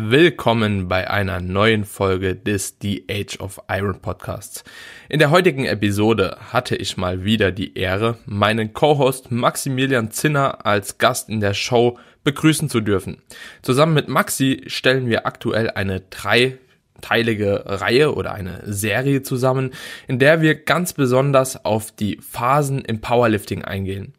Willkommen 0.00 0.86
bei 0.86 1.10
einer 1.10 1.40
neuen 1.40 1.84
Folge 1.84 2.36
des 2.36 2.76
The 2.80 3.04
Age 3.10 3.40
of 3.40 3.60
Iron 3.68 4.00
Podcasts. 4.00 4.62
In 5.08 5.18
der 5.18 5.30
heutigen 5.30 5.64
Episode 5.64 6.36
hatte 6.52 6.76
ich 6.76 6.96
mal 6.96 7.24
wieder 7.24 7.50
die 7.50 7.76
Ehre, 7.76 8.16
meinen 8.24 8.72
Co-Host 8.72 9.32
Maximilian 9.32 10.12
Zinner 10.12 10.64
als 10.64 10.98
Gast 10.98 11.28
in 11.28 11.40
der 11.40 11.52
Show 11.52 11.98
begrüßen 12.22 12.68
zu 12.68 12.80
dürfen. 12.80 13.18
Zusammen 13.60 13.94
mit 13.94 14.06
Maxi 14.06 14.62
stellen 14.68 15.08
wir 15.08 15.26
aktuell 15.26 15.70
eine 15.70 16.00
drei 16.10 16.58
teilige 17.00 17.64
Reihe 17.66 18.14
oder 18.14 18.32
eine 18.34 18.62
Serie 18.66 19.22
zusammen, 19.22 19.72
in 20.06 20.20
der 20.20 20.40
wir 20.40 20.54
ganz 20.54 20.92
besonders 20.92 21.64
auf 21.64 21.90
die 21.90 22.18
Phasen 22.18 22.84
im 22.84 23.00
Powerlifting 23.00 23.64
eingehen. 23.64 24.14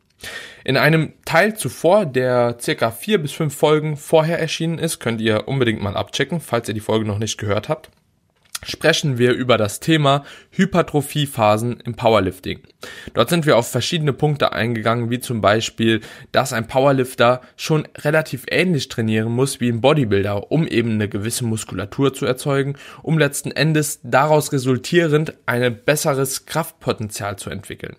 In 0.64 0.78
einem 0.78 1.14
Teil 1.26 1.56
zuvor, 1.56 2.06
der 2.06 2.58
circa 2.60 2.92
vier 2.92 3.18
bis 3.20 3.32
fünf 3.32 3.56
Folgen 3.56 3.98
vorher 3.98 4.40
erschienen 4.40 4.78
ist, 4.78 5.00
könnt 5.00 5.22
ihr 5.22 5.48
unbedingt 5.48 5.82
mal 5.82 5.96
abchecken, 5.96 6.42
falls 6.42 6.68
ihr 6.68 6.74
die 6.74 6.80
Folge 6.80 7.06
noch 7.06 7.18
nicht 7.18 7.38
gehört 7.38 7.70
habt, 7.70 7.90
sprechen 8.64 9.18
wir 9.18 9.34
über 9.34 9.58
das 9.58 9.80
Thema 9.80 10.24
Hypertrophiephasen 10.52 11.80
im 11.80 11.96
Powerlifting. 11.96 12.60
Dort 13.14 13.30
sind 13.30 13.46
wir 13.46 13.58
auf 13.58 13.70
verschiedene 13.70 14.14
Punkte 14.14 14.52
eingegangen, 14.52 15.10
wie 15.10 15.20
zum 15.20 15.42
Beispiel, 15.42 16.02
dass 16.32 16.54
ein 16.54 16.68
Powerlifter 16.68 17.42
schon 17.56 17.88
relativ 17.98 18.46
ähnlich 18.50 18.90
trainieren 18.90 19.32
muss 19.32 19.62
wie 19.62 19.70
ein 19.70 19.82
Bodybuilder, 19.82 20.52
um 20.52 20.68
eben 20.68 20.92
eine 20.92 21.08
gewisse 21.08 21.46
Muskulatur 21.46 22.14
zu 22.14 22.26
erzeugen, 22.26 22.76
um 23.02 23.18
letzten 23.18 23.52
Endes 23.52 24.02
daraus 24.04 24.52
resultierend 24.52 25.34
ein 25.46 25.80
besseres 25.86 26.46
Kraftpotenzial 26.46 27.38
zu 27.38 27.50
entwickeln. 27.50 27.96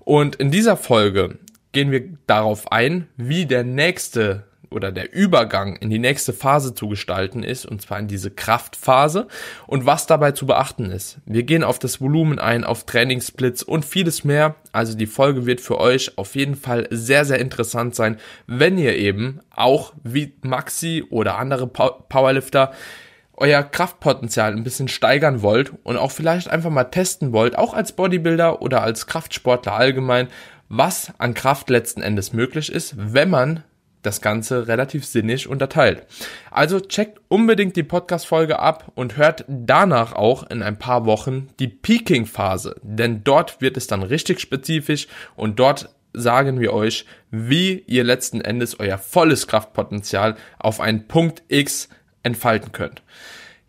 Und 0.00 0.34
in 0.36 0.50
dieser 0.50 0.76
Folge 0.76 1.38
gehen 1.72 1.90
wir 1.90 2.04
darauf 2.26 2.70
ein, 2.70 3.08
wie 3.16 3.46
der 3.46 3.64
nächste 3.64 4.44
oder 4.72 4.90
der 4.90 5.12
Übergang 5.12 5.76
in 5.76 5.90
die 5.90 5.98
nächste 5.98 6.32
Phase 6.32 6.74
zu 6.74 6.88
gestalten 6.88 7.42
ist, 7.42 7.66
und 7.66 7.82
zwar 7.82 7.98
in 7.98 8.08
diese 8.08 8.30
Kraftphase 8.30 9.28
und 9.66 9.86
was 9.86 10.06
dabei 10.06 10.32
zu 10.32 10.46
beachten 10.46 10.90
ist. 10.90 11.18
Wir 11.26 11.42
gehen 11.42 11.64
auf 11.64 11.78
das 11.78 12.00
Volumen 12.00 12.38
ein, 12.38 12.64
auf 12.64 12.84
Trainingssplits 12.84 13.62
und 13.62 13.84
vieles 13.84 14.24
mehr. 14.24 14.56
Also 14.72 14.96
die 14.96 15.06
Folge 15.06 15.46
wird 15.46 15.60
für 15.60 15.78
euch 15.78 16.16
auf 16.18 16.34
jeden 16.34 16.56
Fall 16.56 16.88
sehr, 16.90 17.24
sehr 17.24 17.38
interessant 17.38 17.94
sein, 17.94 18.18
wenn 18.46 18.78
ihr 18.78 18.96
eben 18.96 19.40
auch 19.54 19.92
wie 20.02 20.32
Maxi 20.42 21.04
oder 21.10 21.38
andere 21.38 21.66
Powerlifter 21.66 22.72
euer 23.34 23.62
Kraftpotenzial 23.62 24.52
ein 24.52 24.62
bisschen 24.62 24.88
steigern 24.88 25.42
wollt 25.42 25.72
und 25.82 25.96
auch 25.96 26.12
vielleicht 26.12 26.48
einfach 26.48 26.70
mal 26.70 26.84
testen 26.84 27.32
wollt, 27.32 27.58
auch 27.58 27.74
als 27.74 27.92
Bodybuilder 27.92 28.62
oder 28.62 28.82
als 28.82 29.06
Kraftsportler 29.06 29.72
allgemein, 29.72 30.28
was 30.72 31.12
an 31.18 31.34
Kraft 31.34 31.68
letzten 31.68 32.00
Endes 32.00 32.32
möglich 32.32 32.72
ist, 32.72 32.94
wenn 32.96 33.28
man 33.28 33.62
das 34.00 34.22
Ganze 34.22 34.68
relativ 34.68 35.04
sinnig 35.04 35.46
unterteilt. 35.46 36.06
Also 36.50 36.80
checkt 36.80 37.20
unbedingt 37.28 37.76
die 37.76 37.82
Podcast-Folge 37.82 38.58
ab 38.58 38.90
und 38.94 39.18
hört 39.18 39.44
danach 39.48 40.14
auch 40.14 40.48
in 40.50 40.62
ein 40.62 40.78
paar 40.78 41.04
Wochen 41.04 41.48
die 41.60 41.68
Peaking-Phase, 41.68 42.76
denn 42.82 43.22
dort 43.22 43.60
wird 43.60 43.76
es 43.76 43.86
dann 43.86 44.02
richtig 44.02 44.40
spezifisch 44.40 45.08
und 45.36 45.58
dort 45.58 45.90
sagen 46.14 46.58
wir 46.58 46.72
euch, 46.72 47.04
wie 47.30 47.84
ihr 47.86 48.02
letzten 48.02 48.40
Endes 48.40 48.80
euer 48.80 48.96
volles 48.96 49.46
Kraftpotenzial 49.46 50.36
auf 50.58 50.80
einen 50.80 51.06
Punkt 51.06 51.42
X 51.48 51.90
entfalten 52.22 52.72
könnt. 52.72 53.02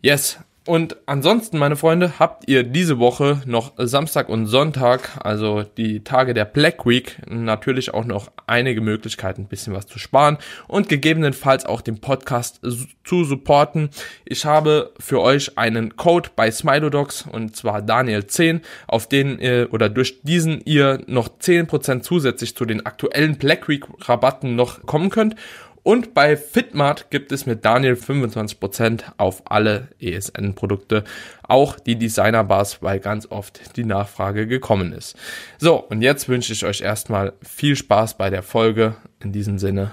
Yes, 0.00 0.38
und 0.66 0.96
ansonsten, 1.04 1.58
meine 1.58 1.76
Freunde, 1.76 2.18
habt 2.18 2.48
ihr 2.48 2.62
diese 2.62 2.98
Woche 2.98 3.42
noch 3.44 3.74
Samstag 3.76 4.30
und 4.30 4.46
Sonntag, 4.46 5.18
also 5.22 5.62
die 5.62 6.02
Tage 6.04 6.32
der 6.32 6.46
Black 6.46 6.86
Week, 6.86 7.18
natürlich 7.28 7.92
auch 7.92 8.06
noch 8.06 8.32
einige 8.46 8.80
Möglichkeiten, 8.80 9.42
ein 9.42 9.48
bisschen 9.48 9.74
was 9.74 9.86
zu 9.86 9.98
sparen 9.98 10.38
und 10.66 10.88
gegebenenfalls 10.88 11.66
auch 11.66 11.82
den 11.82 12.00
Podcast 12.00 12.62
zu 13.04 13.24
supporten. 13.24 13.90
Ich 14.24 14.46
habe 14.46 14.94
für 14.98 15.20
euch 15.20 15.58
einen 15.58 15.96
Code 15.96 16.30
bei 16.34 16.50
Smilodocs 16.50 17.26
und 17.30 17.54
zwar 17.54 17.80
Daniel10, 17.80 18.62
auf 18.86 19.06
den 19.06 19.38
ihr 19.38 19.68
oder 19.70 19.90
durch 19.90 20.22
diesen 20.22 20.62
ihr 20.64 21.02
noch 21.06 21.28
10% 21.28 22.00
zusätzlich 22.00 22.56
zu 22.56 22.64
den 22.64 22.86
aktuellen 22.86 23.36
Black 23.36 23.68
Week 23.68 23.84
Rabatten 24.00 24.56
noch 24.56 24.86
kommen 24.86 25.10
könnt. 25.10 25.36
Und 25.84 26.14
bei 26.14 26.36
Fitmart 26.38 27.10
gibt 27.10 27.30
es 27.30 27.44
mit 27.44 27.64
Daniel 27.64 27.92
25% 27.92 29.02
auf 29.18 29.42
alle 29.44 29.88
ESN-Produkte, 30.00 31.04
auch 31.42 31.78
die 31.78 31.96
Designer-Bars, 31.96 32.82
weil 32.82 33.00
ganz 33.00 33.30
oft 33.30 33.76
die 33.76 33.84
Nachfrage 33.84 34.46
gekommen 34.46 34.92
ist. 34.92 35.14
So, 35.58 35.76
und 35.76 36.00
jetzt 36.00 36.26
wünsche 36.28 36.54
ich 36.54 36.64
euch 36.64 36.80
erstmal 36.80 37.34
viel 37.42 37.76
Spaß 37.76 38.16
bei 38.16 38.30
der 38.30 38.42
Folge. 38.42 38.96
In 39.22 39.32
diesem 39.32 39.58
Sinne, 39.58 39.92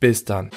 bis 0.00 0.24
dann. 0.24 0.50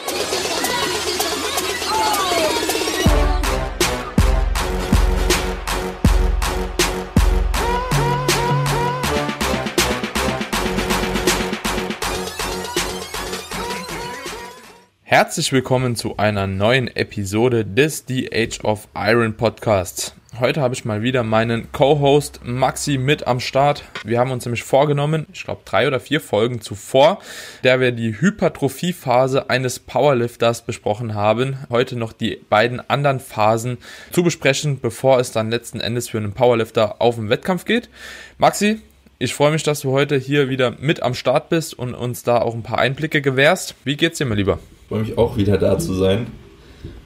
Herzlich 15.11 15.51
willkommen 15.51 15.95
zu 15.95 16.17
einer 16.17 16.45
neuen 16.45 16.87
Episode 16.87 17.65
des 17.65 18.03
The 18.07 18.29
Age 18.31 18.63
of 18.63 18.87
Iron 18.95 19.35
Podcasts. 19.35 20.13
Heute 20.39 20.61
habe 20.61 20.75
ich 20.75 20.85
mal 20.85 21.01
wieder 21.01 21.23
meinen 21.23 21.71
Co-Host 21.71 22.41
Maxi 22.43 22.99
mit 22.99 23.25
am 23.25 23.39
Start. 23.39 23.85
Wir 24.03 24.19
haben 24.19 24.29
uns 24.29 24.45
nämlich 24.45 24.61
vorgenommen, 24.61 25.25
ich 25.33 25.45
glaube 25.45 25.63
drei 25.65 25.87
oder 25.87 25.99
vier 25.99 26.21
Folgen 26.21 26.61
zuvor, 26.61 27.17
der 27.63 27.79
wir 27.79 27.91
die 27.91 28.21
Hypertrophiephase 28.21 29.49
eines 29.49 29.79
Powerlifters 29.79 30.61
besprochen 30.61 31.15
haben, 31.15 31.57
heute 31.71 31.95
noch 31.95 32.13
die 32.13 32.39
beiden 32.47 32.79
anderen 32.87 33.19
Phasen 33.19 33.79
zu 34.11 34.21
besprechen, 34.21 34.79
bevor 34.79 35.19
es 35.19 35.31
dann 35.31 35.49
letzten 35.49 35.79
Endes 35.79 36.07
für 36.07 36.19
einen 36.19 36.33
Powerlifter 36.33 37.01
auf 37.01 37.15
den 37.15 37.29
Wettkampf 37.29 37.65
geht. 37.65 37.89
Maxi, 38.37 38.79
ich 39.17 39.33
freue 39.33 39.53
mich, 39.53 39.63
dass 39.63 39.79
du 39.79 39.91
heute 39.91 40.17
hier 40.17 40.49
wieder 40.49 40.75
mit 40.79 41.01
am 41.01 41.15
Start 41.15 41.49
bist 41.49 41.73
und 41.73 41.95
uns 41.95 42.21
da 42.21 42.43
auch 42.43 42.53
ein 42.53 42.61
paar 42.61 42.77
Einblicke 42.77 43.23
gewährst. 43.23 43.73
Wie 43.83 43.97
geht's 43.97 44.19
dir, 44.19 44.25
mein 44.25 44.37
Lieber? 44.37 44.59
Freue 44.89 45.01
mich 45.01 45.17
auch 45.17 45.37
wieder 45.37 45.57
da 45.57 45.77
zu 45.77 45.93
sein. 45.93 46.27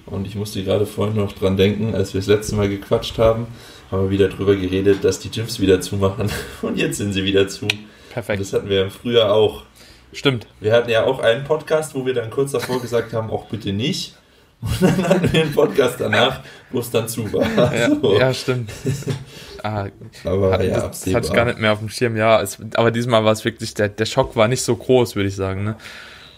Und 0.06 0.26
ich 0.26 0.36
musste 0.36 0.64
gerade 0.64 0.86
vorhin 0.86 1.18
noch 1.18 1.34
dran 1.34 1.58
denken, 1.58 1.94
als 1.94 2.14
wir 2.14 2.22
das 2.22 2.28
letzte 2.28 2.56
Mal 2.56 2.70
gequatscht 2.70 3.18
haben, 3.18 3.48
haben 3.92 4.04
wir 4.04 4.10
wieder 4.10 4.30
darüber 4.30 4.56
geredet, 4.56 5.04
dass 5.04 5.20
die 5.20 5.30
Gyms 5.30 5.60
wieder 5.60 5.82
zumachen. 5.82 6.30
Und 6.62 6.78
jetzt 6.78 6.98
sind 6.98 7.14
sie 7.14 7.24
wieder 7.24 7.48
zu. 7.48 7.68
Perfekt. 8.12 8.40
Und 8.40 8.48
das 8.48 8.54
hatten 8.54 8.70
wir 8.70 8.84
im 8.84 8.92
Frühjahr 8.92 9.34
auch. 9.34 9.64
Stimmt. 10.14 10.48
Wir 10.60 10.74
hatten 10.74 10.90
ja 10.90 11.06
auch 11.06 11.20
einen 11.20 11.44
Podcast, 11.44 11.96
wo 11.96 12.06
wir 12.06 12.14
dann 12.14 12.30
kurz 12.30 12.52
davor 12.52 12.82
gesagt 12.82 13.14
haben, 13.14 13.30
auch 13.30 13.46
bitte 13.46 13.74
nicht. 13.74 14.16
Und 14.62 14.82
dann 14.82 15.10
hatten 15.10 15.34
wir 15.34 15.42
einen 15.42 15.54
Podcast 15.54 16.00
danach, 16.00 16.42
wo 16.72 16.80
es 16.80 16.90
dann 16.90 17.08
zu 17.08 17.32
war. 17.34 17.74
Ja, 17.76 17.90
so. 18.02 18.18
ja 18.18 18.34
stimmt. 18.34 18.72
Ah, 19.62 19.88
aber 20.24 20.52
hat, 20.54 20.64
ja, 20.64 20.88
das, 20.88 21.02
das 21.02 21.14
hatte 21.14 21.28
ich 21.28 21.34
gar 21.34 21.46
nicht 21.46 21.60
mehr 21.60 21.74
auf 21.74 21.80
dem 21.80 21.90
Schirm. 21.90 22.16
Ja, 22.16 22.42
es, 22.42 22.60
aber 22.76 22.92
diesmal 22.92 23.26
war 23.26 23.32
es 23.32 23.44
wirklich, 23.44 23.74
der, 23.74 23.90
der 23.90 24.06
Schock 24.06 24.36
war 24.36 24.48
nicht 24.48 24.62
so 24.62 24.76
groß, 24.76 25.16
würde 25.16 25.30
ich 25.30 25.36
sagen. 25.36 25.64
Ne? 25.64 25.76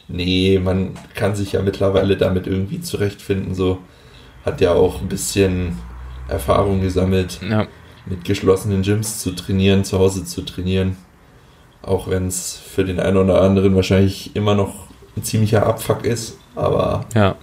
Nee, 0.07 0.59
man 0.63 0.91
kann 1.15 1.35
sich 1.35 1.53
ja 1.53 1.61
mittlerweile 1.61 2.17
damit 2.17 2.47
irgendwie 2.47 2.81
zurechtfinden. 2.81 3.55
So 3.55 3.79
hat 4.45 4.61
ja 4.61 4.73
auch 4.73 5.01
ein 5.01 5.07
bisschen 5.07 5.79
Erfahrung 6.27 6.81
gesammelt, 6.81 7.39
ja. 7.47 7.67
mit 8.05 8.23
geschlossenen 8.23 8.83
Gyms 8.83 9.19
zu 9.21 9.31
trainieren, 9.31 9.83
zu 9.83 9.99
Hause 9.99 10.25
zu 10.25 10.41
trainieren. 10.43 10.97
Auch 11.81 12.09
wenn 12.09 12.27
es 12.27 12.55
für 12.55 12.83
den 12.83 12.99
einen 12.99 13.17
oder 13.17 13.41
anderen 13.41 13.75
wahrscheinlich 13.75 14.35
immer 14.35 14.55
noch 14.55 14.87
ein 15.15 15.23
ziemlicher 15.23 15.65
Abfuck 15.65 16.03
ist. 16.05 16.37
Aber 16.55 17.05
ja. 17.13 17.35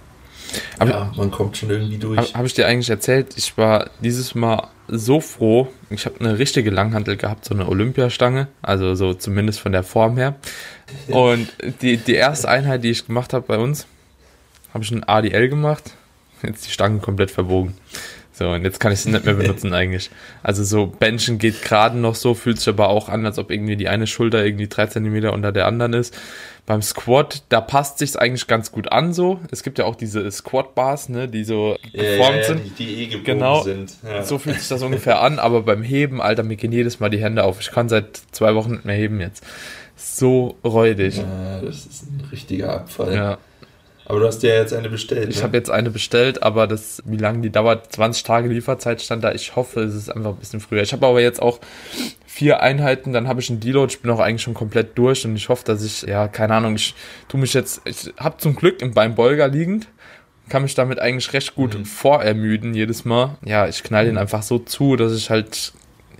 Aber 0.79 0.89
ja, 0.89 1.11
man 1.15 1.31
kommt 1.31 1.57
schon 1.57 1.69
irgendwie 1.69 1.97
durch. 1.97 2.17
Habe 2.17 2.33
hab 2.33 2.45
ich 2.45 2.53
dir 2.53 2.67
eigentlich 2.67 2.89
erzählt, 2.89 3.35
ich 3.37 3.57
war 3.57 3.89
dieses 4.01 4.35
Mal 4.35 4.67
so 4.87 5.19
froh. 5.19 5.67
Ich 5.89 6.05
habe 6.05 6.19
eine 6.19 6.39
richtige 6.39 6.69
Langhantel 6.69 7.17
gehabt, 7.17 7.45
so 7.45 7.53
eine 7.53 7.67
Olympiastange, 7.67 8.47
also 8.61 8.95
so 8.95 9.13
zumindest 9.13 9.59
von 9.59 9.71
der 9.71 9.83
Form 9.83 10.17
her. 10.17 10.35
Und 11.07 11.51
die, 11.81 11.97
die 11.97 12.15
erste 12.15 12.49
Einheit, 12.49 12.83
die 12.83 12.91
ich 12.91 13.05
gemacht 13.07 13.33
habe 13.33 13.45
bei 13.47 13.57
uns, 13.57 13.87
habe 14.73 14.83
ich 14.83 14.91
ein 14.91 15.03
ADL 15.03 15.49
gemacht. 15.49 15.91
Jetzt 16.41 16.67
die 16.67 16.71
Stange 16.71 16.99
komplett 16.99 17.31
verbogen. 17.31 17.75
So, 18.35 18.49
und 18.49 18.63
jetzt 18.63 18.79
kann 18.79 18.91
ich 18.91 18.99
sie 18.99 19.11
nicht 19.11 19.25
mehr 19.25 19.35
benutzen 19.35 19.73
eigentlich. 19.73 20.09
Also 20.41 20.63
so 20.63 20.87
Benchen 20.87 21.37
geht 21.37 21.61
gerade 21.61 21.97
noch 21.97 22.15
so, 22.15 22.33
fühlt 22.33 22.57
sich 22.57 22.67
aber 22.67 22.89
auch 22.89 23.07
an, 23.07 23.25
als 23.27 23.37
ob 23.37 23.51
irgendwie 23.51 23.77
die 23.77 23.87
eine 23.87 24.07
Schulter 24.07 24.43
irgendwie 24.43 24.67
drei 24.67 24.87
Zentimeter 24.87 25.33
unter 25.33 25.51
der 25.51 25.67
anderen 25.67 25.93
ist. 25.93 26.17
Beim 26.65 26.81
Squat, 26.81 27.43
da 27.49 27.61
passt 27.61 27.99
sich's 27.99 28.15
eigentlich 28.15 28.47
ganz 28.47 28.71
gut 28.71 28.91
an 28.91 29.13
so. 29.13 29.39
Es 29.51 29.61
gibt 29.61 29.77
ja 29.77 29.85
auch 29.85 29.95
diese 29.95 30.29
Squat-Bars, 30.31 31.09
ne, 31.09 31.27
die 31.27 31.43
so 31.43 31.75
geformt 31.93 32.37
ja, 32.37 32.43
sind. 32.43 32.61
Die, 32.79 32.85
die 32.85 33.03
eh 33.03 33.19
genau, 33.19 33.61
sind. 33.61 33.97
Ja. 34.03 34.23
So 34.23 34.39
fühlt 34.39 34.59
sich 34.59 34.69
das 34.69 34.81
ungefähr 34.81 35.21
an, 35.21 35.37
aber 35.37 35.61
beim 35.61 35.83
Heben, 35.83 36.21
Alter, 36.21 36.41
mir 36.41 36.55
gehen 36.55 36.71
jedes 36.71 36.99
Mal 36.99 37.09
die 37.09 37.21
Hände 37.21 37.43
auf. 37.43 37.59
Ich 37.59 37.69
kann 37.69 37.87
seit 37.87 38.21
zwei 38.31 38.55
Wochen 38.55 38.71
nicht 38.71 38.85
mehr 38.85 38.95
heben 38.95 39.19
jetzt. 39.19 39.45
So 39.95 40.57
räudig. 40.63 41.17
Ja, 41.17 41.61
das 41.61 41.85
ist 41.85 42.03
ein 42.03 42.27
richtiger 42.31 42.73
Abfall. 42.73 43.13
Ja. 43.13 43.37
Aber 44.05 44.19
du 44.19 44.27
hast 44.27 44.43
ja 44.43 44.55
jetzt 44.55 44.73
eine 44.73 44.89
bestellt. 44.89 45.29
Ich 45.29 45.37
ne? 45.37 45.43
habe 45.43 45.57
jetzt 45.57 45.69
eine 45.69 45.89
bestellt, 45.89 46.43
aber 46.43 46.67
das, 46.67 47.01
wie 47.05 47.17
lange 47.17 47.41
die 47.41 47.49
dauert, 47.49 47.93
20 47.93 48.23
Tage 48.23 48.49
Lieferzeit 48.49 49.01
stand 49.01 49.23
da. 49.23 49.31
Ich 49.31 49.55
hoffe, 49.55 49.81
es 49.81 49.95
ist 49.95 50.09
einfach 50.09 50.31
ein 50.31 50.37
bisschen 50.37 50.59
früher. 50.59 50.81
Ich 50.81 50.91
habe 50.91 51.05
aber 51.05 51.21
jetzt 51.21 51.41
auch 51.41 51.59
vier 52.25 52.61
Einheiten, 52.61 53.13
dann 53.13 53.27
habe 53.27 53.39
ich 53.39 53.49
einen 53.49 53.59
Deload, 53.59 53.93
ich 53.93 54.01
bin 54.01 54.11
auch 54.11 54.19
eigentlich 54.19 54.41
schon 54.41 54.55
komplett 54.55 54.97
durch 54.97 55.25
und 55.25 55.35
ich 55.35 55.49
hoffe, 55.49 55.63
dass 55.65 55.83
ich, 55.83 56.01
ja, 56.01 56.27
keine 56.27 56.55
Ahnung, 56.55 56.75
ich 56.75 56.95
tue 57.27 57.39
mich 57.39 57.53
jetzt, 57.53 57.81
ich 57.85 58.11
habe 58.17 58.37
zum 58.37 58.55
Glück 58.55 58.81
im 58.81 58.93
Beinbeuger 58.93 59.47
liegend 59.47 59.87
kann 60.49 60.63
mich 60.63 60.75
damit 60.75 60.99
eigentlich 60.99 61.31
recht 61.33 61.55
gut 61.55 61.77
mhm. 61.77 61.85
vorermüden 61.85 62.73
jedes 62.73 63.05
Mal. 63.05 63.37
Ja, 63.45 63.67
ich 63.67 63.83
knall 63.83 64.05
den 64.05 64.17
einfach 64.17 64.43
so 64.43 64.59
zu, 64.59 64.95
dass 64.95 65.15
ich 65.15 65.29
halt 65.29 65.73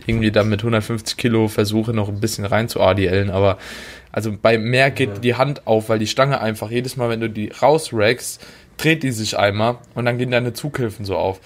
irgendwie 0.08 0.32
da 0.32 0.44
mit 0.44 0.62
150 0.62 1.18
Kilo 1.18 1.48
versuche 1.48 1.94
noch 1.94 2.10
ein 2.10 2.20
bisschen 2.20 2.46
rein 2.46 2.68
zu 2.68 2.82
ADLen, 2.82 3.30
aber 3.30 3.58
also 4.14 4.32
bei 4.40 4.60
mehr 4.60 4.92
geht 4.92 5.10
ja. 5.10 5.20
die 5.20 5.36
Hand 5.36 5.66
auf, 5.68 5.90
weil 5.90 6.00
die 6.00 6.08
Stange 6.08 6.40
einfach 6.40 6.70
jedes 6.70 6.96
Mal, 6.98 7.10
wenn 7.10 7.20
du 7.20 7.30
die 7.30 7.50
rausrackst, 7.50 8.46
dreht 8.78 9.02
die 9.02 9.12
sich 9.12 9.38
einmal 9.38 9.80
und 9.96 10.06
dann 10.06 10.20
gehen 10.20 10.30
deine 10.32 10.54
Zughilfen 10.54 11.04
so 11.04 11.18
auf. 11.18 11.42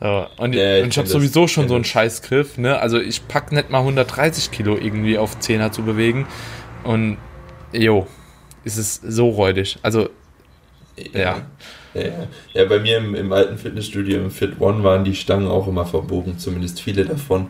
So, 0.00 0.26
und, 0.36 0.54
ja, 0.54 0.78
ich, 0.78 0.86
ich 0.86 0.98
habe 0.98 1.08
sowieso 1.08 1.48
schon 1.48 1.68
so 1.68 1.74
einen 1.74 1.84
Scheißgriff, 1.84 2.58
ne? 2.58 2.78
Also 2.78 3.00
ich 3.00 3.26
pack 3.26 3.52
nicht 3.52 3.70
mal 3.70 3.80
130 3.80 4.50
Kilo 4.50 4.76
irgendwie 4.76 5.16
auf 5.16 5.40
Zehner 5.40 5.72
zu 5.72 5.82
bewegen. 5.82 6.26
Und 6.84 7.16
jo, 7.72 8.06
ist 8.64 8.76
es 8.76 8.96
so 8.96 9.30
räudig. 9.30 9.78
Also, 9.82 10.10
ja. 11.12 11.42
Ja, 11.94 12.02
ja. 12.52 12.64
bei 12.66 12.78
mir 12.80 12.98
im, 12.98 13.14
im 13.14 13.32
alten 13.32 13.56
Fitnessstudio 13.56 14.18
im 14.18 14.30
Fit 14.30 14.60
One 14.60 14.84
waren 14.84 15.04
die 15.04 15.14
Stangen 15.14 15.48
auch 15.48 15.66
immer 15.66 15.86
verbogen, 15.86 16.38
zumindest 16.38 16.82
viele 16.82 17.06
davon. 17.06 17.48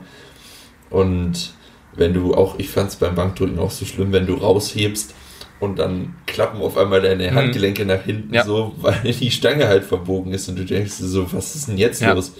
Und 0.90 1.54
wenn 1.94 2.14
du 2.14 2.34
auch, 2.34 2.58
ich 2.58 2.68
fand 2.68 2.90
es 2.90 2.96
beim 2.96 3.14
Bankdrücken 3.14 3.58
auch 3.58 3.70
so 3.70 3.84
schlimm, 3.84 4.12
wenn 4.12 4.26
du 4.26 4.34
raushebst 4.34 5.14
und 5.60 5.78
dann 5.78 6.14
klappen 6.26 6.60
auf 6.62 6.76
einmal 6.76 7.02
deine 7.02 7.30
mhm. 7.30 7.34
Handgelenke 7.34 7.84
nach 7.84 8.02
hinten 8.02 8.34
ja. 8.34 8.44
so, 8.44 8.74
weil 8.78 9.00
die 9.02 9.30
Stange 9.30 9.68
halt 9.68 9.84
verbogen 9.84 10.32
ist 10.32 10.48
und 10.48 10.58
du 10.58 10.64
denkst 10.64 10.92
so, 10.92 11.32
was 11.32 11.54
ist 11.54 11.68
denn 11.68 11.78
jetzt 11.78 12.00
ja. 12.00 12.12
los? 12.12 12.32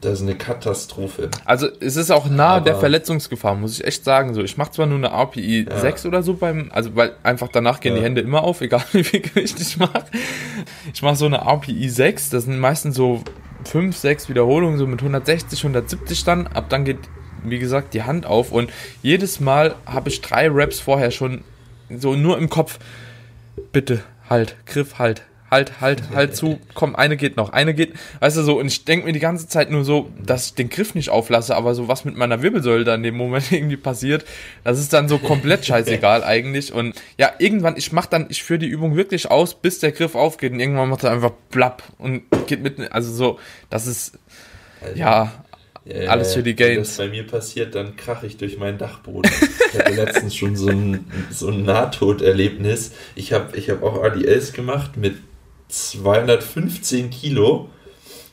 Das 0.00 0.20
ist 0.20 0.22
eine 0.22 0.34
Katastrophe. 0.34 1.30
Also 1.46 1.66
es 1.80 1.96
ist 1.96 2.10
auch 2.10 2.28
nah 2.28 2.56
Aber 2.56 2.64
der 2.66 2.76
Verletzungsgefahr, 2.76 3.54
muss 3.54 3.78
ich 3.78 3.86
echt 3.86 4.04
sagen. 4.04 4.34
So, 4.34 4.42
ich 4.42 4.58
mache 4.58 4.72
zwar 4.72 4.84
nur 4.84 4.98
eine 4.98 5.08
RPI 5.08 5.66
ja. 5.68 5.78
6 5.78 6.04
oder 6.04 6.22
so 6.22 6.34
beim, 6.34 6.70
also 6.74 6.94
weil 6.94 7.12
einfach 7.22 7.48
danach 7.48 7.80
gehen 7.80 7.94
ja. 7.94 8.00
die 8.00 8.04
Hände 8.04 8.20
immer 8.20 8.42
auf, 8.42 8.60
egal 8.60 8.84
wie 8.92 9.04
viel 9.04 9.20
Gewicht 9.20 9.58
ich 9.60 9.78
mache. 9.78 10.04
Ich 10.92 11.00
mache 11.00 11.16
so 11.16 11.24
eine 11.24 11.38
RPI 11.38 11.88
6, 11.88 12.30
das 12.30 12.44
sind 12.44 12.58
meistens 12.58 12.96
so 12.96 13.22
5, 13.64 13.96
6 13.96 14.28
Wiederholungen, 14.28 14.78
so 14.78 14.86
mit 14.86 15.00
160, 15.00 15.60
170 15.60 16.24
dann. 16.24 16.48
Ab 16.48 16.66
dann 16.68 16.84
geht, 16.84 16.98
wie 17.44 17.58
gesagt, 17.58 17.94
die 17.94 18.02
Hand 18.02 18.26
auf 18.26 18.52
und 18.52 18.70
jedes 19.02 19.40
Mal 19.40 19.74
habe 19.86 20.08
ich 20.08 20.20
drei 20.20 20.48
Reps 20.48 20.80
vorher 20.80 21.10
schon 21.10 21.44
so 21.90 22.14
nur 22.14 22.38
im 22.38 22.48
Kopf, 22.48 22.78
bitte, 23.72 24.02
halt, 24.28 24.56
Griff, 24.66 24.98
halt, 24.98 25.22
halt, 25.50 25.80
halt, 25.80 26.02
halt 26.14 26.36
zu, 26.36 26.58
komm, 26.74 26.96
eine 26.96 27.16
geht 27.16 27.36
noch, 27.36 27.52
eine 27.52 27.74
geht, 27.74 27.94
weißt 28.20 28.36
du 28.38 28.42
so, 28.42 28.58
und 28.58 28.66
ich 28.66 28.84
denke 28.84 29.06
mir 29.06 29.12
die 29.12 29.20
ganze 29.20 29.46
Zeit 29.46 29.70
nur 29.70 29.84
so, 29.84 30.10
dass 30.20 30.46
ich 30.46 30.54
den 30.54 30.68
Griff 30.68 30.94
nicht 30.94 31.10
auflasse, 31.10 31.56
aber 31.56 31.74
so 31.74 31.86
was 31.86 32.04
mit 32.04 32.16
meiner 32.16 32.42
Wirbelsäule 32.42 32.84
da 32.84 32.94
in 32.94 33.02
dem 33.02 33.16
Moment 33.16 33.52
irgendwie 33.52 33.76
passiert, 33.76 34.24
das 34.64 34.78
ist 34.78 34.92
dann 34.92 35.08
so 35.08 35.18
komplett 35.18 35.64
scheißegal 35.64 36.24
eigentlich. 36.24 36.72
Und 36.72 37.00
ja, 37.18 37.32
irgendwann, 37.38 37.76
ich 37.76 37.92
mach 37.92 38.06
dann, 38.06 38.26
ich 38.28 38.42
führe 38.42 38.58
die 38.58 38.66
Übung 38.66 38.96
wirklich 38.96 39.30
aus, 39.30 39.54
bis 39.54 39.78
der 39.78 39.92
Griff 39.92 40.14
aufgeht 40.14 40.52
und 40.52 40.60
irgendwann 40.60 40.88
macht 40.88 41.04
er 41.04 41.12
einfach 41.12 41.32
blapp 41.50 41.82
und 41.98 42.22
geht 42.46 42.62
mit, 42.62 42.92
also 42.92 43.12
so, 43.12 43.38
das 43.70 43.86
ist, 43.86 44.18
ja, 44.94 45.32
ja, 45.84 46.08
Alles 46.08 46.34
für 46.34 46.42
die 46.42 46.54
Gains. 46.54 46.76
Wenn 46.76 46.82
das 46.82 46.96
bei 46.96 47.08
mir 47.08 47.26
passiert, 47.26 47.74
dann 47.74 47.96
krache 47.96 48.26
ich 48.26 48.38
durch 48.38 48.58
meinen 48.58 48.78
Dachboden. 48.78 49.30
ich 49.72 49.78
hatte 49.78 49.92
letztens 49.94 50.34
schon 50.34 50.56
so 50.56 50.68
ein, 50.68 51.04
so 51.30 51.48
ein 51.48 51.64
Nahtoderlebnis. 51.64 52.92
Ich 53.14 53.32
habe 53.32 53.56
ich 53.56 53.68
hab 53.68 53.82
auch 53.82 54.02
ADLs 54.02 54.54
gemacht 54.54 54.96
mit 54.96 55.16
215 55.68 57.10
Kilo. 57.10 57.68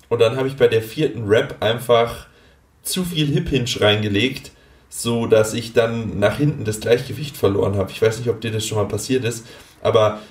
Und 0.07 0.19
dann 0.19 0.37
habe 0.37 0.47
ich 0.47 0.55
bei 0.55 0.67
der 0.67 0.81
vierten 0.81 1.25
Rap 1.27 1.57
einfach 1.59 2.27
zu 2.83 3.03
viel 3.03 3.27
Hip 3.27 3.49
Hinge 3.49 3.69
reingelegt, 3.79 4.51
so 4.89 5.25
dass 5.25 5.53
ich 5.53 5.73
dann 5.73 6.19
nach 6.19 6.37
hinten 6.37 6.63
das 6.65 6.79
Gleichgewicht 6.79 7.35
verloren 7.35 7.75
habe. 7.75 7.91
Ich 7.91 8.01
weiß 8.01 8.19
nicht, 8.19 8.29
ob 8.29 8.41
dir 8.41 8.51
das 8.51 8.65
schon 8.65 8.77
mal 8.77 8.87
passiert 8.87 9.25
ist, 9.25 9.45
aber 9.81 10.21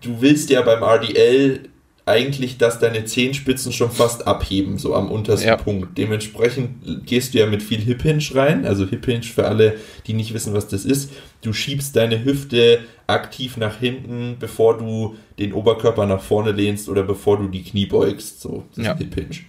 du 0.00 0.20
willst 0.20 0.50
ja 0.50 0.62
beim 0.62 0.82
RDL 0.82 1.68
eigentlich, 2.06 2.58
dass 2.58 2.78
deine 2.78 3.06
Zehenspitzen 3.06 3.72
schon 3.72 3.90
fast 3.90 4.26
abheben, 4.26 4.76
so 4.78 4.94
am 4.94 5.10
untersten 5.10 5.48
ja. 5.48 5.56
Punkt. 5.56 5.96
Dementsprechend 5.96 7.06
gehst 7.06 7.32
du 7.32 7.38
ja 7.38 7.46
mit 7.46 7.62
viel 7.62 7.80
Hip 7.80 8.02
Hinge 8.02 8.24
rein. 8.34 8.66
Also 8.66 8.86
Hip 8.86 9.06
Hinge 9.06 9.22
für 9.22 9.46
alle, 9.46 9.78
die 10.06 10.12
nicht 10.12 10.34
wissen, 10.34 10.52
was 10.52 10.68
das 10.68 10.84
ist. 10.84 11.10
Du 11.40 11.54
schiebst 11.54 11.96
deine 11.96 12.22
Hüfte 12.22 12.80
aktiv 13.06 13.56
nach 13.56 13.78
hinten, 13.78 14.36
bevor 14.38 14.76
du 14.76 15.16
den 15.38 15.54
Oberkörper 15.54 16.04
nach 16.04 16.20
vorne 16.20 16.52
lehnst 16.52 16.90
oder 16.90 17.04
bevor 17.04 17.38
du 17.38 17.48
die 17.48 17.62
Knie 17.62 17.86
beugst. 17.86 18.42
So, 18.42 18.64
das 18.74 18.84
ja. 18.84 18.92
ist 18.92 18.98
Hip 18.98 19.14
Hinge. 19.14 19.40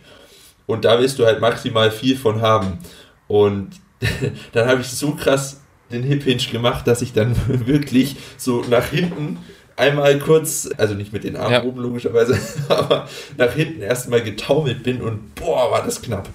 Und 0.65 0.85
da 0.85 0.99
willst 0.99 1.19
du 1.19 1.25
halt 1.25 1.41
maximal 1.41 1.91
viel 1.91 2.15
von 2.15 2.41
haben. 2.41 2.77
Und 3.27 3.71
dann 4.53 4.67
habe 4.69 4.79
ich 4.79 4.87
so 4.87 5.11
krass 5.11 5.61
den 5.91 6.03
Hip 6.03 6.23
Hinge 6.23 6.43
gemacht, 6.51 6.87
dass 6.87 7.01
ich 7.01 7.11
dann 7.11 7.35
wirklich 7.67 8.15
so 8.37 8.63
nach 8.69 8.85
hinten 8.85 9.39
einmal 9.75 10.18
kurz, 10.19 10.69
also 10.77 10.94
nicht 10.94 11.13
mit 11.13 11.24
den 11.24 11.36
Armen 11.36 11.54
ja. 11.54 11.63
oben 11.63 11.81
logischerweise, 11.81 12.39
aber 12.69 13.07
nach 13.38 13.54
hinten 13.54 13.81
erstmal 13.81 14.22
getaumelt 14.22 14.83
bin 14.83 15.01
und 15.01 15.36
boah, 15.36 15.72
war 15.72 15.83
das 15.83 16.01
knapp. 16.01 16.30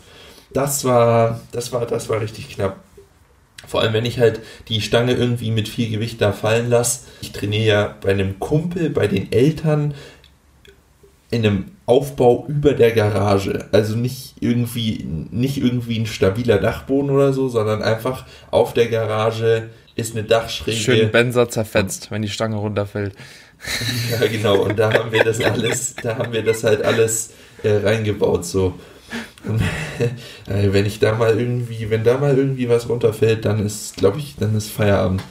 Das 0.53 0.85
war, 0.85 1.41
das 1.53 1.73
war, 1.73 1.87
das 1.87 2.09
war 2.09 2.21
richtig 2.21 2.51
knapp. 2.51 2.79
Vor 3.67 3.83
allem, 3.83 3.93
wenn 3.93 4.07
ich 4.07 4.19
halt 4.19 4.41
die 4.69 4.81
Stange 4.81 5.13
irgendwie 5.13 5.51
mit 5.51 5.69
viel 5.69 5.91
Gewicht 5.91 6.21
da 6.21 6.33
fallen 6.33 6.71
lasse. 6.71 7.03
Ich 7.21 7.33
trainiere 7.33 7.65
ja 7.65 7.95
bei 8.01 8.11
einem 8.11 8.41
Kumpel, 8.41 8.91
bei 8.91 9.07
den 9.07 9.31
Eltern 9.31 9.95
in 11.31 11.47
einem 11.47 11.65
Aufbau 11.87 12.47
über 12.49 12.73
der 12.73 12.93
Garage. 12.93 13.69
Also 13.71 13.97
nicht 13.97 14.35
irgendwie, 14.41 15.07
nicht 15.31 15.59
irgendwie 15.59 16.01
ein 16.01 16.07
stabiler 16.07 16.59
Dachboden 16.59 17.11
oder 17.11 17.33
so, 17.33 17.49
sondern 17.49 17.83
einfach 17.83 18.27
auf 18.51 18.75
der 18.75 18.89
Garage 18.89 19.71
ist 20.01 20.17
eine 20.17 20.25
Dachschräge. 20.25 20.77
Schön 20.77 21.11
Benzer 21.11 21.49
zerfetzt, 21.49 22.11
wenn 22.11 22.23
die 22.23 22.29
Stange 22.29 22.57
runterfällt. 22.57 23.15
ja, 24.11 24.27
genau. 24.27 24.63
Und 24.63 24.79
da 24.79 24.93
haben 24.93 25.13
wir 25.13 25.23
das 25.23 25.41
alles, 25.41 25.95
da 26.03 26.17
haben 26.17 26.33
wir 26.33 26.43
das 26.43 26.65
halt 26.65 26.83
alles 26.83 27.31
äh, 27.63 27.77
reingebaut, 27.77 28.45
so. 28.45 28.75
Und, 29.45 29.61
äh, 30.49 30.73
wenn 30.73 30.87
ich 30.87 30.99
da 30.99 31.15
mal 31.15 31.39
irgendwie, 31.39 31.91
wenn 31.91 32.05
da 32.05 32.19
mal 32.19 32.37
irgendwie 32.37 32.69
was 32.69 32.89
runterfällt, 32.89 33.45
dann 33.45 33.65
ist, 33.65 33.97
glaube 33.97 34.19
ich, 34.19 34.37
dann 34.39 34.57
ist 34.57 34.71
Feierabend. 34.71 35.23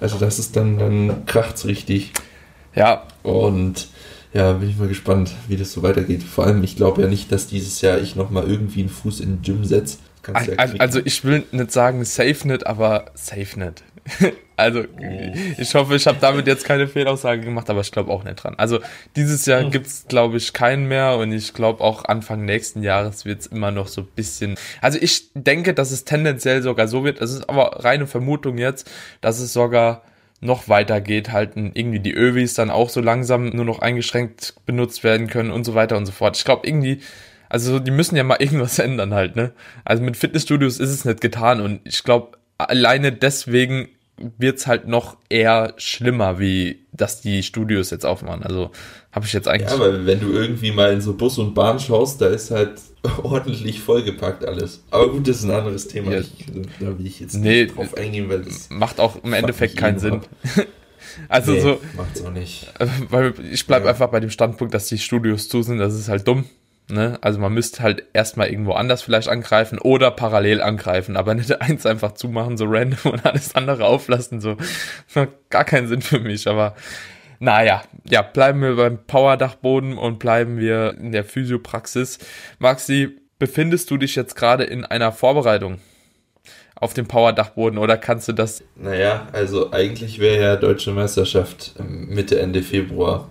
Also 0.00 0.18
das 0.18 0.38
ist 0.38 0.56
dann, 0.56 0.78
dann 0.78 1.26
kracht's 1.26 1.66
richtig. 1.66 2.12
Ja. 2.74 3.06
Und 3.22 3.88
ja, 4.32 4.52
bin 4.52 4.68
ich 4.68 4.76
mal 4.76 4.88
gespannt, 4.88 5.32
wie 5.48 5.56
das 5.56 5.72
so 5.72 5.82
weitergeht. 5.82 6.22
Vor 6.22 6.46
allem, 6.46 6.62
ich 6.62 6.76
glaube 6.76 7.02
ja 7.02 7.08
nicht, 7.08 7.32
dass 7.32 7.46
dieses 7.46 7.80
Jahr 7.80 7.98
ich 7.98 8.14
nochmal 8.14 8.48
irgendwie 8.48 8.80
einen 8.80 8.88
Fuß 8.88 9.20
in 9.20 9.36
den 9.36 9.42
Gym 9.42 9.64
setze. 9.64 9.98
Also, 10.32 10.52
also, 10.78 11.00
ich 11.02 11.24
will 11.24 11.44
nicht 11.52 11.72
sagen 11.72 12.04
safe 12.04 12.46
nicht, 12.46 12.66
aber 12.66 13.06
safe 13.14 13.58
nicht. 13.58 13.82
also 14.56 14.80
oh. 14.80 15.32
ich 15.58 15.74
hoffe, 15.74 15.96
ich 15.96 16.06
habe 16.06 16.18
damit 16.20 16.46
jetzt 16.46 16.64
keine 16.64 16.88
Fehlaussage 16.88 17.42
gemacht, 17.42 17.68
aber 17.70 17.80
ich 17.80 17.92
glaube 17.92 18.10
auch 18.10 18.24
nicht 18.24 18.36
dran. 18.36 18.54
Also 18.56 18.80
dieses 19.16 19.46
Jahr 19.46 19.64
oh. 19.66 19.70
gibt 19.70 19.86
es, 19.86 20.06
glaube 20.08 20.36
ich, 20.36 20.52
keinen 20.52 20.86
mehr 20.86 21.16
und 21.16 21.32
ich 21.32 21.54
glaube 21.54 21.82
auch 21.82 22.04
Anfang 22.04 22.44
nächsten 22.44 22.82
Jahres 22.82 23.24
wird 23.24 23.40
es 23.40 23.46
immer 23.46 23.70
noch 23.70 23.88
so 23.88 24.02
ein 24.02 24.08
bisschen. 24.14 24.56
Also 24.80 24.98
ich 25.00 25.30
denke, 25.34 25.74
dass 25.74 25.90
es 25.90 26.04
tendenziell 26.04 26.62
sogar 26.62 26.88
so 26.88 27.04
wird, 27.04 27.20
das 27.20 27.32
ist 27.32 27.48
aber 27.48 27.84
reine 27.84 28.06
Vermutung 28.06 28.58
jetzt, 28.58 28.90
dass 29.20 29.38
es 29.40 29.52
sogar 29.52 30.02
noch 30.40 30.68
weiter 30.68 31.00
geht, 31.00 31.32
halt 31.32 31.56
irgendwie 31.56 32.00
die 32.00 32.14
Övis 32.14 32.54
dann 32.54 32.70
auch 32.70 32.90
so 32.90 33.00
langsam 33.00 33.48
nur 33.48 33.64
noch 33.64 33.80
eingeschränkt 33.80 34.54
benutzt 34.66 35.02
werden 35.02 35.26
können 35.26 35.50
und 35.50 35.64
so 35.64 35.74
weiter 35.74 35.96
und 35.96 36.06
so 36.06 36.12
fort. 36.12 36.36
Ich 36.36 36.44
glaube 36.44 36.66
irgendwie, 36.66 37.00
also 37.48 37.78
die 37.78 37.90
müssen 37.90 38.16
ja 38.16 38.22
mal 38.22 38.36
irgendwas 38.38 38.78
ändern 38.78 39.14
halt, 39.14 39.36
ne? 39.36 39.52
Also 39.84 40.02
mit 40.02 40.16
Fitnessstudios 40.16 40.78
ist 40.78 40.90
es 40.90 41.04
nicht 41.04 41.20
getan 41.20 41.60
und 41.60 41.80
ich 41.84 42.04
glaube, 42.04 42.38
alleine 42.58 43.12
deswegen 43.12 43.88
wird's 44.38 44.66
halt 44.66 44.88
noch 44.88 45.16
eher 45.28 45.74
schlimmer, 45.76 46.38
wie 46.38 46.86
dass 46.92 47.20
die 47.20 47.42
Studios 47.42 47.90
jetzt 47.90 48.04
aufmachen. 48.04 48.42
Also 48.42 48.70
habe 49.12 49.26
ich 49.26 49.32
jetzt 49.32 49.48
eigentlich. 49.48 49.70
Ja, 49.70 49.76
aber 49.76 50.06
wenn 50.06 50.20
du 50.20 50.32
irgendwie 50.32 50.72
mal 50.72 50.92
in 50.92 51.00
so 51.00 51.14
Bus 51.14 51.38
und 51.38 51.54
Bahn 51.54 51.78
schaust, 51.78 52.20
da 52.20 52.28
ist 52.28 52.50
halt 52.50 52.80
ordentlich 53.22 53.80
vollgepackt 53.80 54.44
alles. 54.44 54.84
Aber 54.90 55.10
gut, 55.10 55.26
das 55.28 55.38
ist 55.38 55.44
ein 55.44 55.50
anderes 55.52 55.88
Thema. 55.88 56.12
Ja. 56.12 56.20
Ich, 56.20 56.46
da 56.80 56.98
will 56.98 57.06
ich 57.06 57.20
jetzt 57.20 57.34
nee, 57.34 57.64
nicht 57.64 57.76
drauf 57.76 57.96
eingehen, 57.96 58.28
weil 58.28 58.42
das 58.42 58.70
macht 58.70 59.00
auch 59.00 59.22
im 59.22 59.32
Endeffekt 59.32 59.76
keinen 59.76 59.98
Sinn. 59.98 60.20
also 61.28 61.52
nee, 61.52 61.60
so. 61.60 61.80
Macht's 61.96 62.22
auch 62.24 62.32
nicht. 62.32 62.72
Weil 63.10 63.34
ich 63.50 63.66
bleib 63.66 63.84
ja. 63.84 63.90
einfach 63.90 64.08
bei 64.08 64.20
dem 64.20 64.30
Standpunkt, 64.30 64.74
dass 64.74 64.86
die 64.86 64.98
Studios 64.98 65.48
zu 65.48 65.62
sind. 65.62 65.78
Das 65.78 65.94
ist 65.94 66.08
halt 66.08 66.26
dumm. 66.26 66.44
Ne? 66.90 67.18
Also 67.20 67.38
man 67.38 67.52
müsste 67.52 67.82
halt 67.82 68.04
erstmal 68.14 68.48
irgendwo 68.48 68.72
anders 68.72 69.02
vielleicht 69.02 69.28
angreifen 69.28 69.78
oder 69.78 70.10
parallel 70.10 70.62
angreifen, 70.62 71.16
aber 71.16 71.34
nicht 71.34 71.60
eins 71.60 71.84
einfach 71.84 72.12
zumachen, 72.12 72.56
so 72.56 72.64
random 72.66 73.12
und 73.12 73.26
alles 73.26 73.54
andere 73.54 73.84
auflassen, 73.84 74.40
so. 74.40 74.56
Gar 75.50 75.64
keinen 75.64 75.88
Sinn 75.88 76.02
für 76.02 76.20
mich, 76.20 76.48
aber 76.48 76.74
naja, 77.40 77.82
ja, 78.08 78.22
bleiben 78.22 78.62
wir 78.62 78.76
beim 78.76 79.04
Powerdachboden 79.06 79.96
und 79.96 80.18
bleiben 80.18 80.58
wir 80.58 80.96
in 80.98 81.12
der 81.12 81.24
Physiopraxis. 81.24 82.18
Maxi, 82.58 83.16
befindest 83.38 83.90
du 83.90 83.96
dich 83.96 84.16
jetzt 84.16 84.34
gerade 84.34 84.64
in 84.64 84.84
einer 84.84 85.12
Vorbereitung 85.12 85.78
auf 86.74 86.94
dem 86.94 87.06
Powerdachboden 87.06 87.78
oder 87.78 87.96
kannst 87.96 88.28
du 88.28 88.32
das? 88.32 88.62
Naja, 88.76 89.28
also 89.32 89.72
eigentlich 89.72 90.18
wäre 90.20 90.42
ja 90.42 90.56
Deutsche 90.56 90.92
Meisterschaft 90.92 91.74
Mitte, 91.78 92.40
Ende 92.40 92.62
Februar. 92.62 93.30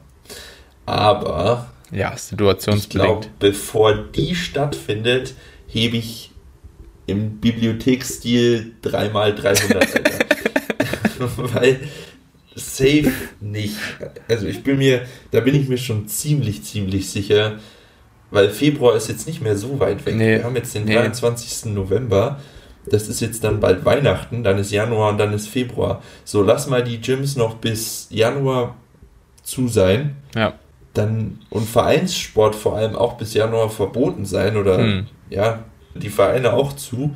Aber 0.86 1.68
ja, 1.92 2.16
situationsbedingt. 2.16 3.04
Ich 3.04 3.22
glaube, 3.22 3.28
bevor 3.40 3.96
die 3.96 4.36
stattfindet, 4.36 5.34
hebe 5.68 5.98
ich 5.98 6.32
im 7.06 7.40
Bibliotheksstil 7.40 8.74
3x300. 8.84 9.88
Weil 11.54 11.80
safe 12.56 13.12
nicht. 13.40 13.76
Also 14.28 14.48
ich 14.48 14.64
bin 14.64 14.78
mir, 14.78 15.06
da 15.32 15.40
bin 15.40 15.56
ich 15.56 15.68
mir 15.68 15.78
schon 15.78 16.08
ziemlich, 16.08 16.64
ziemlich 16.64 17.10
sicher, 17.10 17.60
weil 18.30 18.50
Februar 18.50 18.96
ist 18.96 19.08
jetzt 19.08 19.26
nicht 19.28 19.42
mehr 19.42 19.56
so 19.56 19.80
weit 19.80 20.06
weg. 20.06 20.16
Nee, 20.16 20.38
Wir 20.38 20.44
haben 20.44 20.56
jetzt 20.56 20.76
den 20.76 20.86
nee. 20.86 20.96
23. 20.96 21.74
November. 21.74 22.40
Das 22.86 23.08
ist 23.10 23.20
jetzt 23.20 23.44
dann 23.44 23.60
bald 23.60 23.84
Weihnachten, 23.84 24.44
dann 24.44 24.58
ist 24.60 24.72
Januar 24.72 25.12
und 25.12 25.18
dann 25.18 25.34
ist 25.34 25.50
Februar. 25.50 26.02
So, 26.24 26.42
lass 26.42 26.68
mal 26.68 26.84
die 26.84 27.02
Gyms 27.02 27.36
noch 27.36 27.56
bis 27.56 28.08
Januar 28.10 28.76
zu 29.44 29.68
sein. 29.68 30.16
Ja. 30.36 30.54
Dann, 30.98 31.40
und 31.50 31.68
Vereinssport 31.68 32.56
vor 32.56 32.76
allem 32.76 32.96
auch 32.96 33.18
bis 33.18 33.34
Januar 33.34 33.70
verboten 33.70 34.26
sein 34.26 34.58
oder 34.58 34.78
hm. 34.78 35.08
ja, 35.30 35.64
die 35.96 36.10
Vereine 36.10 36.54
auch 36.54 36.74
zu. 36.74 37.16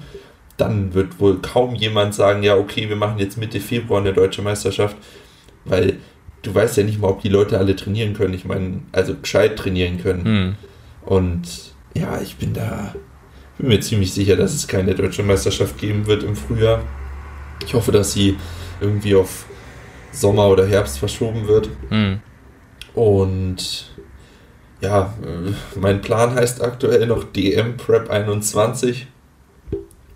Dann 0.58 0.94
wird 0.94 1.20
wohl 1.20 1.40
kaum 1.42 1.76
jemand 1.76 2.14
sagen, 2.14 2.44
ja, 2.44 2.56
okay, 2.56 2.90
wir 2.90 2.96
machen 2.96 3.18
jetzt 3.18 3.38
Mitte 3.38 3.60
Februar 3.60 4.02
eine 4.02 4.14
deutsche 4.14 4.42
Meisterschaft, 4.42 4.96
weil 5.66 5.98
du 6.44 6.54
weißt 6.54 6.78
ja 6.78 6.84
nicht 6.84 7.00
mal, 7.00 7.10
ob 7.10 7.22
die 7.22 7.30
Leute 7.30 7.58
alle 7.58 7.76
trainieren 7.76 8.14
können. 8.14 8.34
Ich 8.34 8.46
meine, 8.46 8.82
also 8.92 9.16
gescheit 9.16 9.58
trainieren 9.58 10.02
können. 10.02 10.26
Hm. 10.26 10.56
Und 11.06 11.74
ja, 11.96 12.22
ich 12.22 12.36
bin 12.36 12.54
da, 12.54 12.94
bin 13.58 13.70
mir 13.70 13.80
ziemlich 13.80 14.14
sicher, 14.14 14.36
dass 14.36 14.54
es 14.54 14.68
keine 14.68 14.94
deutsche 14.96 15.24
Meisterschaft 15.24 15.78
geben 15.78 16.06
wird 16.06 16.24
im 16.24 16.36
Frühjahr. 16.36 16.82
Ich 17.66 17.74
hoffe, 17.74 17.92
dass 17.92 18.14
sie 18.14 18.38
irgendwie 18.80 19.16
auf 19.16 19.46
Sommer 20.12 20.48
oder 20.48 20.68
Herbst 20.68 21.00
verschoben 21.00 21.48
wird. 21.48 21.70
Hm. 21.90 22.20
Und 22.94 23.92
ja, 24.82 25.14
mein 25.76 26.02
Plan 26.02 26.34
heißt 26.36 26.62
aktuell 26.62 27.08
noch 27.08 27.24
DM 27.24 27.78
Prep 27.78 28.10
21. 28.10 29.08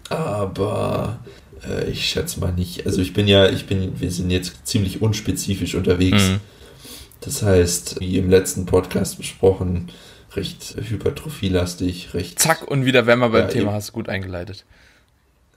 Aber 0.10 1.20
äh, 1.68 1.90
ich 1.90 2.06
schätze 2.06 2.40
mal 2.40 2.52
nicht. 2.52 2.86
Also 2.86 3.02
ich 3.02 3.14
bin 3.14 3.28
ja, 3.28 3.50
ich 3.50 3.68
bin, 3.68 4.00
wir 4.00 4.12
sind 4.12 4.30
jetzt 4.30 4.66
ziemlich 4.68 5.02
unspezifisch 5.02 5.76
unterwegs. 5.76 6.30
Mhm. 6.30 6.40
Das 7.22 7.42
heißt, 7.42 8.00
wie 8.00 8.18
im 8.18 8.30
letzten 8.30 8.66
Podcast 8.66 9.18
besprochen, 9.18 9.90
recht 10.36 10.76
hypertrophielastig, 10.78 12.14
recht. 12.14 12.40
Zack, 12.40 12.68
und 12.68 12.86
wieder 12.86 13.08
wären 13.08 13.20
wir 13.20 13.30
beim 13.30 13.42
ja, 13.42 13.48
Thema, 13.48 13.74
hast 13.74 13.90
du 13.90 13.94
gut 13.94 14.10
eingeleitet. 14.10 14.66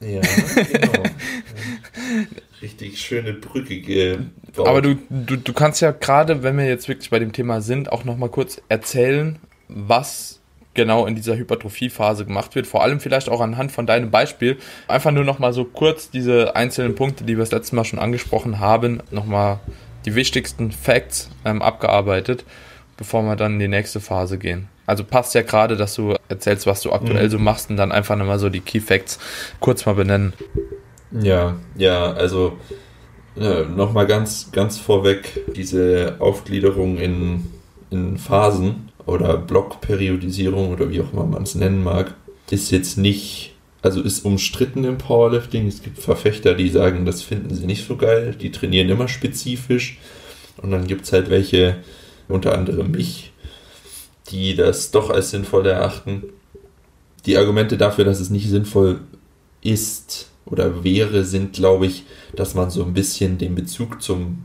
Ja, 0.00 0.20
genau. 0.20 1.02
Richtig 2.62 3.00
schöne 3.00 3.34
Brücke 3.34 3.80
gebaut. 3.80 4.66
Aber 4.66 4.82
du, 4.82 4.96
du, 5.10 5.36
du 5.36 5.52
kannst 5.52 5.80
ja 5.80 5.92
gerade, 5.92 6.42
wenn 6.42 6.56
wir 6.56 6.66
jetzt 6.66 6.88
wirklich 6.88 7.10
bei 7.10 7.18
dem 7.18 7.32
Thema 7.32 7.60
sind, 7.60 7.92
auch 7.92 8.04
nochmal 8.04 8.28
kurz 8.30 8.60
erzählen, 8.68 9.38
was 9.68 10.40
genau 10.74 11.06
in 11.06 11.14
dieser 11.14 11.36
Hypertrophiephase 11.36 12.24
gemacht 12.24 12.54
wird. 12.54 12.66
Vor 12.66 12.82
allem 12.82 13.00
vielleicht 13.00 13.28
auch 13.28 13.40
anhand 13.40 13.72
von 13.72 13.86
deinem 13.86 14.10
Beispiel. 14.10 14.58
Einfach 14.86 15.10
nur 15.10 15.24
nochmal 15.24 15.52
so 15.52 15.64
kurz 15.64 16.10
diese 16.10 16.56
einzelnen 16.56 16.94
Punkte, 16.94 17.24
die 17.24 17.36
wir 17.36 17.42
das 17.42 17.50
letzte 17.50 17.74
Mal 17.74 17.84
schon 17.84 17.98
angesprochen 17.98 18.60
haben, 18.60 19.02
nochmal 19.10 19.58
die 20.04 20.14
wichtigsten 20.14 20.70
Facts 20.70 21.30
ähm, 21.44 21.62
abgearbeitet, 21.62 22.44
bevor 22.96 23.22
wir 23.24 23.36
dann 23.36 23.54
in 23.54 23.58
die 23.58 23.68
nächste 23.68 24.00
Phase 24.00 24.38
gehen. 24.38 24.68
Also 24.88 25.04
passt 25.04 25.34
ja 25.34 25.42
gerade, 25.42 25.76
dass 25.76 25.94
du 25.96 26.14
erzählst, 26.30 26.66
was 26.66 26.80
du 26.80 26.92
aktuell 26.92 27.26
mhm. 27.26 27.30
so 27.30 27.38
machst 27.38 27.68
und 27.68 27.76
dann 27.76 27.92
einfach 27.92 28.16
nochmal 28.16 28.38
so 28.38 28.48
die 28.48 28.60
Key 28.60 28.80
Facts 28.80 29.18
kurz 29.60 29.84
mal 29.84 29.92
benennen. 29.92 30.32
Ja, 31.12 31.56
ja, 31.76 32.12
also 32.12 32.56
äh, 33.36 33.64
nochmal 33.64 34.06
ganz, 34.06 34.50
ganz 34.50 34.78
vorweg 34.78 35.44
diese 35.54 36.16
Aufgliederung 36.20 36.96
in, 36.96 37.44
in 37.90 38.16
Phasen 38.16 38.88
oder 39.04 39.36
Blockperiodisierung 39.36 40.72
oder 40.72 40.88
wie 40.88 41.02
auch 41.02 41.12
immer 41.12 41.26
man 41.26 41.42
es 41.42 41.54
nennen 41.54 41.84
mag, 41.84 42.14
ist 42.50 42.70
jetzt 42.70 42.96
nicht, 42.96 43.56
also 43.82 44.00
ist 44.00 44.24
umstritten 44.24 44.84
im 44.84 44.96
Powerlifting. 44.96 45.66
Es 45.66 45.82
gibt 45.82 45.98
Verfechter, 45.98 46.54
die 46.54 46.70
sagen, 46.70 47.04
das 47.04 47.20
finden 47.20 47.54
sie 47.54 47.66
nicht 47.66 47.86
so 47.86 47.96
geil, 47.96 48.34
die 48.40 48.52
trainieren 48.52 48.88
immer 48.88 49.08
spezifisch. 49.08 49.98
Und 50.62 50.70
dann 50.70 50.86
gibt 50.86 51.04
es 51.04 51.12
halt 51.12 51.28
welche, 51.28 51.76
unter 52.26 52.56
anderem 52.56 52.92
mich, 52.92 53.32
die 54.30 54.54
das 54.54 54.90
doch 54.90 55.10
als 55.10 55.30
sinnvoll 55.30 55.66
erachten. 55.66 56.24
Die 57.26 57.36
Argumente 57.36 57.76
dafür, 57.76 58.04
dass 58.04 58.20
es 58.20 58.30
nicht 58.30 58.48
sinnvoll 58.48 59.00
ist 59.60 60.30
oder 60.46 60.84
wäre, 60.84 61.24
sind, 61.24 61.52
glaube 61.52 61.86
ich, 61.86 62.04
dass 62.34 62.54
man 62.54 62.70
so 62.70 62.84
ein 62.84 62.94
bisschen 62.94 63.38
den 63.38 63.54
Bezug 63.54 64.02
zum 64.02 64.44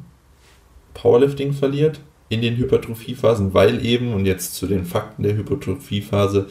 Powerlifting 0.94 1.54
verliert 1.54 2.00
in 2.30 2.42
den 2.42 2.58
Hypertrophiephasen, 2.58 3.54
weil 3.54 3.86
eben, 3.86 4.13
und 4.13 4.25
jetzt 4.25 4.56
zu 4.56 4.68
den 4.68 4.86
Fakten 4.86 5.24
der 5.24 5.36
Hypertrophiephase, 5.36 6.48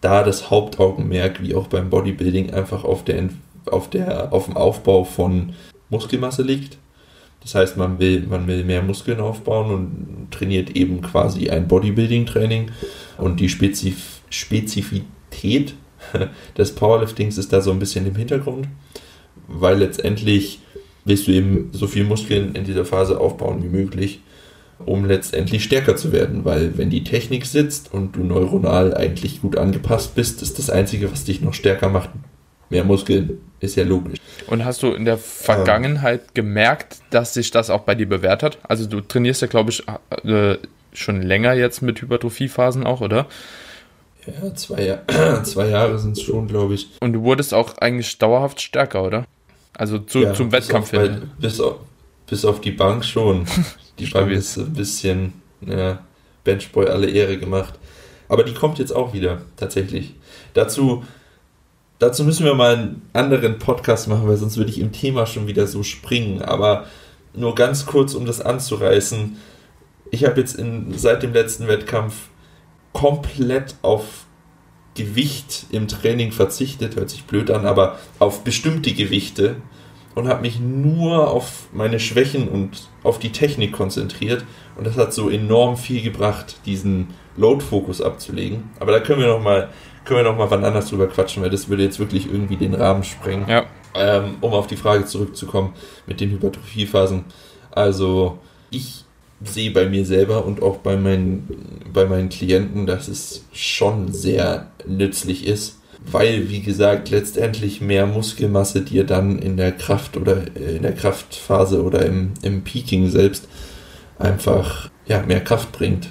da 0.00 0.22
das 0.22 0.50
Hauptaugenmerk, 0.50 1.42
wie 1.42 1.54
auch 1.54 1.66
beim 1.66 1.90
Bodybuilding, 1.90 2.52
einfach 2.52 2.84
auf, 2.84 3.04
der, 3.04 3.30
auf, 3.66 3.90
der, 3.90 4.32
auf 4.32 4.46
dem 4.46 4.56
Aufbau 4.56 5.04
von 5.04 5.54
Muskelmasse 5.90 6.42
liegt. 6.42 6.78
Das 7.44 7.54
heißt, 7.54 7.76
man 7.76 7.98
will, 7.98 8.26
man 8.26 8.46
will 8.46 8.64
mehr 8.64 8.82
Muskeln 8.82 9.20
aufbauen 9.20 9.70
und 9.70 10.30
trainiert 10.30 10.74
eben 10.74 11.02
quasi 11.02 11.50
ein 11.50 11.68
Bodybuilding-Training. 11.68 12.70
Und 13.18 13.38
die 13.38 13.48
Spezif 13.48 14.22
Spezifität 14.30 15.74
des 16.58 16.74
Powerliftings 16.74 17.38
ist 17.38 17.52
da 17.52 17.60
so 17.60 17.70
ein 17.70 17.78
bisschen 17.78 18.06
im 18.06 18.16
Hintergrund, 18.16 18.66
weil 19.46 19.78
letztendlich 19.78 20.60
willst 21.04 21.28
du 21.28 21.32
eben 21.32 21.68
so 21.72 21.86
viel 21.86 22.04
Muskeln 22.04 22.54
in 22.54 22.64
dieser 22.64 22.84
Phase 22.84 23.20
aufbauen 23.20 23.62
wie 23.62 23.68
möglich, 23.68 24.20
um 24.84 25.04
letztendlich 25.04 25.62
stärker 25.62 25.96
zu 25.96 26.12
werden. 26.12 26.44
Weil 26.44 26.76
wenn 26.78 26.90
die 26.90 27.04
Technik 27.04 27.44
sitzt 27.44 27.92
und 27.92 28.16
du 28.16 28.24
neuronal 28.24 28.94
eigentlich 28.94 29.42
gut 29.42 29.56
angepasst 29.56 30.14
bist, 30.14 30.42
ist 30.42 30.58
das 30.58 30.70
Einzige, 30.70 31.12
was 31.12 31.24
dich 31.24 31.42
noch 31.42 31.54
stärker 31.54 31.90
macht, 31.90 32.10
mehr 32.70 32.84
Muskeln. 32.84 33.40
Ist 33.60 33.76
ja 33.76 33.84
logisch. 33.84 34.18
Und 34.46 34.64
hast 34.64 34.82
du 34.82 34.92
in 34.92 35.06
der 35.06 35.16
Vergangenheit 35.16 36.20
ähm, 36.20 36.30
gemerkt, 36.34 36.98
dass 37.10 37.32
sich 37.32 37.50
das 37.50 37.70
auch 37.70 37.82
bei 37.82 37.94
dir 37.94 38.08
bewährt 38.08 38.42
hat? 38.42 38.58
Also 38.62 38.86
du 38.86 39.00
trainierst 39.00 39.40
ja, 39.40 39.48
glaube 39.48 39.70
ich, 39.70 39.82
äh, 40.24 40.58
schon 40.92 41.22
länger 41.22 41.54
jetzt 41.54 41.80
mit 41.80 42.00
Hypertrophiephasen 42.02 42.84
auch, 42.84 43.00
oder? 43.00 43.26
Ja, 44.26 44.54
zwei, 44.54 45.00
zwei 45.44 45.68
Jahre 45.68 45.98
sind 45.98 46.16
es 46.16 46.22
schon, 46.22 46.48
glaube 46.48 46.74
ich. 46.74 46.88
Und 47.00 47.14
du 47.14 47.22
wurdest 47.22 47.54
auch 47.54 47.78
eigentlich 47.78 48.18
dauerhaft 48.18 48.60
stärker, 48.60 49.02
oder? 49.02 49.24
Also 49.76 49.98
zu, 49.98 50.20
ja, 50.20 50.34
zum 50.34 50.52
Wettkampf 50.52 50.90
hin. 50.90 51.30
Bis 51.38 51.60
auf, 51.60 51.76
bis 52.26 52.44
auf 52.44 52.60
die 52.60 52.70
Bank 52.70 53.04
schon. 53.04 53.46
Die 53.98 54.06
Bank 54.06 54.32
ist 54.32 54.56
ein 54.56 54.72
bisschen 54.72 55.34
ja, 55.60 56.00
Benchboy 56.42 56.88
alle 56.88 57.08
Ehre 57.08 57.38
gemacht. 57.38 57.74
Aber 58.28 58.42
die 58.42 58.54
kommt 58.54 58.80
jetzt 58.80 58.90
auch 58.90 59.12
wieder, 59.12 59.42
tatsächlich. 59.56 60.14
Dazu 60.52 61.04
Dazu 62.04 62.22
müssen 62.22 62.44
wir 62.44 62.52
mal 62.52 62.74
einen 62.74 63.02
anderen 63.14 63.58
Podcast 63.58 64.08
machen, 64.08 64.28
weil 64.28 64.36
sonst 64.36 64.58
würde 64.58 64.70
ich 64.70 64.78
im 64.78 64.92
Thema 64.92 65.24
schon 65.24 65.46
wieder 65.46 65.66
so 65.66 65.82
springen. 65.82 66.42
Aber 66.42 66.84
nur 67.32 67.54
ganz 67.54 67.86
kurz, 67.86 68.12
um 68.12 68.26
das 68.26 68.42
anzureißen. 68.42 69.38
Ich 70.10 70.26
habe 70.26 70.38
jetzt 70.38 70.54
in, 70.54 70.92
seit 70.98 71.22
dem 71.22 71.32
letzten 71.32 71.66
Wettkampf 71.66 72.28
komplett 72.92 73.76
auf 73.80 74.26
Gewicht 74.94 75.64
im 75.70 75.88
Training 75.88 76.30
verzichtet, 76.30 76.94
hört 76.96 77.08
sich 77.08 77.24
blöd 77.24 77.50
an, 77.50 77.64
aber 77.64 77.98
auf 78.18 78.44
bestimmte 78.44 78.92
Gewichte 78.92 79.56
und 80.14 80.28
habe 80.28 80.42
mich 80.42 80.60
nur 80.60 81.30
auf 81.30 81.68
meine 81.72 82.00
Schwächen 82.00 82.48
und 82.48 82.90
auf 83.02 83.18
die 83.18 83.32
Technik 83.32 83.72
konzentriert 83.72 84.44
und 84.76 84.86
das 84.86 84.98
hat 84.98 85.14
so 85.14 85.30
enorm 85.30 85.78
viel 85.78 86.02
gebracht, 86.02 86.56
diesen 86.66 87.14
Load-Fokus 87.38 88.02
abzulegen. 88.02 88.70
Aber 88.78 88.92
da 88.92 89.00
können 89.00 89.20
wir 89.20 89.28
noch 89.28 89.42
mal 89.42 89.70
können 90.04 90.20
wir 90.20 90.24
noch 90.24 90.36
mal 90.36 90.50
wann 90.50 90.64
anders 90.64 90.88
drüber 90.88 91.06
quatschen, 91.06 91.42
weil 91.42 91.50
das 91.50 91.68
würde 91.68 91.82
jetzt 91.82 91.98
wirklich 91.98 92.26
irgendwie 92.26 92.56
den 92.56 92.74
Rahmen 92.74 93.04
sprengen. 93.04 93.48
Ja. 93.48 93.64
Ähm, 93.94 94.36
um 94.40 94.52
auf 94.52 94.66
die 94.66 94.76
Frage 94.76 95.04
zurückzukommen 95.04 95.72
mit 96.06 96.20
den 96.20 96.30
Hypertrophiephasen. 96.30 97.24
Also 97.70 98.38
ich 98.70 99.04
sehe 99.42 99.70
bei 99.70 99.88
mir 99.88 100.04
selber 100.04 100.44
und 100.44 100.62
auch 100.62 100.78
bei 100.78 100.96
meinen, 100.96 101.84
bei 101.92 102.04
meinen 102.06 102.28
Klienten, 102.28 102.86
dass 102.86 103.08
es 103.08 103.44
schon 103.52 104.12
sehr 104.12 104.70
nützlich 104.86 105.46
ist, 105.46 105.80
weil, 106.10 106.50
wie 106.50 106.60
gesagt, 106.60 107.10
letztendlich 107.10 107.80
mehr 107.80 108.06
Muskelmasse 108.06 108.82
dir 108.82 109.04
dann 109.04 109.38
in 109.38 109.56
der 109.56 109.72
Kraft 109.72 110.16
oder 110.16 110.42
in 110.56 110.82
der 110.82 110.94
Kraftphase 110.94 111.82
oder 111.82 112.04
im, 112.04 112.34
im 112.42 112.62
Peaking 112.62 113.08
selbst 113.10 113.48
einfach 114.18 114.90
ja, 115.06 115.22
mehr 115.22 115.40
Kraft 115.40 115.72
bringt. 115.72 116.08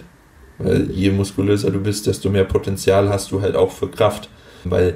Weil 0.59 0.89
je 0.91 1.11
muskulöser 1.11 1.71
du 1.71 1.79
bist, 1.79 2.07
desto 2.07 2.29
mehr 2.29 2.45
Potenzial 2.45 3.09
hast 3.09 3.31
du 3.31 3.41
halt 3.41 3.55
auch 3.55 3.71
für 3.71 3.89
Kraft. 3.89 4.29
Weil 4.63 4.95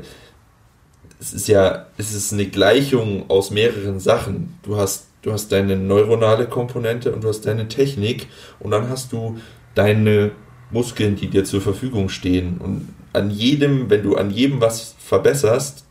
es 1.19 1.33
ist 1.33 1.47
ja, 1.47 1.87
es 1.97 2.13
ist 2.13 2.33
eine 2.33 2.45
Gleichung 2.45 3.29
aus 3.29 3.51
mehreren 3.51 3.99
Sachen. 3.99 4.57
Du 4.63 4.77
hast, 4.77 5.07
du 5.21 5.31
hast 5.31 5.51
deine 5.51 5.75
neuronale 5.75 6.45
Komponente 6.45 7.11
und 7.11 7.23
du 7.23 7.29
hast 7.29 7.41
deine 7.41 7.67
Technik 7.67 8.27
und 8.59 8.71
dann 8.71 8.89
hast 8.89 9.11
du 9.11 9.37
deine 9.73 10.31
Muskeln, 10.71 11.15
die 11.15 11.27
dir 11.27 11.43
zur 11.43 11.61
Verfügung 11.61 12.09
stehen. 12.09 12.57
Und 12.59 12.89
an 13.13 13.31
jedem, 13.31 13.89
wenn 13.89 14.03
du 14.03 14.15
an 14.15 14.31
jedem 14.31 14.61
was 14.61 14.95
verbesserst, 14.99 15.85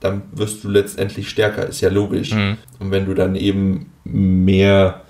dann 0.00 0.22
wirst 0.32 0.64
du 0.64 0.68
letztendlich 0.68 1.28
stärker, 1.30 1.66
ist 1.66 1.80
ja 1.80 1.88
logisch. 1.88 2.32
Mhm. 2.32 2.58
Und 2.78 2.90
wenn 2.90 3.06
du 3.06 3.14
dann 3.14 3.36
eben 3.36 3.90
mehr 4.04 5.02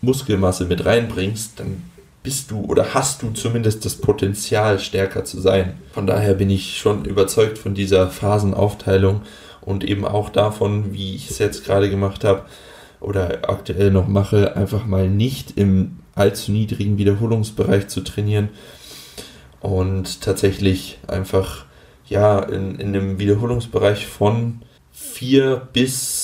Muskelmasse 0.00 0.66
mit 0.66 0.84
reinbringst, 0.84 1.60
dann 1.60 1.82
bist 2.22 2.50
du 2.50 2.64
oder 2.64 2.94
hast 2.94 3.22
du 3.22 3.30
zumindest 3.30 3.84
das 3.84 3.96
Potenzial, 3.96 4.78
stärker 4.78 5.24
zu 5.24 5.40
sein. 5.40 5.78
Von 5.92 6.06
daher 6.06 6.34
bin 6.34 6.50
ich 6.50 6.78
schon 6.78 7.04
überzeugt 7.04 7.58
von 7.58 7.74
dieser 7.74 8.08
Phasenaufteilung 8.08 9.22
und 9.60 9.84
eben 9.84 10.04
auch 10.04 10.30
davon, 10.30 10.92
wie 10.92 11.14
ich 11.14 11.30
es 11.30 11.38
jetzt 11.38 11.64
gerade 11.64 11.90
gemacht 11.90 12.24
habe, 12.24 12.44
oder 13.00 13.48
aktuell 13.48 13.90
noch 13.90 14.08
mache, 14.08 14.56
einfach 14.56 14.84
mal 14.84 15.08
nicht 15.08 15.56
im 15.56 15.98
allzu 16.14 16.50
niedrigen 16.50 16.98
Wiederholungsbereich 16.98 17.88
zu 17.88 18.00
trainieren 18.00 18.48
und 19.60 20.20
tatsächlich 20.20 20.98
einfach 21.06 21.64
ja 22.08 22.40
in, 22.40 22.76
in 22.76 22.88
einem 22.88 23.18
Wiederholungsbereich 23.18 24.06
von 24.06 24.62
4 24.92 25.68
bis 25.72 26.17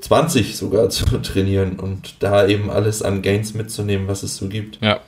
20 0.00 0.56
sogar 0.56 0.90
zu 0.90 1.04
trainieren 1.22 1.78
und 1.78 2.22
da 2.22 2.46
eben 2.46 2.70
alles 2.70 3.02
an 3.02 3.22
Gains 3.22 3.54
mitzunehmen, 3.54 4.08
was 4.08 4.22
es 4.22 4.36
so 4.36 4.48
gibt. 4.48 4.78
Ja. 4.82 5.00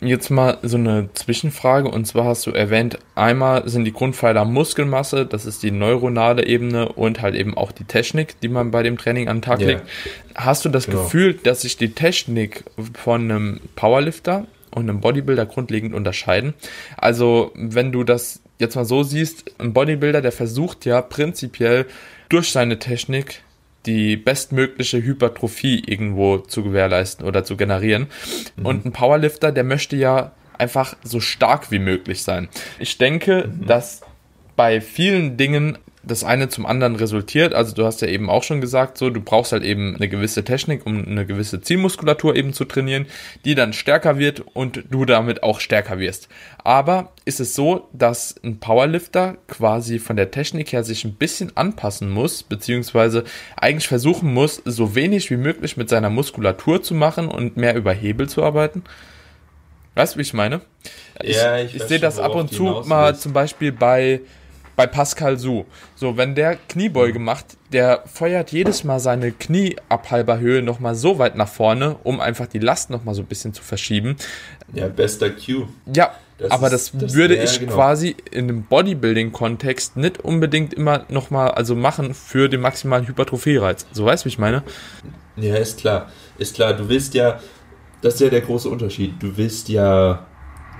Jetzt 0.00 0.30
mal 0.30 0.58
so 0.62 0.76
eine 0.76 1.08
Zwischenfrage 1.14 1.88
und 1.88 2.06
zwar 2.06 2.24
hast 2.24 2.46
du 2.46 2.52
erwähnt, 2.52 2.98
einmal 3.16 3.68
sind 3.68 3.84
die 3.84 3.92
Grundpfeiler 3.92 4.44
Muskelmasse, 4.44 5.26
das 5.26 5.44
ist 5.44 5.64
die 5.64 5.72
neuronale 5.72 6.46
Ebene 6.46 6.90
und 6.90 7.20
halt 7.20 7.34
eben 7.34 7.56
auch 7.56 7.72
die 7.72 7.82
Technik, 7.82 8.40
die 8.40 8.48
man 8.48 8.70
bei 8.70 8.84
dem 8.84 8.96
Training 8.96 9.26
an 9.26 9.38
den 9.38 9.42
Tag 9.42 9.58
yeah. 9.58 9.70
legt. 9.70 9.82
Hast 10.36 10.64
du 10.64 10.68
das 10.68 10.86
genau. 10.86 11.02
Gefühl, 11.02 11.34
dass 11.34 11.62
sich 11.62 11.76
die 11.76 11.94
Technik 11.94 12.62
von 12.94 13.22
einem 13.22 13.60
Powerlifter 13.74 14.46
und 14.70 14.88
einem 14.88 15.00
Bodybuilder 15.00 15.46
grundlegend 15.46 15.94
unterscheiden? 15.94 16.54
Also, 16.96 17.50
wenn 17.56 17.90
du 17.90 18.04
das 18.04 18.40
jetzt 18.60 18.76
mal 18.76 18.84
so 18.84 19.02
siehst, 19.02 19.50
ein 19.58 19.72
Bodybuilder, 19.72 20.22
der 20.22 20.32
versucht 20.32 20.84
ja 20.84 21.02
prinzipiell 21.02 21.86
durch 22.28 22.52
seine 22.52 22.78
Technik 22.78 23.42
die 23.86 24.16
bestmögliche 24.16 25.02
Hypertrophie 25.02 25.82
irgendwo 25.86 26.38
zu 26.38 26.62
gewährleisten 26.62 27.26
oder 27.26 27.44
zu 27.44 27.56
generieren. 27.56 28.08
Mhm. 28.56 28.66
Und 28.66 28.86
ein 28.86 28.92
Powerlifter, 28.92 29.52
der 29.52 29.64
möchte 29.64 29.96
ja 29.96 30.32
einfach 30.58 30.96
so 31.02 31.20
stark 31.20 31.70
wie 31.70 31.78
möglich 31.78 32.22
sein. 32.22 32.48
Ich 32.78 32.98
denke, 32.98 33.48
mhm. 33.48 33.66
dass 33.66 34.02
bei 34.56 34.80
vielen 34.80 35.36
Dingen 35.36 35.78
das 36.02 36.24
eine 36.24 36.48
zum 36.48 36.64
anderen 36.64 36.96
resultiert. 36.96 37.54
Also 37.54 37.74
du 37.74 37.84
hast 37.84 38.00
ja 38.02 38.08
eben 38.08 38.30
auch 38.30 38.42
schon 38.42 38.60
gesagt, 38.60 38.98
so 38.98 39.10
du 39.10 39.20
brauchst 39.20 39.52
halt 39.52 39.64
eben 39.64 39.96
eine 39.96 40.08
gewisse 40.08 40.44
Technik, 40.44 40.86
um 40.86 41.06
eine 41.06 41.26
gewisse 41.26 41.60
Zielmuskulatur 41.60 42.36
eben 42.36 42.52
zu 42.52 42.64
trainieren, 42.64 43.06
die 43.44 43.54
dann 43.54 43.72
stärker 43.72 44.18
wird 44.18 44.40
und 44.54 44.84
du 44.90 45.04
damit 45.04 45.42
auch 45.42 45.60
stärker 45.60 45.98
wirst. 45.98 46.28
Aber 46.62 47.12
ist 47.24 47.40
es 47.40 47.54
so, 47.54 47.88
dass 47.92 48.36
ein 48.44 48.58
Powerlifter 48.60 49.38
quasi 49.48 49.98
von 49.98 50.16
der 50.16 50.30
Technik 50.30 50.72
her 50.72 50.84
sich 50.84 51.04
ein 51.04 51.14
bisschen 51.14 51.56
anpassen 51.56 52.10
muss, 52.10 52.42
beziehungsweise 52.42 53.24
eigentlich 53.56 53.88
versuchen 53.88 54.32
muss, 54.32 54.62
so 54.64 54.94
wenig 54.94 55.30
wie 55.30 55.36
möglich 55.36 55.76
mit 55.76 55.88
seiner 55.88 56.10
Muskulatur 56.10 56.82
zu 56.82 56.94
machen 56.94 57.28
und 57.28 57.56
mehr 57.56 57.74
über 57.74 57.92
Hebel 57.92 58.28
zu 58.28 58.44
arbeiten? 58.44 58.84
Weißt 59.94 60.14
du, 60.14 60.18
wie 60.18 60.22
ich 60.22 60.32
meine? 60.32 60.60
Ich, 61.22 61.36
ja, 61.36 61.58
ich, 61.58 61.74
ich 61.74 61.82
sehe 61.82 61.98
das 61.98 62.20
ab 62.20 62.36
und 62.36 62.52
zu 62.52 62.82
mal 62.86 63.16
zum 63.16 63.32
Beispiel 63.32 63.72
bei 63.72 64.20
bei 64.78 64.86
Pascal 64.86 65.38
Su. 65.38 65.64
So, 65.96 66.16
wenn 66.16 66.36
der 66.36 66.54
Kniebeuge 66.54 67.18
macht, 67.18 67.56
der 67.72 68.04
feuert 68.06 68.52
jedes 68.52 68.84
Mal 68.84 69.00
seine 69.00 69.32
Knie 69.32 69.74
ab 69.88 70.12
halber 70.12 70.38
Höhe 70.38 70.62
nochmal 70.62 70.94
so 70.94 71.18
weit 71.18 71.34
nach 71.34 71.48
vorne, 71.48 71.96
um 72.04 72.20
einfach 72.20 72.46
die 72.46 72.60
Last 72.60 72.88
nochmal 72.88 73.16
so 73.16 73.22
ein 73.22 73.26
bisschen 73.26 73.52
zu 73.52 73.64
verschieben. 73.64 74.14
Ja, 74.72 74.86
bester 74.86 75.30
Q. 75.30 75.66
Ja, 75.92 76.14
das 76.38 76.52
aber 76.52 76.68
ist, 76.68 76.94
das, 76.94 77.00
das, 77.00 77.14
würde 77.14 77.36
ja, 77.36 77.42
ich 77.42 77.58
genau. 77.58 77.72
quasi 77.72 78.14
in 78.30 78.44
einem 78.44 78.62
Bodybuilding-Kontext 78.62 79.96
nicht 79.96 80.20
unbedingt 80.20 80.72
immer 80.74 81.06
nochmal 81.08 81.50
also 81.50 81.74
machen 81.74 82.14
für 82.14 82.48
den 82.48 82.60
maximalen 82.60 83.08
Hypertrophie-Reiz. 83.08 83.84
So 83.90 84.04
weißt 84.04 84.24
du, 84.24 84.26
wie 84.26 84.28
ich 84.28 84.38
meine? 84.38 84.62
Ja, 85.34 85.56
ist 85.56 85.80
klar. 85.80 86.12
Ist 86.38 86.54
klar, 86.54 86.74
du 86.74 86.88
willst 86.88 87.14
ja, 87.14 87.40
das 88.00 88.14
ist 88.14 88.20
ja 88.20 88.28
der 88.28 88.42
große 88.42 88.68
Unterschied. 88.68 89.14
Du 89.20 89.36
willst 89.36 89.68
ja 89.70 90.27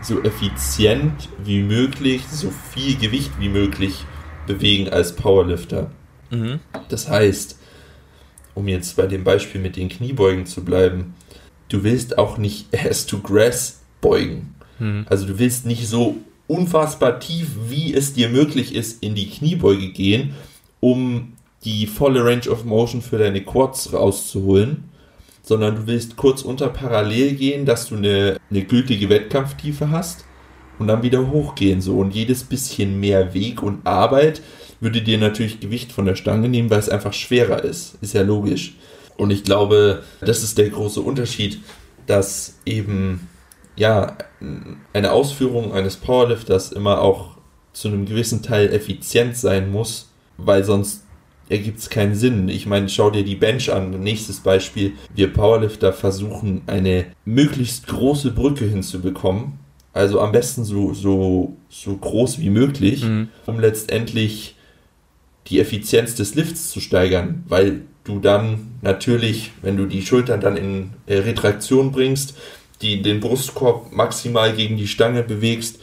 so 0.00 0.23
effizient 0.23 1.28
wie 1.45 1.61
möglich, 1.61 2.23
so 2.31 2.50
viel 2.73 2.97
Gewicht 2.97 3.33
wie 3.38 3.49
möglich 3.49 4.05
bewegen 4.47 4.88
als 4.88 5.14
Powerlifter. 5.14 5.90
Mhm. 6.31 6.61
Das 6.88 7.09
heißt, 7.09 7.59
um 8.55 8.69
jetzt 8.69 8.97
bei 8.97 9.07
dem 9.07 9.25
Beispiel 9.25 9.61
mit 9.61 9.76
den 9.76 9.88
Kniebeugen 9.88 10.47
zu 10.47 10.64
bleiben, 10.64 11.14
du 11.69 11.85
willst 11.85 12.19
auch 12.19 12.38
nicht 12.38 12.67
as 12.88 13.07
to 13.07 13.19
grass 13.19 13.81
beugen. 14.00 14.55
Mhm. 14.78 15.07
Also 15.09 15.26
du 15.26 15.38
willst 15.38 15.67
nicht 15.67 15.87
so 15.87 16.17
unfassbar 16.47 17.21
tief, 17.21 17.49
wie 17.69 17.95
es 17.95 18.14
dir 18.14 18.28
möglich 18.28 18.75
ist, 18.75 19.02
in 19.02 19.14
die 19.14 19.28
Kniebeuge 19.28 19.91
gehen, 19.91 20.34
um 20.80 21.34
die 21.65 21.87
volle 21.87 22.25
Range 22.25 22.49
of 22.49 22.65
Motion 22.65 23.02
für 23.02 23.19
deine 23.19 23.43
Quads 23.43 23.93
rauszuholen, 23.93 24.84
sondern 25.49 25.76
du 25.76 25.87
willst 25.87 26.17
kurz 26.17 26.43
unter 26.43 26.69
parallel 26.69 27.32
gehen, 27.32 27.65
dass 27.65 27.89
du 27.89 27.97
eine, 27.97 28.37
eine 28.50 28.65
gültige 28.65 29.08
Wettkampftiefe 29.08 29.91
hast 29.91 30.26
und 30.78 30.89
dann 30.89 31.02
wieder 31.02 31.30
hochgehen. 31.30 31.80
So. 31.80 31.99
Und 31.99 32.15
jedes 32.15 32.45
bisschen 32.45 33.00
mehr 33.00 33.32
Weg 33.32 33.63
und 33.63 33.87
Arbeit 33.87 34.43
würde 34.80 35.00
dir 35.00 35.17
natürlich 35.17 35.58
Gewicht 35.58 35.91
von 35.91 36.04
der 36.04 36.17
Stange 36.17 36.50
nehmen, 36.50 36.69
weil 36.69 36.78
es 36.78 36.91
einfach 36.91 37.15
schwerer 37.15 37.65
ist. 37.65 37.97
Ist 38.02 38.13
ja 38.13 38.21
logisch. 38.21 38.75
Und 39.17 39.30
ich 39.30 39.43
glaube, 39.43 40.02
das 40.21 40.43
ist 40.43 40.58
der 40.58 40.69
große 40.69 41.00
Unterschied, 41.00 41.61
dass 42.06 42.58
eben 42.67 43.26
ja 43.75 44.19
eine 44.93 45.13
Ausführung 45.13 45.73
eines 45.73 45.97
Powerlifters 45.97 46.73
immer 46.73 47.00
auch 47.00 47.39
zu 47.73 47.89
einem 47.89 48.04
gewissen 48.04 48.43
Teil 48.43 48.71
effizient 48.71 49.34
sein 49.34 49.73
muss, 49.73 50.11
weil 50.37 50.63
sonst 50.63 51.04
ergibt 51.49 51.78
es 51.78 51.91
keinen 51.91 52.15
Sinn. 52.15 52.49
Ich 52.49 52.67
meine, 52.67 52.89
schau 52.89 53.11
dir 53.11 53.25
die 53.25 53.37
Bench 53.37 53.73
an. 53.73 53.91
Nächstes 54.00 54.41
Beispiel. 54.41 54.93
Wir 55.15 55.32
Powerlifter 55.32 55.93
versuchen 55.93 56.63
eine 56.67 57.06
möglichst 57.25 57.87
große 57.87 58.32
Brücke 58.32 58.67
hinzubekommen. 58.67 59.58
Also 59.93 60.21
am 60.21 60.32
besten 60.32 60.65
so, 60.65 60.93
so, 60.95 61.56
so 61.69 61.97
groß 61.97 62.39
wie 62.39 62.50
möglich, 62.50 63.04
mhm. 63.04 63.28
um 63.47 63.58
letztendlich 63.58 64.54
die 65.49 65.61
Effizienz 65.61 66.15
des 66.15 66.34
Lifts 66.34 66.71
zu 66.71 66.80
steigern, 66.80 67.43
weil 67.49 67.82
du 68.04 68.19
dann 68.19 68.78
natürlich, 68.82 69.52
wenn 69.63 69.76
du 69.76 69.87
die 69.87 70.02
Schultern 70.02 70.41
dann 70.41 70.56
in 70.56 70.91
äh, 71.06 71.19
Retraktion 71.19 71.91
bringst, 71.91 72.37
die, 72.82 73.02
den 73.02 73.21
Brustkorb 73.21 73.93
maximal 73.93 74.52
gegen 74.52 74.76
die 74.76 74.87
Stange 74.87 75.23
bewegst, 75.23 75.80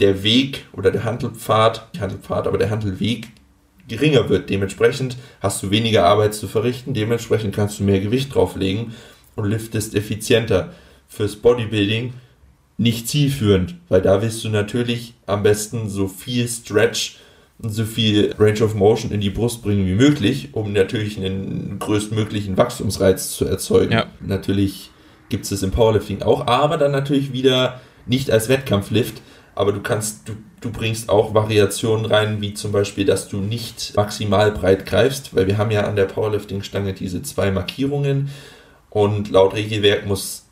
der 0.00 0.22
Weg 0.22 0.66
oder 0.72 0.90
der 0.90 1.04
Handelpfad, 1.04 1.88
nicht 1.92 2.02
Handelpfad, 2.02 2.46
aber 2.46 2.58
der 2.58 2.70
Handelweg 2.70 3.28
geringer 3.88 4.28
wird. 4.28 4.50
Dementsprechend 4.50 5.16
hast 5.40 5.62
du 5.62 5.70
weniger 5.70 6.06
Arbeit 6.06 6.34
zu 6.34 6.48
verrichten, 6.48 6.94
dementsprechend 6.94 7.54
kannst 7.54 7.78
du 7.78 7.84
mehr 7.84 8.00
Gewicht 8.00 8.34
drauflegen 8.34 8.94
und 9.34 9.48
liftest 9.48 9.94
effizienter. 9.94 10.72
Fürs 11.08 11.36
Bodybuilding 11.36 12.14
nicht 12.78 13.08
zielführend, 13.08 13.76
weil 13.88 14.02
da 14.02 14.20
willst 14.22 14.44
du 14.44 14.48
natürlich 14.48 15.14
am 15.26 15.42
besten 15.42 15.88
so 15.88 16.08
viel 16.08 16.46
Stretch 16.48 17.18
und 17.58 17.70
so 17.70 17.84
viel 17.84 18.34
Range 18.38 18.62
of 18.62 18.74
Motion 18.74 19.12
in 19.12 19.20
die 19.20 19.30
Brust 19.30 19.62
bringen 19.62 19.86
wie 19.86 19.94
möglich, 19.94 20.50
um 20.52 20.72
natürlich 20.72 21.16
einen 21.16 21.78
größtmöglichen 21.78 22.56
Wachstumsreiz 22.56 23.30
zu 23.30 23.46
erzeugen. 23.46 23.92
Ja. 23.92 24.06
Natürlich 24.20 24.90
gibt 25.28 25.44
es 25.44 25.50
das 25.50 25.62
im 25.62 25.70
Powerlifting 25.70 26.22
auch, 26.22 26.46
aber 26.46 26.76
dann 26.76 26.92
natürlich 26.92 27.32
wieder 27.32 27.80
nicht 28.04 28.30
als 28.30 28.48
Wettkampflift, 28.48 29.22
aber 29.54 29.72
du 29.72 29.80
kannst, 29.80 30.28
du, 30.28 30.34
du 30.66 30.72
bringst 30.72 31.08
auch 31.08 31.34
Variationen 31.34 32.06
rein, 32.06 32.40
wie 32.40 32.54
zum 32.54 32.72
Beispiel, 32.72 33.04
dass 33.04 33.28
du 33.28 33.38
nicht 33.38 33.92
maximal 33.96 34.50
breit 34.50 34.84
greifst, 34.86 35.34
weil 35.34 35.46
wir 35.46 35.58
haben 35.58 35.70
ja 35.70 35.82
an 35.82 35.96
der 35.96 36.06
Powerlifting-Stange 36.06 36.92
diese 36.92 37.22
zwei 37.22 37.50
Markierungen 37.50 38.30
und 38.90 39.30
laut 39.30 39.54
Regelwerk 39.54 40.06
muss 40.06 40.46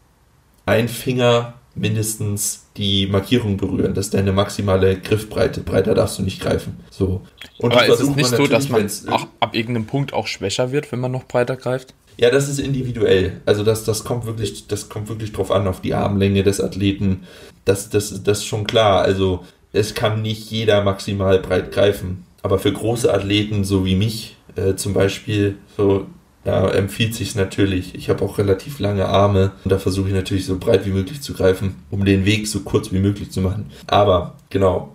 ein 0.66 0.88
Finger 0.88 1.54
mindestens 1.74 2.66
die 2.76 3.08
Markierung 3.08 3.56
berühren. 3.56 3.94
Das 3.94 4.06
ist 4.06 4.14
deine 4.14 4.32
maximale 4.32 4.96
Griffbreite. 4.96 5.60
Breiter 5.60 5.94
darfst 5.94 6.18
du 6.18 6.22
nicht 6.22 6.40
greifen. 6.40 6.76
So. 6.90 7.22
Und 7.58 7.72
Aber 7.72 7.86
ist 7.86 8.00
es 8.00 8.14
nicht 8.14 8.28
so, 8.28 8.46
dass 8.46 8.68
man 8.68 8.88
auch 9.08 9.26
ab 9.40 9.56
irgendeinem 9.56 9.86
Punkt 9.86 10.12
auch 10.12 10.28
schwächer 10.28 10.70
wird, 10.70 10.92
wenn 10.92 11.00
man 11.00 11.10
noch 11.10 11.24
breiter 11.24 11.56
greift? 11.56 11.94
Ja, 12.16 12.30
das 12.30 12.48
ist 12.48 12.60
individuell. 12.60 13.40
Also 13.44 13.64
das, 13.64 13.82
das 13.82 14.04
kommt 14.04 14.24
wirklich, 14.24 14.68
das 14.68 14.88
kommt 14.88 15.08
wirklich 15.08 15.32
drauf 15.32 15.50
an, 15.50 15.66
auf 15.66 15.80
die 15.80 15.94
Armlänge 15.94 16.44
des 16.44 16.60
Athleten. 16.60 17.24
Das, 17.64 17.90
das, 17.90 18.22
das 18.22 18.38
ist 18.38 18.46
schon 18.46 18.68
klar. 18.68 19.02
Also 19.02 19.44
es 19.74 19.94
kann 19.94 20.22
nicht 20.22 20.50
jeder 20.50 20.82
maximal 20.82 21.38
breit 21.40 21.72
greifen. 21.72 22.24
Aber 22.42 22.58
für 22.58 22.72
große 22.72 23.12
Athleten, 23.12 23.64
so 23.64 23.84
wie 23.84 23.96
mich 23.96 24.36
äh, 24.56 24.76
zum 24.76 24.94
Beispiel, 24.94 25.56
so 25.76 26.06
da 26.44 26.70
empfiehlt 26.70 27.14
sich 27.14 27.34
natürlich. 27.34 27.94
Ich 27.94 28.10
habe 28.10 28.22
auch 28.22 28.36
relativ 28.38 28.78
lange 28.78 29.06
Arme 29.06 29.52
und 29.64 29.70
da 29.70 29.78
versuche 29.78 30.08
ich 30.08 30.14
natürlich 30.14 30.44
so 30.44 30.58
breit 30.58 30.84
wie 30.84 30.90
möglich 30.90 31.22
zu 31.22 31.32
greifen, 31.32 31.76
um 31.90 32.04
den 32.04 32.26
Weg 32.26 32.46
so 32.46 32.60
kurz 32.60 32.92
wie 32.92 32.98
möglich 32.98 33.30
zu 33.30 33.40
machen. 33.40 33.70
Aber 33.86 34.34
genau, 34.50 34.93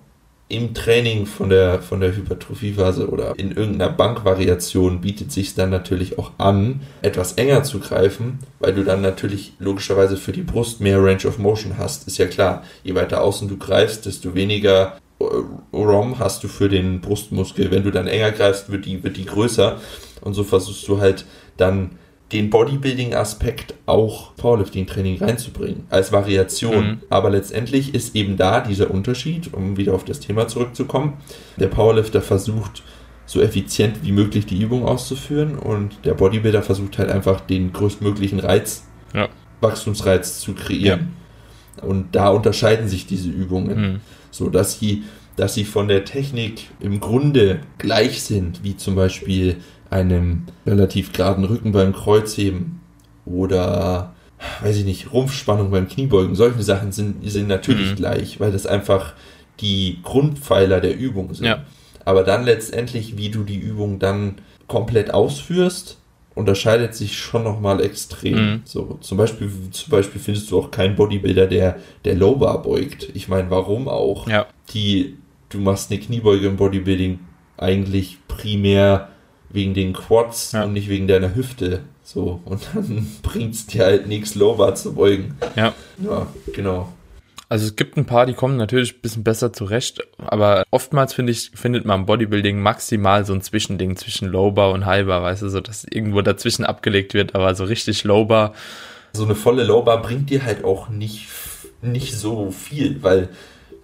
im 0.50 0.74
Training 0.74 1.28
von 1.28 1.50
der, 1.50 1.80
von 1.80 2.02
der 2.02 2.16
Hypertrophiephase 2.16 3.08
oder 3.08 3.38
in 3.38 3.52
irgendeiner 3.52 3.92
Bankvariation 3.92 5.00
bietet 5.00 5.32
sich 5.32 5.54
dann 5.54 5.70
natürlich 5.70 6.18
auch 6.18 6.32
an, 6.40 6.82
etwas 7.04 7.34
enger 7.34 7.64
zu 7.64 7.80
greifen, 7.80 8.40
weil 8.60 8.74
du 8.74 8.84
dann 8.84 9.02
natürlich 9.02 9.54
logischerweise 9.60 10.18
für 10.18 10.32
die 10.32 10.42
Brust 10.42 10.82
mehr 10.82 10.98
Range 11.04 11.24
of 11.28 11.38
Motion 11.38 11.78
hast. 11.78 12.08
Ist 12.08 12.18
ja 12.18 12.26
klar, 12.26 12.64
je 12.84 12.96
weiter 12.96 13.22
außen 13.22 13.48
du 13.48 13.58
greifst, 13.58 14.08
desto 14.08 14.34
weniger 14.34 14.98
äh, 15.20 15.26
ROM 15.72 16.18
hast 16.18 16.44
du 16.44 16.48
für 16.48 16.68
den 16.68 17.00
Brustmuskel. 17.00 17.70
Wenn 17.70 17.84
du 17.84 17.92
dann 17.92 18.08
enger 18.08 18.32
greifst, 18.32 18.72
wird 18.72 18.88
die, 18.88 19.04
wird 19.04 19.18
die 19.18 19.26
größer 19.26 19.80
und 20.22 20.34
so 20.34 20.44
versuchst 20.44 20.88
du 20.88 21.00
halt 21.00 21.26
dann 21.58 21.92
den 22.32 22.50
Bodybuilding-Aspekt 22.50 23.74
auch 23.86 24.36
Powerlifting-Training 24.36 25.18
reinzubringen, 25.18 25.86
als 25.90 26.12
Variation. 26.12 26.86
Mhm. 26.86 26.98
Aber 27.10 27.30
letztendlich 27.32 27.96
ist 27.96 28.16
eben 28.16 28.38
da 28.38 28.62
dieser 28.62 28.92
Unterschied, 28.92 29.54
um 29.54 29.78
wieder 29.78 29.94
auf 29.94 30.06
das 30.06 30.20
Thema 30.20 30.48
zurückzukommen. 30.48 31.14
Der 31.58 31.68
Powerlifter 31.68 32.22
versucht, 32.22 32.84
so 33.26 33.42
effizient 33.42 33.98
wie 34.04 34.12
möglich 34.12 34.48
die 34.48 34.60
Übung 34.60 34.86
auszuführen 34.86 35.58
und 35.58 36.00
der 36.04 36.16
Bodybuilder 36.16 36.64
versucht 36.64 36.98
halt 36.98 37.12
einfach 37.12 37.42
den 37.42 37.74
größtmöglichen 37.74 38.40
Reiz, 38.40 38.88
ja. 39.14 39.30
Wachstumsreiz 39.62 40.40
zu 40.40 40.54
kreieren. 40.54 41.14
Ja. 41.78 41.84
Und 41.84 42.16
da 42.16 42.30
unterscheiden 42.30 42.88
sich 42.88 43.06
diese 43.06 43.30
Übungen, 43.30 43.82
mhm. 43.82 44.00
so 44.32 44.50
dass 44.50 44.80
sie, 44.80 45.04
dass 45.36 45.54
sie 45.54 45.64
von 45.64 45.88
der 45.88 46.06
Technik 46.06 46.70
im 46.80 47.00
Grunde 47.00 47.60
gleich 47.78 48.24
sind, 48.24 48.64
wie 48.64 48.76
zum 48.76 48.96
Beispiel 48.96 49.58
einem 49.90 50.44
relativ 50.66 51.14
geraden 51.14 51.46
Rücken 51.46 51.72
beim 51.72 51.94
Kreuzheben 51.94 52.80
oder 53.26 54.14
weiß 54.62 54.78
ich 54.78 54.86
nicht, 54.86 55.12
Rumpfspannung 55.12 55.72
beim 55.72 55.88
Kniebeugen. 55.88 56.36
Solche 56.36 56.64
Sachen 56.64 56.92
sind, 56.92 57.30
sind 57.30 57.48
natürlich 57.48 57.92
mhm. 57.92 57.96
gleich, 57.96 58.40
weil 58.40 58.52
das 58.52 58.66
einfach 58.66 59.14
die 59.60 60.00
Grundpfeiler 60.04 60.80
der 60.80 60.98
Übung 60.98 61.34
sind. 61.34 61.48
Ja. 61.48 61.66
Aber 62.06 62.24
dann 62.24 62.46
letztendlich, 62.46 63.18
wie 63.18 63.30
du 63.30 63.44
die 63.44 63.58
Übung 63.58 64.00
dann 64.00 64.36
komplett 64.68 65.14
ausführst, 65.14 65.98
unterscheidet 66.36 66.96
sich 66.96 67.18
schon 67.18 67.44
nochmal 67.44 67.82
extrem. 67.82 68.36
Mhm. 68.36 68.62
So, 68.64 68.98
zum 69.02 69.18
Beispiel, 69.18 69.52
zum 69.72 69.92
Beispiel 69.92 70.22
findest 70.22 70.50
du 70.50 70.60
auch 70.60 70.72
keinen 70.72 70.96
Bodybuilder, 70.96 71.48
der, 71.48 71.78
der 72.06 72.16
Lowbar 72.16 72.62
beugt. 72.62 73.10
Ich 73.14 73.28
meine, 73.28 73.50
warum 73.50 73.90
auch? 73.90 74.28
Ja. 74.28 74.48
Die, 74.74 75.18
du 75.50 75.60
machst 75.60 75.92
eine 75.92 76.00
Kniebeuge 76.00 76.48
im 76.48 76.56
Bodybuilding 76.56 77.20
eigentlich 77.58 78.18
primär 78.30 79.10
wegen 79.50 79.74
den 79.74 79.94
Quads 79.94 80.52
ja. 80.54 80.64
und 80.64 80.74
nicht 80.74 80.90
wegen 80.90 81.08
deiner 81.08 81.36
Hüfte. 81.36 81.82
So, 82.04 82.42
und 82.46 82.62
dann 82.74 83.08
bringt 83.22 83.56
es 83.56 83.68
dir 83.68 83.86
halt 83.86 84.08
nichts, 84.08 84.36
Lowbar 84.36 84.76
zu 84.76 84.94
beugen. 84.94 85.38
Ja. 85.56 85.74
Ja, 86.04 86.28
genau. 86.54 86.92
Also 87.50 87.66
es 87.66 87.76
gibt 87.76 87.98
ein 87.98 88.06
paar, 88.06 88.28
die 88.28 88.36
kommen 88.36 88.58
natürlich 88.58 88.94
ein 88.94 89.02
bisschen 89.02 89.24
besser 89.24 89.52
zurecht, 89.52 90.02
aber 90.20 90.64
oftmals 90.70 91.16
finde 91.16 91.32
ich, 91.32 91.50
findet 91.56 91.84
man 91.84 92.02
im 92.02 92.06
Bodybuilding 92.06 92.60
maximal 92.60 93.26
so 93.26 93.34
ein 93.34 93.42
Zwischending 93.42 93.96
zwischen 93.96 94.28
Lowbar 94.28 94.72
und 94.72 94.86
Highbar, 94.86 95.24
weißt 95.24 95.42
du, 95.42 95.50
so 95.50 95.60
dass 95.60 95.84
irgendwo 95.84 96.22
dazwischen 96.22 96.64
abgelegt 96.64 97.16
wird, 97.16 97.34
aber 97.34 97.56
so 97.56 97.64
richtig 97.64 98.04
Lowbar. 98.04 98.54
So 99.14 99.24
eine 99.26 99.34
volle 99.34 99.64
Lowbar 99.64 100.00
bringt 100.04 100.30
dir 100.30 100.46
halt 100.46 100.64
auch 100.64 100.90
nicht, 100.90 101.28
nicht 101.82 102.16
so 102.16 102.52
viel, 102.52 103.02
weil 103.02 103.30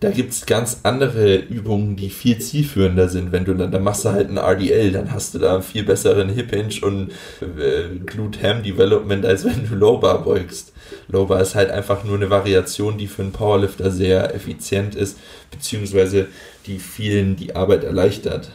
da 0.05 0.11
gibt 0.11 0.33
es 0.33 0.45
ganz 0.45 0.81
andere 0.83 1.37
Übungen, 1.37 1.95
die 1.95 2.11
viel 2.11 2.37
zielführender 2.37 3.09
sind. 3.09 3.31
Wenn 3.31 3.43
du 3.43 3.55
dann, 3.55 3.71
dann 3.71 3.81
machst 3.81 4.05
du 4.05 4.09
halt 4.09 4.29
ein 4.29 4.37
RDL, 4.37 4.91
dann 4.91 5.11
hast 5.11 5.33
du 5.33 5.39
da 5.39 5.55
einen 5.55 5.63
viel 5.63 5.83
besseren 5.83 6.29
Hip 6.29 6.51
Hinge 6.51 6.75
und 6.83 7.11
äh, 7.41 7.97
Glute 8.05 8.47
Ham 8.47 8.61
Development, 8.61 9.25
als 9.25 9.45
wenn 9.45 9.67
du 9.67 9.73
Lowbar 9.73 10.23
beugst. 10.23 10.73
Lowbar 11.07 11.41
ist 11.41 11.55
halt 11.55 11.71
einfach 11.71 12.03
nur 12.03 12.17
eine 12.17 12.29
Variation, 12.29 12.99
die 12.99 13.07
für 13.07 13.23
einen 13.23 13.31
Powerlifter 13.31 13.89
sehr 13.89 14.35
effizient 14.35 14.93
ist, 14.93 15.17
beziehungsweise 15.49 16.27
die 16.67 16.77
vielen 16.77 17.35
die 17.35 17.55
Arbeit 17.55 17.83
erleichtert. 17.83 18.51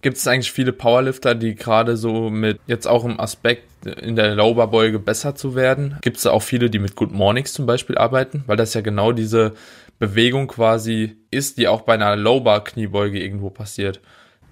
Gibt 0.00 0.16
es 0.16 0.26
eigentlich 0.26 0.52
viele 0.52 0.72
Powerlifter, 0.72 1.34
die 1.34 1.56
gerade 1.56 1.98
so 1.98 2.30
mit 2.30 2.58
jetzt 2.66 2.86
auch 2.86 3.04
im 3.04 3.20
Aspekt 3.20 3.64
in 3.84 4.16
der 4.16 4.34
Lowbar-Beuge 4.34 4.98
besser 4.98 5.34
zu 5.34 5.54
werden? 5.54 5.98
Gibt 6.00 6.16
es 6.16 6.26
auch 6.26 6.42
viele, 6.42 6.70
die 6.70 6.78
mit 6.78 6.96
Good 6.96 7.12
Mornings 7.12 7.52
zum 7.52 7.66
Beispiel 7.66 7.98
arbeiten? 7.98 8.44
Weil 8.46 8.56
das 8.56 8.72
ja 8.72 8.80
genau 8.80 9.12
diese 9.12 9.52
Bewegung 9.98 10.48
quasi 10.48 11.16
ist, 11.30 11.58
die 11.58 11.68
auch 11.68 11.82
bei 11.82 11.94
einer 11.94 12.16
Lowbar-Kniebeuge 12.16 13.22
irgendwo 13.22 13.50
passiert. 13.50 14.00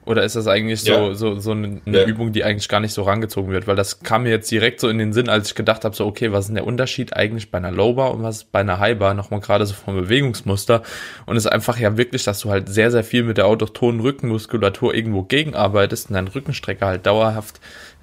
Oder 0.06 0.22
ist 0.22 0.36
das 0.36 0.46
eigentlich 0.46 0.82
so, 0.82 0.92
ja. 0.92 1.14
so, 1.14 1.38
so 1.40 1.52
eine, 1.52 1.80
eine 1.86 2.00
ja. 2.00 2.06
Übung, 2.06 2.32
die 2.32 2.44
eigentlich 2.44 2.68
gar 2.68 2.80
nicht 2.80 2.92
so 2.92 3.02
rangezogen 3.02 3.50
wird? 3.50 3.66
Weil 3.66 3.76
das 3.76 4.00
kam 4.00 4.24
mir 4.24 4.30
jetzt 4.30 4.50
direkt 4.50 4.80
so 4.80 4.88
in 4.88 4.98
den 4.98 5.14
Sinn, 5.14 5.30
als 5.30 5.48
ich 5.48 5.54
gedacht 5.54 5.84
habe, 5.84 5.96
so, 5.96 6.04
okay, 6.04 6.30
was 6.30 6.40
ist 6.40 6.48
denn 6.48 6.56
der 6.56 6.66
Unterschied 6.66 7.16
eigentlich 7.16 7.50
bei 7.50 7.56
einer 7.56 7.70
Lowbar 7.70 8.12
und 8.12 8.22
was 8.22 8.44
bei 8.44 8.60
einer 8.60 8.80
Highbar? 8.80 9.14
Nochmal 9.14 9.40
gerade 9.40 9.64
so 9.64 9.72
vom 9.72 9.94
Bewegungsmuster. 9.96 10.82
Und 11.24 11.36
es 11.36 11.46
ist 11.46 11.50
einfach 11.50 11.78
ja 11.78 11.96
wirklich, 11.96 12.22
dass 12.24 12.40
du 12.40 12.50
halt 12.50 12.68
sehr, 12.68 12.90
sehr 12.90 13.04
viel 13.04 13.22
mit 13.22 13.38
der 13.38 13.46
autochthonen 13.46 14.00
Rückenmuskulatur 14.00 14.94
irgendwo 14.94 15.22
gegenarbeitest 15.22 16.10
und 16.10 16.14
dein 16.14 16.28
Rückenstrecker 16.28 16.86
halt 16.86 17.06
dauerhaft 17.06 17.60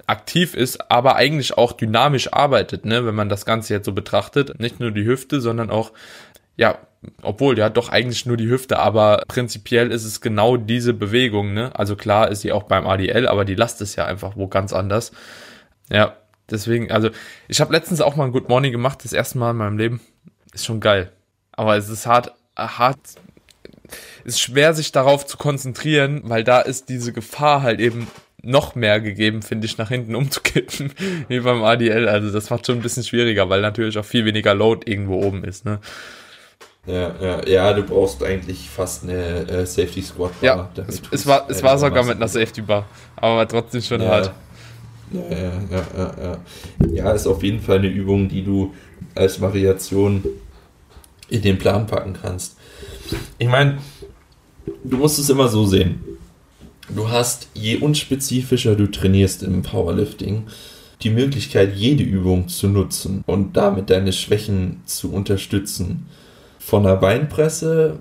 aktiv 0.08 0.54
ist, 0.54 0.90
aber 0.90 1.14
eigentlich 1.14 1.56
auch 1.56 1.72
dynamisch 1.72 2.32
arbeitet, 2.32 2.84
ne, 2.84 3.06
wenn 3.06 3.14
man 3.14 3.28
das 3.28 3.44
Ganze 3.46 3.74
jetzt 3.74 3.86
so 3.86 3.92
betrachtet. 3.92 4.58
Nicht 4.58 4.80
nur 4.80 4.90
die 4.90 5.04
Hüfte, 5.04 5.40
sondern 5.40 5.70
auch, 5.70 5.92
ja, 6.56 6.78
obwohl, 7.22 7.58
ja, 7.58 7.68
doch 7.68 7.88
eigentlich 7.88 8.26
nur 8.26 8.36
die 8.36 8.48
Hüfte, 8.48 8.78
aber 8.78 9.24
prinzipiell 9.26 9.90
ist 9.90 10.04
es 10.04 10.20
genau 10.20 10.56
diese 10.56 10.94
Bewegung, 10.94 11.52
ne? 11.52 11.74
Also 11.74 11.96
klar 11.96 12.30
ist 12.30 12.42
sie 12.42 12.52
auch 12.52 12.64
beim 12.64 12.86
ADL, 12.86 13.26
aber 13.26 13.44
die 13.44 13.56
Last 13.56 13.80
ist 13.80 13.96
ja 13.96 14.04
einfach 14.04 14.36
wo 14.36 14.46
ganz 14.46 14.72
anders. 14.72 15.12
Ja, 15.90 16.16
deswegen, 16.48 16.92
also 16.92 17.10
ich 17.48 17.60
habe 17.60 17.72
letztens 17.72 18.00
auch 18.00 18.14
mal 18.14 18.26
ein 18.26 18.32
Good 18.32 18.48
Morning 18.48 18.72
gemacht, 18.72 19.00
das 19.04 19.12
erste 19.12 19.38
Mal 19.38 19.50
in 19.50 19.56
meinem 19.56 19.78
Leben. 19.78 20.00
Ist 20.52 20.64
schon 20.64 20.80
geil. 20.80 21.10
Aber 21.52 21.76
es 21.76 21.88
ist 21.88 22.06
hart, 22.06 22.32
hart, 22.56 22.98
ist 24.24 24.40
schwer 24.40 24.74
sich 24.74 24.92
darauf 24.92 25.26
zu 25.26 25.36
konzentrieren, 25.36 26.22
weil 26.24 26.44
da 26.44 26.60
ist 26.60 26.88
diese 26.88 27.12
Gefahr 27.12 27.62
halt 27.62 27.80
eben 27.80 28.06
noch 28.42 28.74
mehr 28.74 29.00
gegeben, 29.00 29.42
finde 29.42 29.66
ich, 29.66 29.78
nach 29.78 29.88
hinten 29.88 30.14
umzukippen, 30.16 30.92
wie 31.28 31.40
beim 31.40 31.62
ADL. 31.64 32.08
Also 32.08 32.30
das 32.30 32.50
macht 32.50 32.66
schon 32.66 32.76
ein 32.76 32.82
bisschen 32.82 33.04
schwieriger, 33.04 33.48
weil 33.48 33.60
natürlich 33.60 33.98
auch 33.98 34.04
viel 34.04 34.24
weniger 34.24 34.54
Load 34.54 34.90
irgendwo 34.90 35.22
oben 35.22 35.44
ist, 35.44 35.64
ne? 35.64 35.80
Ja, 36.84 37.14
ja, 37.20 37.48
ja, 37.48 37.72
du 37.74 37.84
brauchst 37.84 38.24
eigentlich 38.24 38.68
fast 38.68 39.04
eine 39.04 39.48
äh, 39.48 39.64
Safety 39.64 40.02
Squad 40.02 40.32
Bar. 40.40 40.70
Ja, 40.74 40.84
es, 40.88 41.00
es, 41.12 41.26
war, 41.26 41.48
es 41.48 41.62
war 41.62 41.78
sogar 41.78 42.02
mit 42.04 42.16
einer 42.16 42.26
Safety 42.26 42.60
Bar, 42.60 42.86
aber 43.14 43.46
trotzdem 43.46 43.80
schon 43.82 44.00
ja. 44.02 44.08
hart. 44.08 44.32
Ja, 45.12 45.20
ja, 45.30 45.52
ja, 45.70 45.86
ja, 45.96 46.14
ja. 46.20 46.38
Ja, 46.92 47.12
ist 47.12 47.28
auf 47.28 47.40
jeden 47.44 47.60
Fall 47.60 47.78
eine 47.78 47.86
Übung, 47.86 48.28
die 48.28 48.42
du 48.42 48.74
als 49.14 49.40
Variation 49.40 50.24
in 51.28 51.42
den 51.42 51.56
Plan 51.56 51.86
packen 51.86 52.16
kannst. 52.20 52.56
Ich 53.38 53.48
meine, 53.48 53.78
du 54.82 54.96
musst 54.96 55.20
es 55.20 55.30
immer 55.30 55.46
so 55.46 55.64
sehen. 55.64 56.02
Du 56.88 57.08
hast, 57.08 57.46
je 57.54 57.76
unspezifischer 57.76 58.74
du 58.74 58.90
trainierst 58.90 59.44
im 59.44 59.62
Powerlifting, 59.62 60.48
die 61.02 61.10
Möglichkeit, 61.10 61.76
jede 61.76 62.02
Übung 62.02 62.48
zu 62.48 62.66
nutzen 62.66 63.22
und 63.26 63.56
damit 63.56 63.88
deine 63.88 64.12
Schwächen 64.12 64.82
zu 64.84 65.12
unterstützen 65.12 66.06
von 66.64 66.84
der 66.84 66.96
Beinpresse, 66.96 67.98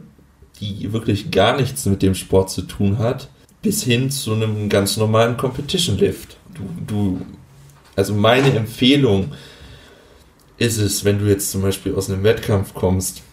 die 0.60 0.93
wirklich 0.93 1.32
gar 1.32 1.58
nichts 1.58 1.86
mit 1.86 2.02
dem 2.02 2.13
Sport 2.13 2.52
zu 2.52 2.62
tun 2.62 3.00
hat, 3.00 3.30
bis 3.62 3.84
hin 3.84 4.12
zu 4.12 4.34
einem 4.34 4.69
ganz 4.69 4.97
normalen 4.97 5.36
Competition 5.36 5.97
Lift. 5.97 6.38
Du, 6.54 6.63
du, 6.86 7.21
also 7.95 8.13
meine 8.13 8.54
Empfehlung 8.54 9.32
ist 10.58 10.78
es, 10.78 11.04
wenn 11.04 11.19
du 11.19 11.26
jetzt 11.26 11.52
zum 11.52 11.63
Beispiel 11.63 11.95
aus 11.95 12.10
einem 12.10 12.24
Wettkampf 12.24 12.74
kommst 12.76 13.24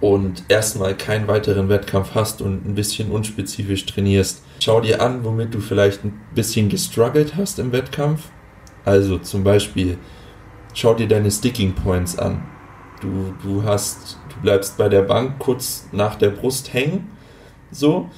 und 0.00 0.44
erstmal 0.48 0.96
keinen 0.96 1.28
weiteren 1.28 1.68
Wettkampf 1.68 2.14
hast 2.14 2.40
und 2.40 2.66
ein 2.66 2.74
bisschen 2.74 3.10
unspezifisch 3.10 3.84
trainierst, 3.84 4.42
schau 4.60 4.80
dir 4.80 5.02
an, 5.02 5.22
womit 5.22 5.54
du 5.54 5.60
vielleicht 5.60 6.04
ein 6.04 6.18
bisschen 6.34 6.70
gestruggelt 6.70 7.36
hast 7.36 7.58
im 7.58 7.72
Wettkampf. 7.72 8.22
Also 8.86 9.18
zum 9.18 9.44
Beispiel, 9.44 9.98
schau 10.72 10.94
dir 10.94 11.08
deine 11.08 11.30
Sticking 11.30 11.74
Points 11.74 12.18
an. 12.18 12.42
Du, 13.00 13.34
du 13.42 13.62
hast 13.62 14.17
du 14.38 14.42
bleibst 14.42 14.78
bei 14.78 14.88
der 14.88 15.02
Bank 15.02 15.38
kurz 15.38 15.88
nach 15.92 16.14
der 16.14 16.30
Brust 16.30 16.72
hängen, 16.72 17.08
so, 17.70 18.08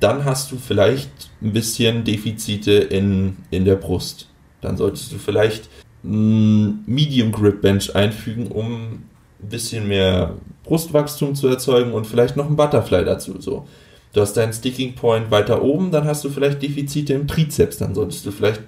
dann 0.00 0.24
hast 0.24 0.52
du 0.52 0.56
vielleicht 0.56 1.30
ein 1.42 1.52
bisschen 1.52 2.04
Defizite 2.04 2.72
in, 2.72 3.36
in 3.50 3.64
der 3.64 3.74
Brust. 3.74 4.28
Dann 4.60 4.76
solltest 4.76 5.12
du 5.12 5.18
vielleicht 5.18 5.68
Medium 6.02 7.32
Grip 7.32 7.60
Bench 7.60 7.94
einfügen, 7.96 8.48
um 8.48 9.02
ein 9.42 9.48
bisschen 9.48 9.88
mehr 9.88 10.34
Brustwachstum 10.64 11.34
zu 11.34 11.48
erzeugen 11.48 11.92
und 11.92 12.06
vielleicht 12.06 12.36
noch 12.36 12.48
ein 12.48 12.56
Butterfly 12.56 13.04
dazu. 13.04 13.40
So. 13.40 13.66
Du 14.12 14.20
hast 14.20 14.34
deinen 14.36 14.52
Sticking 14.52 14.94
Point 14.94 15.30
weiter 15.30 15.62
oben, 15.62 15.90
dann 15.90 16.04
hast 16.04 16.24
du 16.24 16.30
vielleicht 16.30 16.62
Defizite 16.62 17.14
im 17.14 17.26
Trizeps, 17.26 17.78
dann 17.78 17.94
solltest 17.94 18.24
du 18.24 18.30
vielleicht 18.30 18.62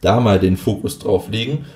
da 0.00 0.20
mal 0.20 0.38
den 0.38 0.56
Fokus 0.56 0.98
drauf 0.98 1.28
legen 1.28 1.66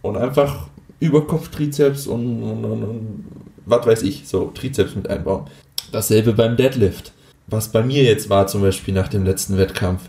und 0.00 0.16
einfach 0.16 0.68
Überkopftrizeps 1.00 2.06
und, 2.06 2.42
und, 2.42 2.64
und, 2.64 2.84
und 2.84 3.24
was 3.66 3.86
weiß 3.86 4.02
ich, 4.02 4.28
so 4.28 4.46
Trizeps 4.46 4.94
mit 4.94 5.08
einbauen. 5.08 5.46
Dasselbe 5.90 6.32
beim 6.32 6.56
Deadlift. 6.56 7.12
Was 7.46 7.70
bei 7.70 7.82
mir 7.82 8.02
jetzt 8.02 8.30
war, 8.30 8.46
zum 8.46 8.62
Beispiel 8.62 8.94
nach 8.94 9.08
dem 9.08 9.24
letzten 9.24 9.58
Wettkampf, 9.58 10.02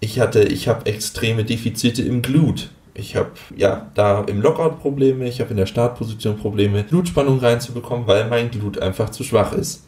ich 0.00 0.20
hatte, 0.20 0.42
ich 0.42 0.68
habe 0.68 0.86
extreme 0.86 1.44
Defizite 1.44 2.02
im 2.02 2.22
Glut. 2.22 2.70
Ich 2.94 3.16
habe 3.16 3.32
ja 3.56 3.90
da 3.94 4.22
im 4.22 4.40
Lockout 4.40 4.80
Probleme, 4.80 5.28
ich 5.28 5.40
habe 5.40 5.50
in 5.50 5.56
der 5.56 5.66
Startposition 5.66 6.38
Probleme, 6.38 6.84
Glutspannung 6.84 7.38
reinzubekommen, 7.40 8.06
weil 8.06 8.28
mein 8.28 8.50
Glut 8.50 8.78
einfach 8.78 9.10
zu 9.10 9.22
schwach 9.22 9.52
ist. 9.52 9.84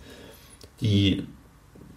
Die 0.80 1.26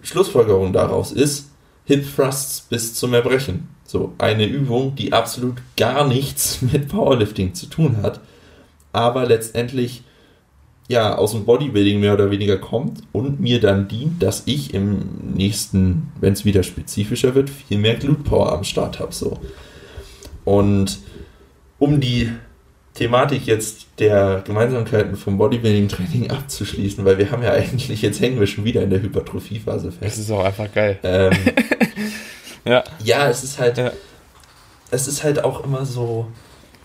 Schlussfolgerung 0.02 0.74
daraus 0.74 1.12
ist 1.12 1.50
Hip 1.86 2.06
Thrusts 2.16 2.62
bis 2.62 2.94
zum 2.94 3.14
Erbrechen. 3.14 3.68
So 3.86 4.14
eine 4.18 4.46
Übung, 4.46 4.96
die 4.96 5.12
absolut 5.12 5.56
gar 5.76 6.08
nichts 6.08 6.62
mit 6.72 6.88
Powerlifting 6.88 7.54
zu 7.54 7.66
tun 7.66 7.98
hat, 8.02 8.22
aber 8.94 9.26
letztendlich 9.26 10.04
ja 10.92 11.16
aus 11.16 11.32
dem 11.32 11.46
Bodybuilding 11.46 12.00
mehr 12.00 12.14
oder 12.14 12.30
weniger 12.30 12.58
kommt 12.58 13.02
und 13.12 13.40
mir 13.40 13.60
dann 13.60 13.88
dient, 13.88 14.22
dass 14.22 14.44
ich 14.46 14.74
im 14.74 15.34
nächsten, 15.34 16.12
wenn 16.20 16.34
es 16.34 16.46
wieder 16.46 16.64
spezifischer 16.64 17.34
wird, 17.34 17.50
viel 17.50 17.78
mehr 17.78 17.96
Glute 17.96 18.24
Power 18.24 18.52
am 18.52 18.64
Start 18.64 19.00
habe. 19.00 19.14
So. 19.14 19.40
Und 20.46 21.00
um 21.80 22.00
die 22.00 22.32
Thematik 22.94 23.46
jetzt 23.46 23.88
der 24.00 24.44
Gemeinsamkeiten 24.46 25.16
vom 25.16 25.38
Bodybuilding-Training 25.38 26.30
abzuschließen, 26.30 27.06
weil 27.06 27.18
wir 27.18 27.32
haben 27.32 27.44
ja 27.44 27.52
eigentlich, 27.52 28.02
jetzt 28.02 28.20
hängen 28.20 28.40
wir 28.40 28.48
schon 28.48 28.66
wieder 28.66 28.84
in 28.84 28.90
der 28.90 29.02
Hypertrophie-Phase 29.02 29.92
fest. 29.92 30.02
Das 30.02 30.18
ist 30.18 30.32
auch 30.32 30.44
einfach 30.44 30.72
geil. 30.74 31.00
Ähm, 31.04 31.32
ja. 32.66 32.84
Ja, 33.04 33.30
es 33.30 33.44
ist 33.44 33.60
halt, 33.60 33.78
ja. 33.78 33.92
es 34.92 35.08
ist 35.08 35.24
halt 35.24 35.44
auch 35.44 35.64
immer 35.64 35.86
so, 35.86 36.28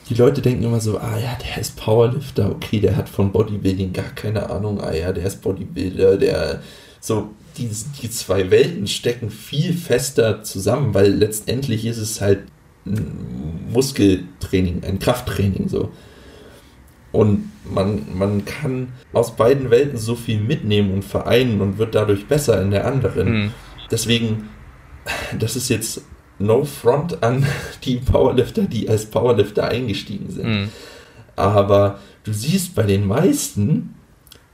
die 0.08 0.14
Leute 0.14 0.40
denken 0.40 0.62
immer 0.62 0.80
so, 0.80 0.98
ah 0.98 1.18
ja, 1.18 1.36
der 1.36 1.60
ist 1.60 1.76
Powerlifter, 1.76 2.50
okay, 2.50 2.80
der 2.80 2.96
hat 2.96 3.08
von 3.08 3.32
Bodybuilding 3.32 3.92
gar 3.92 4.10
keine 4.14 4.50
Ahnung, 4.50 4.80
ah 4.80 4.94
ja, 4.94 5.12
der 5.12 5.26
ist 5.26 5.42
Bodybuilder, 5.42 6.16
der 6.16 6.62
so, 7.00 7.30
die, 7.56 7.70
die 8.02 8.10
zwei 8.10 8.50
Welten 8.50 8.86
stecken 8.86 9.30
viel 9.30 9.72
fester 9.72 10.42
zusammen, 10.42 10.94
weil 10.94 11.12
letztendlich 11.12 11.84
ist 11.86 11.98
es 11.98 12.20
halt 12.20 12.40
ein 12.84 13.70
Muskeltraining, 13.72 14.84
ein 14.84 14.98
Krafttraining 14.98 15.68
so. 15.68 15.90
Und 17.12 17.50
man, 17.64 18.06
man 18.14 18.44
kann 18.44 18.88
aus 19.12 19.36
beiden 19.36 19.70
Welten 19.70 19.98
so 19.98 20.14
viel 20.14 20.40
mitnehmen 20.40 20.92
und 20.92 21.04
vereinen 21.04 21.60
und 21.60 21.78
wird 21.78 21.94
dadurch 21.94 22.26
besser 22.26 22.60
in 22.60 22.70
der 22.70 22.86
anderen. 22.86 23.32
Mhm. 23.32 23.50
Deswegen, 23.90 24.50
das 25.38 25.56
ist 25.56 25.68
jetzt 25.68 26.02
no 26.38 26.64
front 26.64 27.22
an 27.22 27.46
die 27.84 27.96
Powerlifter, 27.96 28.62
die 28.62 28.88
als 28.88 29.06
Powerlifter 29.06 29.68
eingestiegen 29.68 30.30
sind. 30.30 30.46
Mhm. 30.46 30.68
Aber 31.36 32.00
du 32.24 32.32
siehst 32.32 32.74
bei 32.74 32.84
den 32.84 33.06
meisten, 33.06 33.94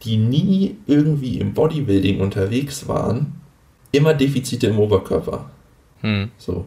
die 0.03 0.17
nie 0.17 0.77
irgendwie 0.87 1.39
im 1.39 1.55
Bodybuilding 1.55 2.21
unterwegs 2.21 2.89
waren, 2.89 3.41
immer 3.93 4.15
Defizite 4.15 4.67
im 4.67 4.79
Oberkörper. 4.79 5.51
Mhm. 6.03 6.31
So. 6.39 6.67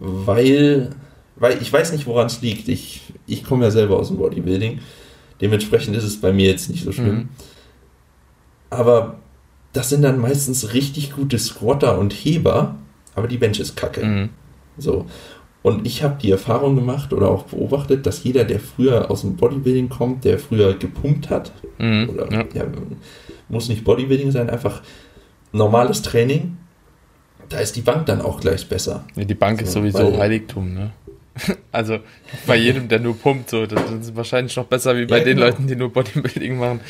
Weil, 0.00 0.90
weil 1.36 1.62
ich 1.62 1.72
weiß 1.72 1.92
nicht, 1.92 2.06
woran 2.06 2.26
es 2.26 2.40
liegt. 2.40 2.68
Ich, 2.68 3.02
ich 3.26 3.44
komme 3.44 3.64
ja 3.64 3.70
selber 3.70 3.98
aus 3.98 4.08
dem 4.08 4.16
Bodybuilding. 4.16 4.80
Dementsprechend 5.40 5.96
ist 5.96 6.04
es 6.04 6.20
bei 6.20 6.32
mir 6.32 6.46
jetzt 6.46 6.68
nicht 6.68 6.84
so 6.84 6.90
schlimm. 6.90 7.14
Mhm. 7.14 7.28
Aber 8.70 9.18
das 9.72 9.88
sind 9.88 10.02
dann 10.02 10.18
meistens 10.18 10.72
richtig 10.72 11.12
gute 11.12 11.38
Squatter 11.38 11.98
und 11.98 12.12
Heber, 12.12 12.76
aber 13.18 13.28
die 13.28 13.38
Bench 13.38 13.60
ist 13.60 13.76
kacke. 13.76 14.04
Mhm. 14.04 14.28
So. 14.78 15.06
Und 15.62 15.86
ich 15.86 16.02
habe 16.02 16.16
die 16.22 16.30
Erfahrung 16.30 16.76
gemacht 16.76 17.12
oder 17.12 17.28
auch 17.28 17.44
beobachtet, 17.44 18.06
dass 18.06 18.22
jeder, 18.24 18.44
der 18.44 18.60
früher 18.60 19.10
aus 19.10 19.22
dem 19.22 19.36
Bodybuilding 19.36 19.88
kommt, 19.88 20.24
der 20.24 20.38
früher 20.38 20.74
gepumpt 20.74 21.30
hat, 21.30 21.52
mhm, 21.78 22.10
oder 22.10 22.32
ja. 22.32 22.44
Ja, 22.54 22.64
muss 23.48 23.68
nicht 23.68 23.84
Bodybuilding 23.84 24.30
sein, 24.30 24.48
einfach 24.48 24.82
normales 25.52 26.02
Training, 26.02 26.56
da 27.48 27.58
ist 27.58 27.76
die 27.76 27.80
Bank 27.80 28.06
dann 28.06 28.20
auch 28.20 28.40
gleich 28.40 28.68
besser. 28.68 29.04
Ja, 29.16 29.24
die 29.24 29.34
Bank 29.34 29.58
so, 29.60 29.64
ist 29.64 29.72
sowieso 29.72 30.18
Heiligtum, 30.18 30.74
ne? 30.74 30.92
Also 31.72 31.98
bei 32.46 32.56
jedem, 32.56 32.88
der 32.88 32.98
nur 32.98 33.16
pumpt, 33.16 33.50
so, 33.50 33.66
das 33.66 33.90
ist 33.90 34.16
wahrscheinlich 34.16 34.56
noch 34.56 34.66
besser 34.66 34.96
wie 34.96 35.06
bei 35.06 35.18
ja, 35.18 35.24
den 35.24 35.36
genau. 35.36 35.48
Leuten, 35.48 35.66
die 35.66 35.76
nur 35.76 35.92
Bodybuilding 35.92 36.58
machen. 36.58 36.80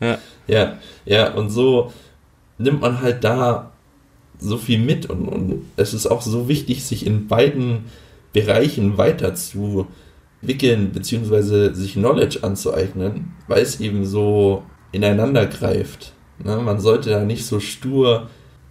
Ja. 0.00 0.18
ja, 0.46 0.78
ja, 1.04 1.32
und 1.34 1.50
so 1.50 1.92
nimmt 2.58 2.80
man 2.80 3.00
halt 3.00 3.24
da 3.24 3.72
so 4.38 4.56
viel 4.56 4.78
mit 4.78 5.06
und, 5.06 5.28
und 5.28 5.62
es 5.76 5.94
ist 5.94 6.06
auch 6.06 6.22
so 6.22 6.48
wichtig, 6.48 6.84
sich 6.84 7.06
in 7.06 7.26
beiden 7.26 7.84
Bereichen 8.32 8.98
weiterzuwickeln, 8.98 10.92
beziehungsweise 10.92 11.74
sich 11.74 11.94
Knowledge 11.94 12.40
anzueignen, 12.42 13.32
weil 13.46 13.62
es 13.62 13.80
eben 13.80 14.06
so 14.06 14.62
ineinander 14.92 15.46
greift. 15.46 16.12
Ne? 16.44 16.56
Man 16.56 16.80
sollte 16.80 17.10
da 17.10 17.24
nicht 17.24 17.46
so 17.46 17.60
stur, 17.60 18.28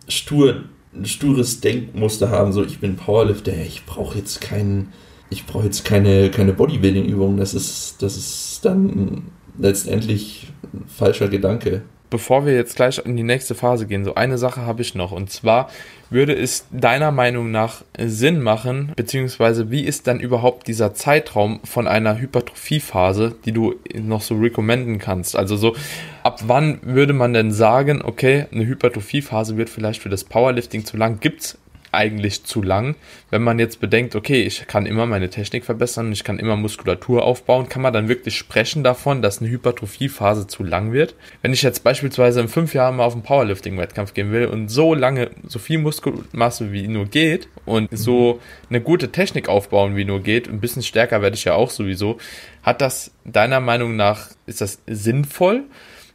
stur, 0.07 0.63
stures 1.03 1.59
Denkmuster 1.59 2.29
haben, 2.29 2.53
so 2.53 2.63
ich 2.63 2.79
bin 2.79 2.95
Powerlifter, 2.95 3.53
ich 3.57 3.85
brauche 3.85 4.17
jetzt 4.17 4.41
keinen, 4.41 4.93
ich 5.29 5.45
brauche 5.45 5.65
jetzt 5.65 5.83
keine, 5.83 6.31
keine 6.31 6.53
Bodybuilding-Übung, 6.53 7.37
das 7.37 7.53
ist, 7.53 8.01
das 8.01 8.15
ist 8.15 8.61
dann 8.63 9.23
letztendlich 9.57 10.47
ein 10.73 10.85
falscher 10.87 11.27
Gedanke 11.27 11.83
bevor 12.09 12.45
wir 12.45 12.53
jetzt 12.53 12.75
gleich 12.75 12.99
in 13.03 13.17
die 13.17 13.23
nächste 13.23 13.55
Phase 13.55 13.87
gehen, 13.87 14.05
so 14.05 14.15
eine 14.15 14.37
Sache 14.37 14.65
habe 14.65 14.81
ich 14.81 14.95
noch. 14.95 15.11
Und 15.11 15.31
zwar 15.31 15.69
würde 16.09 16.33
es 16.33 16.65
deiner 16.71 17.11
Meinung 17.11 17.51
nach 17.51 17.83
Sinn 17.97 18.41
machen, 18.41 18.93
beziehungsweise 18.95 19.71
wie 19.71 19.83
ist 19.83 20.07
dann 20.07 20.19
überhaupt 20.19 20.67
dieser 20.67 20.93
Zeitraum 20.93 21.59
von 21.63 21.87
einer 21.87 22.19
Hypertrophiephase, 22.19 23.35
die 23.45 23.51
du 23.51 23.75
noch 23.93 24.21
so 24.21 24.35
recommenden 24.35 24.99
kannst? 24.99 25.35
Also 25.35 25.57
so, 25.57 25.75
ab 26.23 26.41
wann 26.47 26.79
würde 26.81 27.13
man 27.13 27.33
denn 27.33 27.51
sagen, 27.51 28.01
okay, 28.03 28.45
eine 28.51 28.65
Hypertrophiephase 28.65 29.57
wird 29.57 29.69
vielleicht 29.69 30.01
für 30.01 30.09
das 30.09 30.23
Powerlifting 30.23 30.85
zu 30.85 30.97
lang? 30.97 31.19
Gibt 31.19 31.41
es 31.41 31.57
eigentlich 31.91 32.43
zu 32.43 32.61
lang. 32.61 32.95
Wenn 33.29 33.43
man 33.43 33.59
jetzt 33.59 33.79
bedenkt, 33.79 34.15
okay, 34.15 34.43
ich 34.43 34.67
kann 34.67 34.85
immer 34.85 35.05
meine 35.05 35.29
Technik 35.29 35.65
verbessern, 35.65 36.11
ich 36.11 36.23
kann 36.23 36.39
immer 36.39 36.55
Muskulatur 36.55 37.23
aufbauen, 37.23 37.69
kann 37.69 37.81
man 37.81 37.93
dann 37.93 38.07
wirklich 38.07 38.37
sprechen 38.37 38.83
davon, 38.83 39.21
dass 39.21 39.39
eine 39.39 39.49
Hypertrophiephase 39.49 40.47
zu 40.47 40.63
lang 40.63 40.91
wird? 40.93 41.15
Wenn 41.41 41.53
ich 41.53 41.61
jetzt 41.61 41.83
beispielsweise 41.83 42.41
in 42.41 42.47
fünf 42.47 42.73
Jahren 42.73 42.97
mal 42.97 43.05
auf 43.05 43.13
einen 43.13 43.23
Powerlifting-Wettkampf 43.23 44.13
gehen 44.13 44.31
will 44.31 44.47
und 44.47 44.69
so 44.69 44.93
lange, 44.93 45.31
so 45.47 45.59
viel 45.59 45.79
Muskelmasse 45.79 46.71
wie 46.71 46.87
nur 46.87 47.05
geht 47.05 47.47
und 47.65 47.91
mhm. 47.91 47.97
so 47.97 48.39
eine 48.69 48.81
gute 48.81 49.11
Technik 49.11 49.49
aufbauen 49.49 49.95
wie 49.95 50.05
nur 50.05 50.21
geht, 50.21 50.47
ein 50.47 50.59
bisschen 50.59 50.83
stärker 50.83 51.21
werde 51.21 51.35
ich 51.35 51.45
ja 51.45 51.53
auch 51.53 51.69
sowieso, 51.69 52.17
hat 52.63 52.81
das 52.81 53.11
deiner 53.25 53.59
Meinung 53.59 53.95
nach, 53.95 54.29
ist 54.45 54.61
das 54.61 54.79
sinnvoll? 54.87 55.63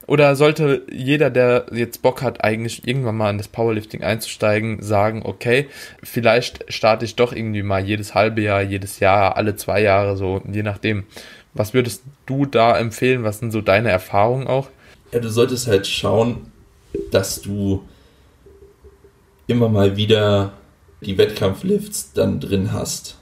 Oder 0.07 0.35
sollte 0.37 0.83
jeder, 0.91 1.31
der 1.31 1.67
jetzt 1.73 2.03
Bock 2.03 2.23
hat, 2.23 2.43
eigentlich 2.43 2.87
irgendwann 2.87 3.17
mal 3.17 3.31
in 3.31 3.39
das 3.39 3.49
Powerlifting 3.49 4.03
einzusteigen, 4.03 4.83
sagen, 4.83 5.23
okay, 5.25 5.69
vielleicht 6.03 6.65
starte 6.73 7.05
ich 7.05 7.17
doch 7.17 7.33
irgendwie 7.33 7.63
mal 7.63 7.85
jedes 7.85 8.15
halbe 8.15 8.43
Jahr, 8.43 8.63
jedes 8.63 9.01
Jahr, 9.01 9.37
alle 9.37 9.57
zwei 9.57 9.81
Jahre, 9.83 10.17
so, 10.17 10.43
je 10.51 10.63
nachdem. 10.63 11.05
Was 11.55 11.75
würdest 11.75 12.03
du 12.27 12.47
da 12.47 12.79
empfehlen? 12.79 13.25
Was 13.25 13.39
sind 13.39 13.51
so 13.51 13.61
deine 13.61 13.91
Erfahrungen 13.91 14.47
auch? 14.47 14.69
Ja, 15.13 15.21
du 15.21 15.29
solltest 15.29 15.67
halt 15.67 15.87
schauen, 15.87 16.51
dass 17.11 17.43
du 17.43 17.87
immer 19.47 19.69
mal 19.69 19.97
wieder 19.97 20.55
die 21.03 21.19
Wettkampflifts 21.19 22.13
dann 22.15 22.41
drin 22.41 22.73
hast. 22.73 23.19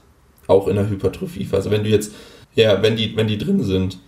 Auch 0.47 0.67
in 0.67 0.75
der 0.75 0.89
Hypertrophiephase. 0.89 1.57
Also 1.57 1.71
wenn 1.71 1.83
du 1.83 1.89
jetzt, 1.89 2.13
ja, 2.55 2.81
wenn 2.81 2.95
die, 2.95 3.15
wenn 3.15 3.27
die 3.27 3.37
drin 3.37 3.63
sind, 3.63 3.99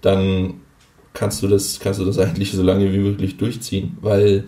dann 0.00 0.60
kannst 1.12 1.42
du 1.42 1.48
das, 1.48 1.80
kannst 1.80 2.00
du 2.00 2.04
das 2.04 2.18
eigentlich 2.18 2.52
so 2.52 2.62
lange 2.62 2.92
wie 2.92 2.98
möglich 2.98 3.36
durchziehen, 3.36 3.96
weil 4.00 4.44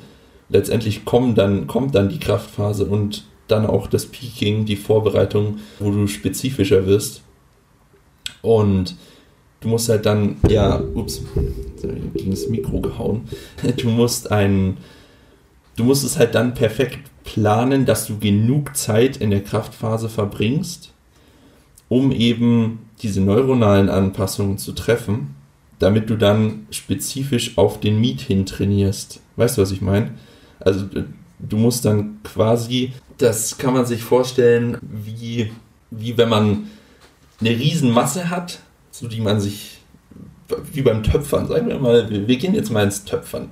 letztendlich 0.48 1.04
kommen 1.04 1.34
dann, 1.34 1.66
kommt 1.66 1.94
dann 1.94 2.08
die 2.08 2.18
Kraftphase 2.20 2.84
und 2.84 3.24
dann 3.48 3.66
auch 3.66 3.86
das 3.86 4.06
Peaking, 4.06 4.64
die 4.64 4.76
Vorbereitung, 4.76 5.58
wo 5.78 5.90
du 5.90 6.06
spezifischer 6.06 6.86
wirst. 6.86 7.22
Und 8.40 8.96
du 9.60 9.68
musst 9.68 9.88
halt 9.88 10.06
dann, 10.06 10.36
ja, 10.48 10.80
ups, 10.94 11.22
gegen 12.14 12.30
das 12.30 12.48
Mikro 12.48 12.80
gehauen. 12.80 13.28
Du 13.76 13.88
musst 13.88 14.30
ein, 14.30 14.78
du 15.76 15.84
musst 15.84 16.04
es 16.04 16.18
halt 16.18 16.34
dann 16.34 16.54
perfekt 16.54 17.10
planen, 17.24 17.84
dass 17.84 18.06
du 18.06 18.18
genug 18.18 18.76
Zeit 18.76 19.16
in 19.16 19.30
der 19.30 19.42
Kraftphase 19.42 20.08
verbringst, 20.08 20.92
um 21.88 22.12
eben 22.12 22.80
diese 23.02 23.20
neuronalen 23.20 23.88
Anpassungen 23.88 24.58
zu 24.58 24.72
treffen 24.72 25.34
damit 25.82 26.08
du 26.08 26.16
dann 26.16 26.68
spezifisch 26.70 27.58
auf 27.58 27.80
den 27.80 28.00
Meet 28.00 28.20
hin 28.20 28.46
trainierst. 28.46 29.20
Weißt 29.34 29.58
du, 29.58 29.62
was 29.62 29.72
ich 29.72 29.80
meine? 29.80 30.10
Also 30.60 30.86
du 31.40 31.56
musst 31.56 31.84
dann 31.84 32.20
quasi, 32.22 32.92
das 33.18 33.58
kann 33.58 33.74
man 33.74 33.84
sich 33.84 34.00
vorstellen, 34.00 34.78
wie, 34.80 35.50
wie 35.90 36.16
wenn 36.16 36.28
man 36.28 36.70
eine 37.40 37.50
Riesenmasse 37.50 38.30
hat, 38.30 38.60
so 38.92 39.08
die 39.08 39.20
man 39.20 39.40
sich, 39.40 39.78
wie 40.72 40.82
beim 40.82 41.02
Töpfern, 41.02 41.48
sagen 41.48 41.66
wir 41.66 41.80
mal, 41.80 42.08
wir 42.08 42.36
gehen 42.36 42.54
jetzt 42.54 42.70
mal 42.70 42.84
ins 42.84 43.04
Töpfern 43.04 43.50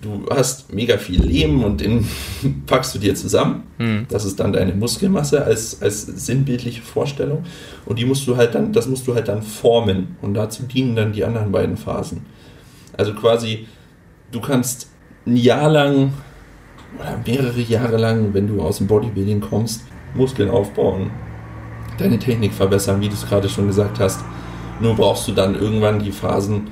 du 0.00 0.26
hast 0.30 0.72
mega 0.72 0.98
viel 0.98 1.22
Lehm 1.22 1.64
und 1.64 1.80
den 1.80 2.06
packst 2.66 2.94
du 2.94 2.98
dir 2.98 3.14
zusammen. 3.14 3.64
Mhm. 3.78 4.06
Das 4.08 4.24
ist 4.24 4.38
dann 4.38 4.52
deine 4.52 4.74
Muskelmasse 4.74 5.44
als, 5.44 5.80
als 5.82 6.02
sinnbildliche 6.02 6.82
Vorstellung. 6.82 7.44
Und 7.86 7.98
die 7.98 8.04
musst 8.04 8.26
du 8.26 8.36
halt 8.36 8.54
dann, 8.54 8.72
das 8.72 8.86
musst 8.86 9.06
du 9.06 9.14
halt 9.14 9.28
dann 9.28 9.42
formen. 9.42 10.16
Und 10.22 10.34
dazu 10.34 10.64
dienen 10.64 10.96
dann 10.96 11.12
die 11.12 11.24
anderen 11.24 11.52
beiden 11.52 11.76
Phasen. 11.76 12.26
Also 12.96 13.14
quasi, 13.14 13.66
du 14.32 14.40
kannst 14.40 14.90
ein 15.26 15.36
Jahr 15.36 15.70
lang 15.70 16.12
oder 16.98 17.18
mehrere 17.26 17.60
Jahre 17.60 17.96
lang, 17.96 18.32
wenn 18.32 18.46
du 18.48 18.62
aus 18.62 18.78
dem 18.78 18.86
Bodybuilding 18.86 19.40
kommst, 19.40 19.82
Muskeln 20.14 20.50
aufbauen, 20.50 21.10
deine 21.98 22.18
Technik 22.18 22.52
verbessern, 22.52 23.00
wie 23.00 23.08
du 23.08 23.14
es 23.14 23.26
gerade 23.26 23.48
schon 23.48 23.66
gesagt 23.66 23.98
hast. 24.00 24.20
Nur 24.80 24.94
brauchst 24.94 25.26
du 25.28 25.32
dann 25.32 25.54
irgendwann 25.54 25.98
die 25.98 26.12
Phasen, 26.12 26.68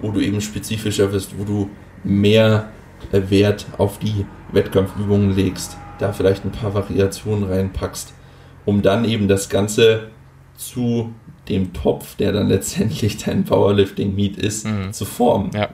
wo 0.00 0.10
du 0.10 0.20
eben 0.20 0.40
spezifischer 0.40 1.10
wirst, 1.12 1.38
wo 1.38 1.44
du 1.44 1.70
mehr 2.04 2.68
Wert 3.10 3.66
auf 3.78 3.98
die 3.98 4.26
Wettkampfübungen 4.52 5.34
legst, 5.34 5.76
da 5.98 6.12
vielleicht 6.12 6.44
ein 6.44 6.52
paar 6.52 6.74
Variationen 6.74 7.50
reinpackst, 7.50 8.12
um 8.64 8.82
dann 8.82 9.04
eben 9.04 9.28
das 9.28 9.48
Ganze 9.48 10.10
zu 10.56 11.12
dem 11.48 11.72
Topf, 11.72 12.16
der 12.16 12.32
dann 12.32 12.48
letztendlich 12.48 13.18
dein 13.18 13.44
Powerlifting-Meet 13.44 14.36
ist, 14.36 14.66
mhm. 14.66 14.92
zu 14.92 15.04
formen. 15.04 15.50
Ja. 15.54 15.68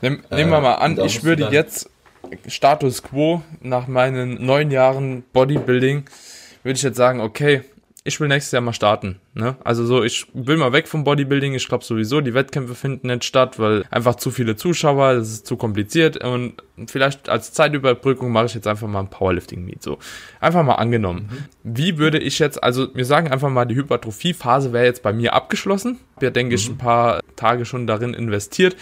Nehm, 0.00 0.22
nehmen 0.30 0.50
wir 0.50 0.60
mal 0.60 0.74
an, 0.74 0.98
äh, 0.98 1.06
ich 1.06 1.24
würde 1.24 1.48
jetzt 1.50 1.90
Status 2.46 3.02
Quo 3.02 3.42
nach 3.60 3.88
meinen 3.88 4.44
neun 4.44 4.70
Jahren 4.70 5.24
Bodybuilding, 5.32 6.04
würde 6.62 6.76
ich 6.76 6.82
jetzt 6.82 6.96
sagen, 6.96 7.20
okay, 7.20 7.62
ich 8.08 8.18
will 8.18 8.28
nächstes 8.28 8.52
Jahr 8.52 8.62
mal 8.62 8.72
starten. 8.72 9.20
Ne? 9.34 9.56
Also 9.62 9.86
so, 9.86 10.02
ich 10.02 10.26
will 10.34 10.56
mal 10.56 10.72
weg 10.72 10.88
vom 10.88 11.04
Bodybuilding. 11.04 11.54
Ich 11.54 11.68
glaube 11.68 11.84
sowieso, 11.84 12.20
die 12.20 12.34
Wettkämpfe 12.34 12.74
finden 12.74 13.06
nicht 13.06 13.24
statt, 13.24 13.58
weil 13.58 13.84
einfach 13.90 14.16
zu 14.16 14.30
viele 14.30 14.56
Zuschauer, 14.56 15.14
das 15.14 15.28
ist 15.28 15.46
zu 15.46 15.56
kompliziert. 15.56 16.24
Und 16.24 16.54
vielleicht 16.88 17.28
als 17.28 17.52
Zeitüberbrückung 17.52 18.32
mache 18.32 18.46
ich 18.46 18.54
jetzt 18.54 18.66
einfach 18.66 18.88
mal 18.88 19.00
ein 19.00 19.10
Powerlifting-Meet. 19.10 19.82
So, 19.82 19.98
einfach 20.40 20.64
mal 20.64 20.74
angenommen. 20.74 21.28
Mhm. 21.30 21.76
Wie 21.76 21.98
würde 21.98 22.18
ich 22.18 22.38
jetzt, 22.38 22.62
also 22.62 22.88
wir 22.94 23.04
sagen 23.04 23.30
einfach 23.30 23.50
mal, 23.50 23.66
die 23.66 23.76
Hypertrophie-Phase 23.76 24.72
wäre 24.72 24.86
jetzt 24.86 25.02
bei 25.02 25.12
mir 25.12 25.34
abgeschlossen. 25.34 25.98
Wir 26.18 26.30
denke 26.30 26.52
mhm. 26.52 26.56
ich 26.56 26.68
ein 26.68 26.78
paar 26.78 27.20
Tage 27.36 27.64
schon 27.64 27.86
darin 27.86 28.14
investiert. 28.14 28.76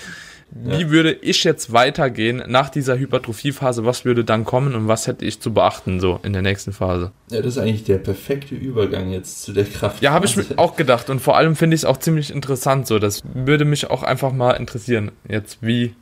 Wie 0.50 0.82
ja. 0.82 0.90
würde 0.90 1.12
ich 1.12 1.44
jetzt 1.44 1.72
weitergehen 1.72 2.42
nach 2.46 2.70
dieser 2.70 2.98
Hypertrophiephase? 2.98 3.84
Was 3.84 4.04
würde 4.04 4.24
dann 4.24 4.44
kommen 4.44 4.74
und 4.74 4.88
was 4.88 5.06
hätte 5.06 5.24
ich 5.24 5.40
zu 5.40 5.52
beachten 5.52 6.00
so 6.00 6.20
in 6.22 6.32
der 6.32 6.42
nächsten 6.42 6.72
Phase? 6.72 7.12
Ja, 7.30 7.38
das 7.38 7.56
ist 7.56 7.58
eigentlich 7.58 7.84
der 7.84 7.98
perfekte 7.98 8.54
Übergang 8.54 9.10
jetzt 9.10 9.42
zu 9.42 9.52
der 9.52 9.64
Kraft. 9.64 10.02
Ja, 10.02 10.12
habe 10.12 10.26
ich 10.26 10.36
mir 10.36 10.44
auch 10.56 10.76
gedacht 10.76 11.10
und 11.10 11.20
vor 11.20 11.36
allem 11.36 11.56
finde 11.56 11.74
ich 11.74 11.80
es 11.80 11.84
auch 11.84 11.98
ziemlich 11.98 12.32
interessant 12.32 12.86
so. 12.86 12.98
Das 12.98 13.22
würde 13.34 13.64
mich 13.64 13.90
auch 13.90 14.02
einfach 14.02 14.32
mal 14.32 14.52
interessieren 14.52 15.10
jetzt, 15.28 15.58
wie 15.60 15.94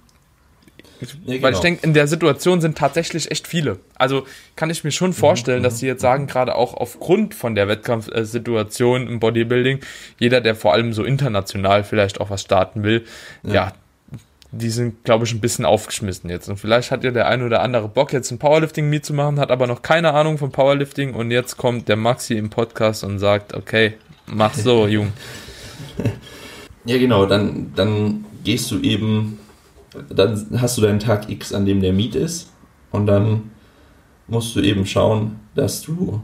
ja, 1.00 1.34
genau. 1.34 1.42
Weil 1.42 1.52
ich 1.54 1.60
denke, 1.60 1.84
in 1.84 1.92
der 1.92 2.06
Situation 2.06 2.60
sind 2.60 2.78
tatsächlich 2.78 3.30
echt 3.30 3.46
viele. 3.46 3.78
Also 3.96 4.26
kann 4.56 4.70
ich 4.70 4.84
mir 4.84 4.92
schon 4.92 5.10
mhm, 5.10 5.14
vorstellen, 5.14 5.58
mhm. 5.58 5.64
dass 5.64 5.78
sie 5.78 5.86
jetzt 5.86 6.00
sagen, 6.00 6.26
gerade 6.26 6.54
auch 6.54 6.74
aufgrund 6.74 7.34
von 7.34 7.54
der 7.54 7.68
Wettkampfsituation 7.68 9.08
im 9.08 9.20
Bodybuilding, 9.20 9.80
jeder, 10.18 10.40
der 10.40 10.54
vor 10.54 10.72
allem 10.72 10.92
so 10.92 11.04
international 11.04 11.84
vielleicht 11.84 12.20
auch 12.20 12.30
was 12.30 12.42
starten 12.42 12.84
will, 12.84 13.04
ja, 13.42 13.54
ja 13.54 13.72
die 14.58 14.70
sind, 14.70 15.04
glaube 15.04 15.24
ich, 15.24 15.32
ein 15.32 15.40
bisschen 15.40 15.64
aufgeschmissen 15.64 16.30
jetzt. 16.30 16.48
Und 16.48 16.58
vielleicht 16.58 16.90
hat 16.90 17.04
ja 17.04 17.10
der 17.10 17.28
eine 17.28 17.46
oder 17.46 17.62
andere 17.62 17.88
Bock, 17.88 18.12
jetzt 18.12 18.30
ein 18.30 18.38
Powerlifting-Meet 18.38 19.04
zu 19.04 19.14
machen, 19.14 19.38
hat 19.38 19.50
aber 19.50 19.66
noch 19.66 19.82
keine 19.82 20.12
Ahnung 20.12 20.38
von 20.38 20.50
Powerlifting 20.50 21.14
und 21.14 21.30
jetzt 21.30 21.56
kommt 21.56 21.88
der 21.88 21.96
Maxi 21.96 22.34
im 22.34 22.50
Podcast 22.50 23.04
und 23.04 23.18
sagt, 23.18 23.54
okay, 23.54 23.94
mach 24.26 24.54
so, 24.54 24.86
Jung. 24.88 25.12
Ja, 26.84 26.98
genau, 26.98 27.26
dann, 27.26 27.72
dann 27.74 28.24
gehst 28.44 28.70
du 28.70 28.80
eben, 28.80 29.38
dann 30.08 30.60
hast 30.60 30.76
du 30.76 30.82
deinen 30.82 31.00
Tag 31.00 31.30
X, 31.30 31.52
an 31.52 31.66
dem 31.66 31.80
der 31.80 31.92
Meet 31.92 32.14
ist 32.14 32.50
und 32.90 33.06
dann 33.06 33.50
musst 34.26 34.54
du 34.56 34.60
eben 34.60 34.86
schauen, 34.86 35.40
dass 35.54 35.82
du 35.82 36.22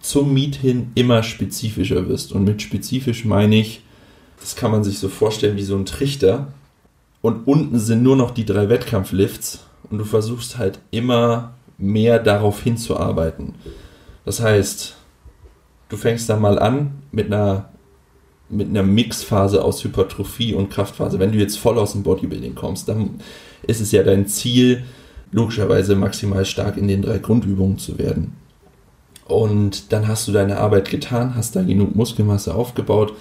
zum 0.00 0.34
Meet 0.34 0.56
hin 0.56 0.90
immer 0.94 1.22
spezifischer 1.22 2.08
wirst. 2.08 2.32
Und 2.32 2.44
mit 2.44 2.60
spezifisch 2.60 3.24
meine 3.24 3.56
ich, 3.56 3.82
das 4.40 4.56
kann 4.56 4.72
man 4.72 4.82
sich 4.82 4.98
so 4.98 5.08
vorstellen 5.08 5.56
wie 5.56 5.62
so 5.62 5.76
ein 5.76 5.86
Trichter, 5.86 6.52
und 7.22 7.46
unten 7.46 7.78
sind 7.78 8.02
nur 8.02 8.16
noch 8.16 8.32
die 8.32 8.44
drei 8.44 8.68
Wettkampflifts 8.68 9.64
und 9.90 9.98
du 9.98 10.04
versuchst 10.04 10.58
halt 10.58 10.80
immer 10.90 11.54
mehr 11.78 12.18
darauf 12.18 12.62
hinzuarbeiten. 12.62 13.54
Das 14.24 14.40
heißt, 14.40 14.96
du 15.88 15.96
fängst 15.96 16.28
dann 16.28 16.40
mal 16.40 16.58
an 16.58 17.02
mit 17.10 17.26
einer 17.26 17.68
mit 18.48 18.68
einer 18.68 18.82
Mixphase 18.82 19.64
aus 19.64 19.82
Hypertrophie 19.82 20.52
und 20.52 20.68
Kraftphase. 20.68 21.18
Wenn 21.18 21.32
du 21.32 21.38
jetzt 21.38 21.58
voll 21.58 21.78
aus 21.78 21.92
dem 21.92 22.02
Bodybuilding 22.02 22.54
kommst, 22.54 22.86
dann 22.86 23.18
ist 23.66 23.80
es 23.80 23.92
ja 23.92 24.02
dein 24.02 24.26
Ziel, 24.26 24.84
logischerweise 25.30 25.96
maximal 25.96 26.44
stark 26.44 26.76
in 26.76 26.86
den 26.86 27.00
drei 27.00 27.16
Grundübungen 27.16 27.78
zu 27.78 27.98
werden. 27.98 28.36
Und 29.24 29.92
dann 29.92 30.06
hast 30.06 30.28
du 30.28 30.32
deine 30.32 30.58
Arbeit 30.58 30.90
getan, 30.90 31.34
hast 31.34 31.56
da 31.56 31.62
genug 31.62 31.96
Muskelmasse 31.96 32.54
aufgebaut. 32.54 33.14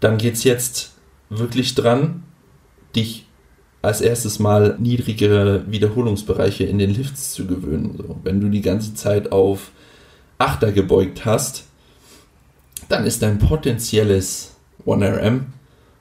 Dann 0.00 0.16
geht 0.16 0.34
es 0.34 0.44
jetzt 0.44 0.94
wirklich 1.28 1.74
dran, 1.74 2.22
dich 2.96 3.26
als 3.82 4.00
erstes 4.00 4.38
mal 4.38 4.76
niedrigere 4.80 5.70
Wiederholungsbereiche 5.70 6.64
in 6.64 6.78
den 6.78 6.92
Lifts 6.92 7.32
zu 7.32 7.46
gewöhnen. 7.46 7.94
So, 7.96 8.16
wenn 8.24 8.40
du 8.40 8.48
die 8.48 8.62
ganze 8.62 8.94
Zeit 8.94 9.30
auf 9.30 9.70
Achter 10.38 10.72
gebeugt 10.72 11.24
hast, 11.24 11.64
dann 12.88 13.06
ist 13.06 13.22
dein 13.22 13.38
potenzielles 13.38 14.56
1RM 14.84 15.42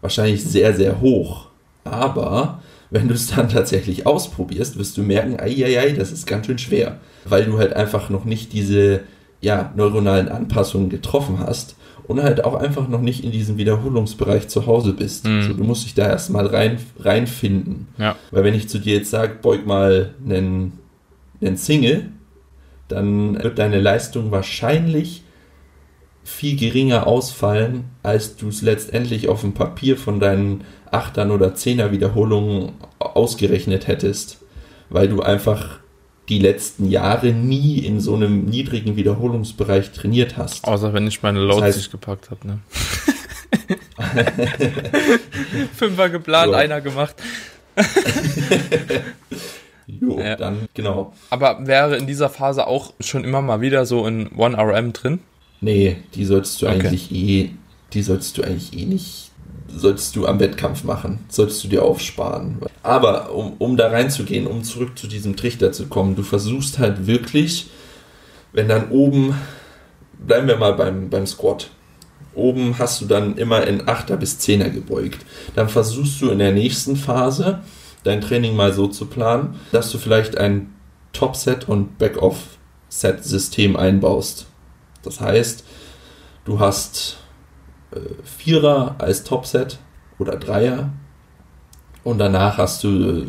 wahrscheinlich 0.01 0.43
sehr, 0.43 0.73
sehr 0.73 0.99
hoch. 0.99 1.47
Aber 1.83 2.61
wenn 2.89 3.07
du 3.07 3.13
es 3.13 3.27
dann 3.27 3.49
tatsächlich 3.49 4.07
ausprobierst, 4.07 4.77
wirst 4.77 4.97
du 4.97 5.03
merken, 5.03 5.39
ei, 5.39 5.93
das 5.97 6.11
ist 6.11 6.25
ganz 6.25 6.47
schön 6.47 6.57
schwer, 6.57 6.99
weil 7.25 7.45
du 7.45 7.57
halt 7.57 7.73
einfach 7.73 8.09
noch 8.09 8.25
nicht 8.25 8.53
diese 8.53 9.01
ja, 9.41 9.71
neuronalen 9.75 10.29
Anpassungen 10.29 10.89
getroffen 10.89 11.39
hast 11.39 11.75
und 12.07 12.21
halt 12.21 12.43
auch 12.43 12.55
einfach 12.55 12.87
noch 12.87 13.01
nicht 13.01 13.23
in 13.23 13.31
diesem 13.31 13.57
Wiederholungsbereich 13.57 14.47
zu 14.47 14.65
Hause 14.65 14.93
bist. 14.93 15.25
Mhm. 15.25 15.43
So, 15.43 15.53
du 15.53 15.63
musst 15.63 15.85
dich 15.85 15.95
da 15.95 16.07
erstmal 16.07 16.45
rein, 16.45 16.77
reinfinden. 16.99 17.87
Ja. 17.97 18.15
Weil 18.31 18.43
wenn 18.43 18.53
ich 18.53 18.69
zu 18.69 18.79
dir 18.79 18.97
jetzt 18.97 19.09
sage, 19.09 19.35
beug 19.41 19.65
mal 19.65 20.13
einen, 20.23 20.73
einen 21.41 21.57
Single, 21.57 22.09
dann 22.87 23.41
wird 23.41 23.57
deine 23.57 23.79
Leistung 23.79 24.31
wahrscheinlich 24.31 25.23
viel 26.23 26.57
geringer 26.57 27.07
ausfallen, 27.07 27.85
als 28.03 28.35
du 28.35 28.49
es 28.49 28.61
letztendlich 28.61 29.29
auf 29.29 29.41
dem 29.41 29.53
Papier 29.53 29.97
von 29.97 30.19
deinen 30.19 30.63
Achtern 30.91 31.31
oder 31.31 31.55
Zehner 31.55 31.91
Wiederholungen 31.91 32.73
ausgerechnet 32.99 33.87
hättest, 33.87 34.39
weil 34.89 35.07
du 35.07 35.21
einfach 35.21 35.79
die 36.29 36.39
letzten 36.39 36.89
Jahre 36.89 37.31
nie 37.31 37.79
in 37.79 37.99
so 37.99 38.15
einem 38.15 38.45
niedrigen 38.45 38.95
Wiederholungsbereich 38.95 39.91
trainiert 39.91 40.37
hast. 40.37 40.65
Außer 40.65 40.93
wenn 40.93 41.07
ich 41.07 41.21
meine 41.21 41.39
Loads 41.39 41.57
das 41.57 41.65
heißt, 41.65 41.77
nicht 41.77 41.91
gepackt 41.91 42.31
habe, 42.31 42.47
ne? 42.47 42.59
Fünfer 45.75 46.09
geplant, 46.09 46.51
so. 46.51 46.53
einer 46.53 46.81
gemacht. 46.81 47.15
jo, 49.87 50.19
ja. 50.19 50.35
dann, 50.35 50.67
genau. 50.73 51.13
Aber 51.29 51.67
wäre 51.67 51.97
in 51.97 52.07
dieser 52.07 52.29
Phase 52.29 52.67
auch 52.67 52.93
schon 52.99 53.23
immer 53.23 53.41
mal 53.41 53.61
wieder 53.61 53.85
so 53.85 54.07
in 54.07 54.29
1RM 54.29 54.93
drin? 54.93 55.19
Nee, 55.61 55.97
die 56.15 56.25
solltest 56.25 56.61
du 56.61 56.67
okay. 56.67 56.75
eigentlich 56.75 57.11
eh, 57.11 57.51
die 57.93 58.01
solltest 58.01 58.37
du 58.37 58.43
eigentlich 58.43 58.77
eh 58.77 58.85
nicht 58.85 59.31
solltest 59.75 60.15
du 60.15 60.25
am 60.25 60.39
Wettkampf 60.39 60.83
machen, 60.83 61.19
solltest 61.29 61.63
du 61.63 61.67
dir 61.67 61.83
aufsparen. 61.83 62.57
Aber 62.83 63.33
um, 63.33 63.53
um 63.59 63.77
da 63.77 63.89
reinzugehen, 63.89 64.47
um 64.47 64.63
zurück 64.63 64.97
zu 64.97 65.07
diesem 65.07 65.35
Trichter 65.35 65.71
zu 65.71 65.87
kommen, 65.87 66.15
du 66.15 66.23
versuchst 66.23 66.79
halt 66.79 67.07
wirklich, 67.07 67.69
wenn 68.53 68.67
dann 68.67 68.89
oben, 68.89 69.35
bleiben 70.17 70.47
wir 70.47 70.57
mal 70.57 70.73
beim, 70.73 71.09
beim 71.09 71.27
Squat, 71.27 71.69
oben 72.33 72.77
hast 72.79 73.01
du 73.01 73.05
dann 73.05 73.37
immer 73.37 73.65
in 73.65 73.83
8er 73.83 74.17
bis 74.17 74.39
10er 74.39 74.69
gebeugt. 74.69 75.25
Dann 75.55 75.69
versuchst 75.69 76.21
du 76.21 76.29
in 76.29 76.39
der 76.39 76.51
nächsten 76.51 76.95
Phase 76.95 77.61
dein 78.03 78.21
Training 78.21 78.55
mal 78.55 78.73
so 78.73 78.87
zu 78.87 79.05
planen, 79.05 79.59
dass 79.71 79.91
du 79.91 79.97
vielleicht 79.97 80.37
ein 80.37 80.73
Top-Set 81.13 81.67
und 81.67 81.97
Back-Off-Set-System 81.97 83.75
einbaust. 83.75 84.47
Das 85.01 85.21
heißt, 85.21 85.63
du 86.45 86.59
hast 86.59 87.17
Vierer 88.23 88.95
als 88.97 89.23
Topset 89.23 89.79
oder 90.19 90.37
Dreier 90.37 90.91
und 92.03 92.19
danach 92.19 92.57
hast 92.57 92.83
du 92.83 92.89
äh, 92.89 93.25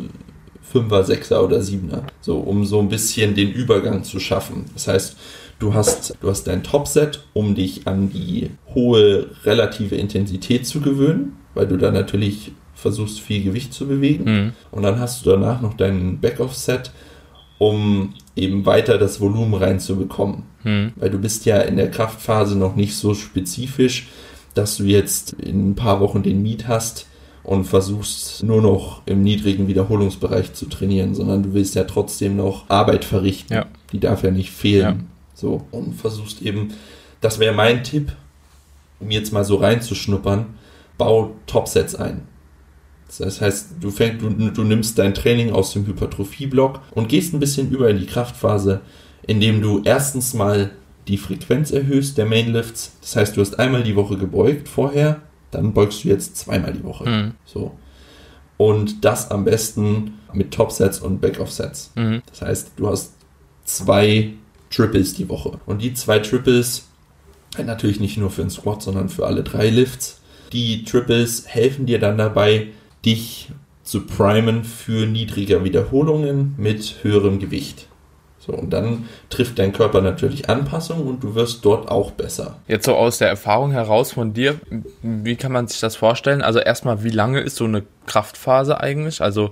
Fünfer, 0.61 1.03
Sechser 1.03 1.43
oder 1.43 1.61
Siebener, 1.61 2.03
so 2.21 2.37
um 2.37 2.65
so 2.65 2.79
ein 2.79 2.89
bisschen 2.89 3.35
den 3.35 3.51
Übergang 3.51 4.03
zu 4.03 4.19
schaffen. 4.19 4.65
Das 4.73 4.87
heißt, 4.87 5.17
du 5.59 5.73
hast, 5.73 6.17
du 6.21 6.29
hast 6.29 6.45
dein 6.45 6.63
Topset, 6.63 7.23
um 7.33 7.55
dich 7.55 7.87
an 7.87 8.09
die 8.09 8.51
hohe 8.75 9.31
relative 9.45 9.95
Intensität 9.95 10.67
zu 10.67 10.81
gewöhnen, 10.81 11.37
weil 11.53 11.67
du 11.67 11.77
da 11.77 11.91
natürlich 11.91 12.51
versuchst, 12.75 13.19
viel 13.19 13.43
Gewicht 13.43 13.73
zu 13.73 13.87
bewegen. 13.87 14.23
Mhm. 14.25 14.53
Und 14.71 14.83
dann 14.83 14.99
hast 14.99 15.25
du 15.25 15.31
danach 15.31 15.61
noch 15.61 15.73
dein 15.73 16.19
Back-Off-Set, 16.19 16.91
um 17.57 18.13
eben 18.35 18.65
weiter 18.65 18.97
das 18.99 19.19
Volumen 19.19 19.55
reinzubekommen. 19.55 20.43
Mhm. 20.63 20.91
Weil 20.97 21.09
du 21.09 21.17
bist 21.17 21.45
ja 21.45 21.61
in 21.61 21.77
der 21.77 21.89
Kraftphase 21.89 22.55
noch 22.55 22.75
nicht 22.75 22.95
so 22.95 23.15
spezifisch, 23.15 24.07
dass 24.57 24.77
du 24.77 24.83
jetzt 24.83 25.33
in 25.33 25.71
ein 25.71 25.75
paar 25.75 25.99
Wochen 25.99 26.23
den 26.23 26.41
Meet 26.41 26.67
hast 26.67 27.07
und 27.43 27.65
versuchst 27.65 28.43
nur 28.43 28.61
noch 28.61 29.01
im 29.05 29.23
niedrigen 29.23 29.67
Wiederholungsbereich 29.67 30.53
zu 30.53 30.65
trainieren, 30.65 31.15
sondern 31.15 31.43
du 31.43 31.53
willst 31.53 31.75
ja 31.75 31.85
trotzdem 31.85 32.35
noch 32.35 32.69
Arbeit 32.69 33.05
verrichten. 33.05 33.53
Ja. 33.53 33.65
Die 33.91 33.99
darf 33.99 34.23
ja 34.23 34.31
nicht 34.31 34.51
fehlen. 34.51 34.81
Ja. 34.81 34.95
So, 35.33 35.65
und 35.71 35.93
versuchst 35.93 36.41
eben, 36.41 36.73
das 37.21 37.39
wäre 37.39 37.53
mein 37.53 37.83
Tipp, 37.83 38.11
um 38.99 39.11
jetzt 39.11 39.31
mal 39.31 39.45
so 39.45 39.55
reinzuschnuppern, 39.55 40.47
bau 40.97 41.35
Topsets 41.45 41.95
ein. 41.95 42.23
Das 43.17 43.39
heißt, 43.39 43.75
du, 43.79 43.91
fängst, 43.91 44.21
du, 44.21 44.29
du 44.29 44.63
nimmst 44.63 44.99
dein 44.99 45.13
Training 45.13 45.51
aus 45.51 45.71
dem 45.71 45.85
Hypertrophie-Block 45.85 46.81
und 46.91 47.07
gehst 47.07 47.33
ein 47.33 47.39
bisschen 47.39 47.71
über 47.71 47.89
in 47.89 47.99
die 47.99 48.07
Kraftphase, 48.07 48.81
indem 49.25 49.61
du 49.61 49.81
erstens 49.85 50.33
mal 50.33 50.71
die 51.07 51.17
Frequenz 51.17 51.71
erhöhst 51.71 52.17
der 52.17 52.25
Mainlifts. 52.25 52.97
Das 53.01 53.15
heißt, 53.15 53.37
du 53.37 53.41
hast 53.41 53.59
einmal 53.59 53.83
die 53.83 53.95
Woche 53.95 54.17
gebeugt 54.17 54.67
vorher, 54.67 55.21
dann 55.51 55.73
beugst 55.73 56.03
du 56.03 56.09
jetzt 56.09 56.37
zweimal 56.37 56.73
die 56.73 56.83
Woche. 56.83 57.09
Mhm. 57.09 57.31
So. 57.45 57.71
Und 58.57 59.05
das 59.05 59.31
am 59.31 59.45
besten 59.45 60.15
mit 60.33 60.53
Topsets 60.53 60.99
und 60.99 61.21
Backoff-Sets. 61.21 61.91
Mhm. 61.95 62.21
Das 62.29 62.41
heißt, 62.41 62.71
du 62.75 62.87
hast 62.87 63.13
zwei 63.63 64.33
Triples 64.69 65.13
die 65.13 65.29
Woche. 65.29 65.59
Und 65.65 65.81
die 65.81 65.93
zwei 65.93 66.19
Triples, 66.19 66.87
natürlich 67.57 67.99
nicht 67.99 68.17
nur 68.17 68.29
für 68.29 68.41
den 68.41 68.49
Squat, 68.49 68.81
sondern 68.81 69.09
für 69.09 69.25
alle 69.25 69.43
drei 69.43 69.69
Lifts. 69.69 70.21
Die 70.51 70.83
Triples 70.83 71.47
helfen 71.47 71.85
dir 71.85 71.99
dann 71.99 72.17
dabei, 72.17 72.67
dich 73.05 73.49
zu 73.83 74.05
primen 74.05 74.63
für 74.63 75.05
niedrige 75.05 75.63
Wiederholungen 75.63 76.55
mit 76.57 76.97
höherem 77.03 77.39
Gewicht. 77.39 77.87
So, 78.47 78.53
und 78.53 78.71
dann 78.71 79.09
trifft 79.29 79.59
dein 79.59 79.73
Körper 79.73 80.01
natürlich 80.01 80.49
Anpassungen 80.49 81.05
und 81.05 81.21
du 81.23 81.35
wirst 81.35 81.65
dort 81.65 81.89
auch 81.89 82.11
besser. 82.11 82.59
Jetzt 82.67 82.85
so 82.85 82.95
aus 82.95 83.17
der 83.17 83.27
Erfahrung 83.27 83.71
heraus 83.71 84.13
von 84.13 84.33
dir, 84.33 84.55
wie 85.01 85.35
kann 85.35 85.51
man 85.51 85.67
sich 85.67 85.81
das 85.81 85.97
vorstellen? 85.97 86.41
Also 86.41 86.59
erstmal, 86.59 87.03
wie 87.03 87.09
lange 87.09 87.41
ist 87.41 87.57
so 87.57 87.65
eine 87.65 87.83
Kraftphase 88.05 88.79
eigentlich? 88.79 89.21
Also 89.21 89.51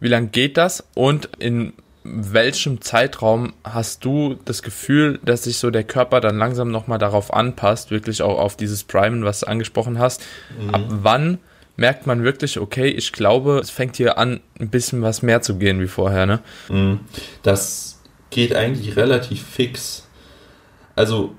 wie 0.00 0.08
lange 0.08 0.26
geht 0.26 0.56
das? 0.56 0.84
Und 0.94 1.30
in 1.38 1.72
welchem 2.02 2.80
Zeitraum 2.80 3.52
hast 3.64 4.04
du 4.04 4.36
das 4.44 4.62
Gefühl, 4.62 5.18
dass 5.24 5.44
sich 5.44 5.58
so 5.58 5.70
der 5.70 5.84
Körper 5.84 6.20
dann 6.20 6.36
langsam 6.36 6.70
nochmal 6.70 6.98
darauf 6.98 7.32
anpasst, 7.32 7.90
wirklich 7.90 8.22
auch 8.22 8.38
auf 8.38 8.56
dieses 8.56 8.84
Primen, 8.84 9.24
was 9.24 9.40
du 9.40 9.48
angesprochen 9.48 9.98
hast? 9.98 10.22
Mhm. 10.60 10.74
Ab 10.74 10.82
wann 10.88 11.38
merkt 11.76 12.06
man 12.06 12.24
wirklich, 12.24 12.58
okay, 12.58 12.88
ich 12.88 13.12
glaube, 13.12 13.58
es 13.58 13.70
fängt 13.70 13.96
hier 13.96 14.18
an, 14.18 14.40
ein 14.58 14.70
bisschen 14.70 15.02
was 15.02 15.22
mehr 15.22 15.42
zu 15.42 15.56
gehen 15.56 15.80
wie 15.80 15.88
vorher, 15.88 16.26
ne? 16.26 16.40
Mhm. 16.68 17.00
Das 17.42 17.95
geht 18.30 18.54
eigentlich 18.54 18.96
relativ 18.96 19.42
fix. 19.42 20.06
Also, 20.94 21.34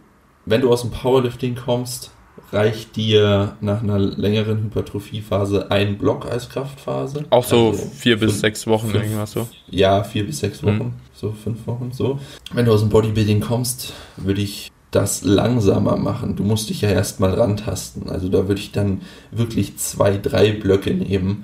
wenn 0.45 0.61
du 0.61 0.71
aus 0.71 0.81
dem 0.81 0.91
Powerlifting 0.91 1.55
kommst, 1.55 2.11
reicht 2.51 2.95
dir 2.95 3.57
nach 3.59 3.83
einer 3.83 3.99
längeren 3.99 4.63
Hypertrophiephase 4.63 5.69
ein 5.71 5.97
Block 5.97 6.25
als 6.25 6.49
Kraftphase. 6.49 7.25
Auch 7.29 7.43
so 7.43 7.69
also 7.69 7.89
vier 7.93 8.17
bis 8.17 8.31
fünf, 8.31 8.41
sechs 8.41 8.67
Wochen 8.67 8.89
fünf, 8.89 9.03
irgendwas 9.03 9.31
so? 9.31 9.47
Ja, 9.69 10.03
vier 10.03 10.25
bis 10.25 10.39
sechs 10.39 10.63
Wochen, 10.63 10.77
mhm. 10.77 10.93
so 11.13 11.31
fünf 11.31 11.67
Wochen, 11.67 11.91
so. 11.91 12.19
Wenn 12.53 12.65
du 12.65 12.71
aus 12.71 12.81
dem 12.81 12.89
Bodybuilding 12.89 13.41
kommst, 13.41 13.93
würde 14.15 14.41
ich 14.41 14.71
das 14.91 15.23
langsamer 15.23 15.97
machen. 15.97 16.35
Du 16.35 16.43
musst 16.43 16.69
dich 16.69 16.81
ja 16.81 16.89
erstmal 16.89 17.33
rantasten. 17.33 18.09
Also 18.09 18.29
da 18.29 18.47
würde 18.47 18.61
ich 18.61 18.71
dann 18.71 19.01
wirklich 19.31 19.77
zwei, 19.77 20.17
drei 20.17 20.53
Blöcke 20.53 20.93
nehmen 20.93 21.43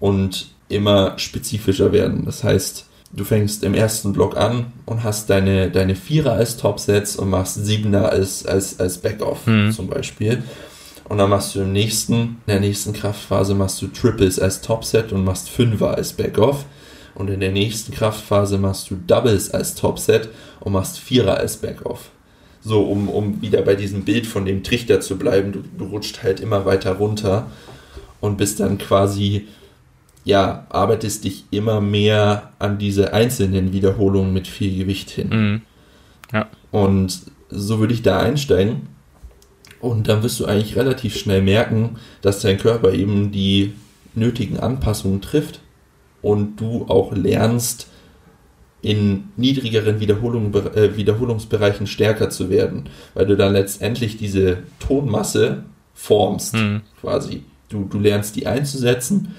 und 0.00 0.48
immer 0.68 1.18
spezifischer 1.18 1.92
werden. 1.92 2.24
Das 2.26 2.44
heißt, 2.44 2.86
du 3.14 3.24
fängst 3.24 3.62
im 3.64 3.74
ersten 3.74 4.12
Block 4.12 4.36
an 4.36 4.72
und 4.86 5.04
hast 5.04 5.30
deine, 5.30 5.70
deine 5.70 5.94
Vierer 5.94 6.32
als 6.32 6.56
Topsets 6.56 7.16
und 7.16 7.30
machst 7.30 7.64
Siebener 7.64 8.08
als, 8.08 8.44
als, 8.46 8.80
als 8.80 8.98
Backoff 8.98 9.46
mhm. 9.46 9.72
zum 9.72 9.88
Beispiel. 9.88 10.42
Und 11.08 11.18
dann 11.18 11.30
machst 11.30 11.54
du 11.54 11.60
im 11.60 11.72
nächsten, 11.72 12.14
in 12.14 12.36
der 12.46 12.60
nächsten 12.60 12.92
Kraftphase 12.92 13.54
machst 13.54 13.80
du 13.82 13.88
Triples 13.88 14.38
als 14.38 14.62
Topset 14.62 15.12
und 15.12 15.24
machst 15.24 15.50
Fünfer 15.50 15.94
als 15.94 16.14
Backoff. 16.14 16.64
Und 17.14 17.30
in 17.30 17.40
der 17.40 17.52
nächsten 17.52 17.92
Kraftphase 17.92 18.58
machst 18.58 18.90
du 18.90 18.96
Doubles 18.96 19.50
als 19.50 19.74
Topset 19.74 20.30
und 20.60 20.72
machst 20.72 20.98
Vierer 20.98 21.36
als 21.36 21.58
Backoff. 21.58 22.10
So, 22.62 22.82
um, 22.82 23.08
um 23.08 23.42
wieder 23.42 23.60
bei 23.62 23.74
diesem 23.74 24.04
Bild 24.04 24.26
von 24.26 24.46
dem 24.46 24.62
Trichter 24.62 25.00
zu 25.00 25.16
bleiben, 25.16 25.52
du, 25.52 25.62
du 25.78 25.84
rutscht 25.84 26.22
halt 26.22 26.40
immer 26.40 26.64
weiter 26.64 26.94
runter 26.94 27.46
und 28.20 28.38
bist 28.38 28.58
dann 28.58 28.78
quasi, 28.78 29.46
ja, 30.24 30.66
arbeitest 30.70 31.24
dich 31.24 31.44
immer 31.50 31.80
mehr 31.80 32.50
an 32.58 32.78
diese 32.78 33.12
einzelnen 33.12 33.72
Wiederholungen 33.72 34.32
mit 34.32 34.46
viel 34.46 34.76
Gewicht 34.76 35.10
hin. 35.10 35.28
Mhm. 35.28 35.62
Ja. 36.32 36.48
Und 36.70 37.22
so 37.50 37.78
würde 37.78 37.94
ich 37.94 38.02
da 38.02 38.20
einsteigen. 38.20 38.88
Und 39.80 40.08
dann 40.08 40.22
wirst 40.22 40.40
du 40.40 40.46
eigentlich 40.46 40.76
relativ 40.76 41.16
schnell 41.16 41.42
merken, 41.42 41.96
dass 42.22 42.40
dein 42.40 42.58
Körper 42.58 42.94
eben 42.94 43.32
die 43.32 43.74
nötigen 44.14 44.58
Anpassungen 44.58 45.20
trifft 45.20 45.60
und 46.22 46.58
du 46.58 46.86
auch 46.88 47.14
lernst, 47.14 47.88
in 48.84 49.30
niedrigeren 49.36 49.98
Wiederholung, 49.98 50.54
äh, 50.74 50.94
Wiederholungsbereichen 50.96 51.86
stärker 51.86 52.28
zu 52.28 52.50
werden, 52.50 52.84
weil 53.14 53.26
du 53.26 53.34
dann 53.34 53.54
letztendlich 53.54 54.18
diese 54.18 54.58
Tonmasse 54.78 55.64
formst, 55.94 56.54
mhm. 56.54 56.82
quasi. 57.00 57.44
Du, 57.70 57.84
du 57.84 57.98
lernst 57.98 58.36
die 58.36 58.46
einzusetzen 58.46 59.34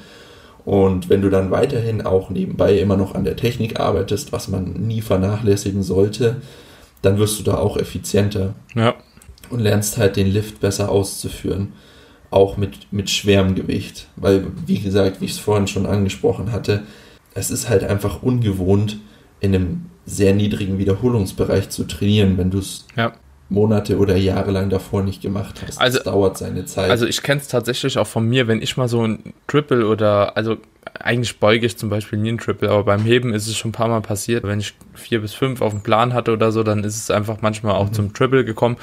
und 0.66 1.09
wenn 1.09 1.22
du 1.22 1.30
dann 1.30 1.51
weiterhin 1.51 2.01
auch 2.01 2.32
nebenbei 2.32 2.80
immer 2.80 2.97
noch 2.97 3.13
an 3.13 3.24
der 3.24 3.36
Technik 3.36 3.80
arbeitest, 3.80 4.32
was 4.32 4.47
man 4.47 4.74
nie 4.74 5.01
vernachlässigen 5.01 5.84
sollte, 5.84 6.38
dann 7.03 7.20
wirst 7.20 7.39
du 7.39 7.43
da 7.43 7.57
auch 7.57 7.78
effizienter 7.78 8.55
ja. 8.74 8.95
und 9.51 9.59
lernst 9.59 9.97
halt 9.97 10.16
den 10.16 10.28
Lift 10.28 10.59
besser 10.59 10.89
auszuführen, 10.89 11.74
auch 12.32 12.57
mit, 12.57 12.91
mit 12.91 13.11
schwerem 13.11 13.53
Gewicht, 13.53 14.07
weil, 14.16 14.47
wie 14.66 14.80
gesagt, 14.80 15.22
wie 15.22 15.26
ich 15.26 15.32
es 15.32 15.39
vorhin 15.39 15.68
schon 15.68 15.86
angesprochen 15.86 16.51
hatte, 16.51 16.84
es 17.36 17.51
ist 17.51 17.70
halt 17.70 17.84
einfach 17.84 18.24
ungewohnt, 18.24 18.97
in 19.39 19.53
einem 19.53 19.86
sehr 20.05 20.34
niedrigen 20.34 20.80
Wiederholungsbereich 20.80 21.70
zu 21.70 21.84
trainieren, 21.84 22.38
wenn 22.38 22.49
du 22.49 22.59
es 22.59 22.86
ja. 22.95 23.13
Monate 23.50 23.98
oder 23.98 24.16
Jahre 24.16 24.52
lang 24.52 24.70
davor 24.70 25.04
nicht 25.04 25.22
gemacht 25.22 25.62
hast. 25.66 25.80
Also, 25.80 25.98
das 26.00 26.06
dauert 26.06 26.38
seine 26.38 26.66
Zeit. 26.66 26.89
Also 26.89 27.06
ich 27.06 27.22
kenne 27.22 27.41
es 27.41 27.48
tatsächlich 27.48 27.98
auch 27.98 28.08
von 28.08 28.28
mir, 28.28 28.48
wenn 28.48 28.62
ich 28.62 28.76
mal 28.76 28.88
so 28.88 29.06
ein 29.06 29.34
Triple 29.48 29.88
oder, 29.88 30.36
also 30.36 30.58
eigentlich 31.00 31.39
beuge 31.39 31.66
ich 31.66 31.78
zum 31.78 31.89
Beispiel 31.89 32.18
nie 32.18 32.32
ein 32.32 32.38
Triple, 32.38 32.70
aber 32.70 32.84
beim 32.84 33.04
Heben 33.04 33.34
ist 33.34 33.48
es 33.48 33.56
schon 33.58 33.70
ein 33.70 33.74
paar 33.74 33.88
Mal 33.88 34.02
passiert. 34.02 34.43
Wenn 34.43 34.60
ich 34.60 34.74
vier 34.93 35.22
bis 35.22 35.34
fünf 35.34 35.62
auf 35.62 35.74
dem 35.74 35.82
Plan 35.82 36.14
hatte 36.14 36.32
oder 36.32 36.52
so, 36.52 36.64
dann 36.64 36.84
ist 36.84 36.96
es 36.96 37.12
einfach 37.12 37.38
manchmal 37.41 37.76
auch 37.76 37.89
mhm. 37.89 37.93
zum 37.93 38.14
Triple 38.14 38.46
gekommen. 38.46 38.78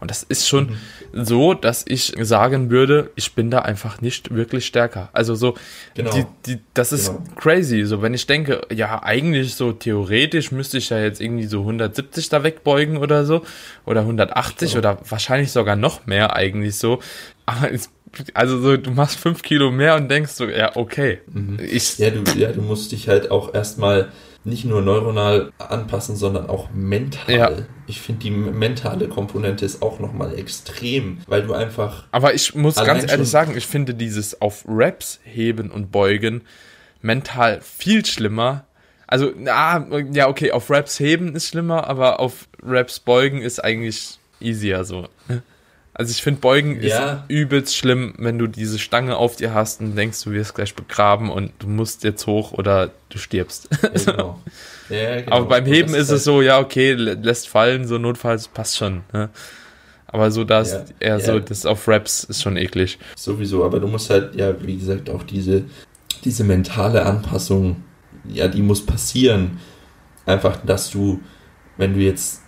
Und 0.00 0.10
das 0.10 0.22
ist 0.22 0.48
schon 0.48 0.76
mhm. 1.12 1.24
so, 1.24 1.54
dass 1.54 1.84
ich 1.86 2.14
sagen 2.20 2.70
würde, 2.70 3.10
ich 3.14 3.34
bin 3.34 3.50
da 3.50 3.60
einfach 3.60 4.00
nicht 4.00 4.34
wirklich 4.34 4.66
stärker. 4.66 5.08
Also 5.12 5.34
so, 5.34 5.54
genau. 5.94 6.12
die, 6.12 6.24
die, 6.46 6.60
das 6.74 6.92
ist 6.92 7.08
genau. 7.08 7.22
crazy. 7.36 7.84
So, 7.84 8.02
wenn 8.02 8.14
ich 8.14 8.26
denke, 8.26 8.62
ja, 8.72 9.02
eigentlich 9.02 9.54
so 9.54 9.72
theoretisch 9.72 10.52
müsste 10.52 10.78
ich 10.78 10.90
ja 10.90 10.98
jetzt 10.98 11.20
irgendwie 11.20 11.46
so 11.46 11.60
170 11.60 12.28
da 12.28 12.42
wegbeugen 12.42 12.98
oder 12.98 13.24
so. 13.24 13.42
Oder 13.84 14.00
180 14.02 14.70
genau. 14.70 14.78
oder 14.78 14.98
wahrscheinlich 15.08 15.52
sogar 15.52 15.76
noch 15.76 16.06
mehr 16.06 16.34
eigentlich 16.34 16.76
so. 16.76 17.00
Aber 17.46 17.72
es 17.72 17.90
also 18.34 18.60
so, 18.60 18.76
du 18.76 18.90
machst 18.90 19.18
fünf 19.18 19.42
Kilo 19.42 19.70
mehr 19.70 19.96
und 19.96 20.08
denkst 20.08 20.32
so, 20.32 20.46
ja, 20.46 20.74
okay. 20.76 21.20
Mhm. 21.32 21.58
Ich, 21.60 21.98
ja, 21.98 22.10
du, 22.10 22.22
ja, 22.38 22.52
du 22.52 22.62
musst 22.62 22.92
dich 22.92 23.08
halt 23.08 23.30
auch 23.30 23.52
erstmal 23.54 24.10
nicht 24.46 24.64
nur 24.64 24.80
neuronal 24.80 25.52
anpassen, 25.58 26.14
sondern 26.14 26.48
auch 26.48 26.70
mental. 26.72 27.34
Ja. 27.34 27.50
Ich 27.88 28.00
finde, 28.00 28.22
die 28.22 28.30
mentale 28.30 29.08
Komponente 29.08 29.64
ist 29.64 29.82
auch 29.82 29.98
nochmal 29.98 30.38
extrem, 30.38 31.18
weil 31.26 31.42
du 31.42 31.52
einfach. 31.52 32.04
Aber 32.12 32.32
ich 32.32 32.54
muss 32.54 32.76
ganz 32.76 33.10
ehrlich 33.10 33.28
sagen, 33.28 33.56
ich 33.56 33.66
finde 33.66 33.94
dieses 33.94 34.40
auf 34.40 34.64
Raps 34.66 35.20
heben 35.24 35.70
und 35.70 35.90
beugen 35.90 36.42
mental 37.02 37.60
viel 37.60 38.06
schlimmer. 38.06 38.66
Also, 39.08 39.32
ah, 39.46 39.84
ja, 40.12 40.28
okay, 40.28 40.52
auf 40.52 40.70
Raps 40.70 40.98
heben 41.00 41.34
ist 41.34 41.48
schlimmer, 41.48 41.88
aber 41.88 42.20
auf 42.20 42.48
Raps 42.62 43.00
beugen 43.00 43.42
ist 43.42 43.62
eigentlich 43.62 44.18
easier 44.40 44.84
so. 44.84 45.08
Also 45.98 46.10
ich 46.10 46.22
finde, 46.22 46.42
Beugen 46.42 46.82
ja. 46.82 47.12
ist 47.12 47.18
übelst 47.28 47.74
schlimm, 47.74 48.12
wenn 48.18 48.38
du 48.38 48.48
diese 48.48 48.78
Stange 48.78 49.16
auf 49.16 49.36
dir 49.36 49.54
hast 49.54 49.80
und 49.80 49.96
denkst, 49.96 50.22
du 50.24 50.32
wirst 50.32 50.54
gleich 50.54 50.74
begraben 50.74 51.30
und 51.30 51.52
du 51.58 51.68
musst 51.68 52.04
jetzt 52.04 52.26
hoch 52.26 52.52
oder 52.52 52.90
du 53.08 53.16
stirbst. 53.16 53.68
Ja, 53.82 53.88
genau. 54.12 54.40
Ja, 54.88 55.20
genau. 55.20 55.38
Aber 55.38 55.46
beim 55.46 55.64
Heben 55.64 55.94
ist, 55.94 56.02
ist 56.02 56.10
es 56.10 56.24
so, 56.24 56.42
ja, 56.42 56.60
okay, 56.60 56.92
lässt 56.92 57.48
fallen, 57.48 57.88
so 57.88 57.98
notfalls 57.98 58.46
passt 58.46 58.76
schon. 58.76 59.02
Ne? 59.12 59.30
Aber 60.06 60.30
so 60.30 60.44
das 60.44 60.70
ja, 60.70 60.84
eher 61.00 61.18
so, 61.18 61.40
das 61.40 61.66
auf 61.66 61.88
Raps 61.88 62.22
ist 62.22 62.42
schon 62.42 62.56
eklig. 62.56 62.96
Sowieso, 63.16 63.64
aber 63.64 63.80
du 63.80 63.88
musst 63.88 64.10
halt, 64.10 64.36
ja, 64.36 64.54
wie 64.62 64.76
gesagt, 64.76 65.10
auch 65.10 65.24
diese, 65.24 65.64
diese 66.24 66.44
mentale 66.44 67.04
Anpassung, 67.04 67.82
ja, 68.28 68.46
die 68.46 68.62
muss 68.62 68.86
passieren. 68.86 69.58
Einfach, 70.24 70.58
dass 70.64 70.90
du, 70.90 71.20
wenn 71.76 71.94
du 71.94 72.00
jetzt 72.00 72.42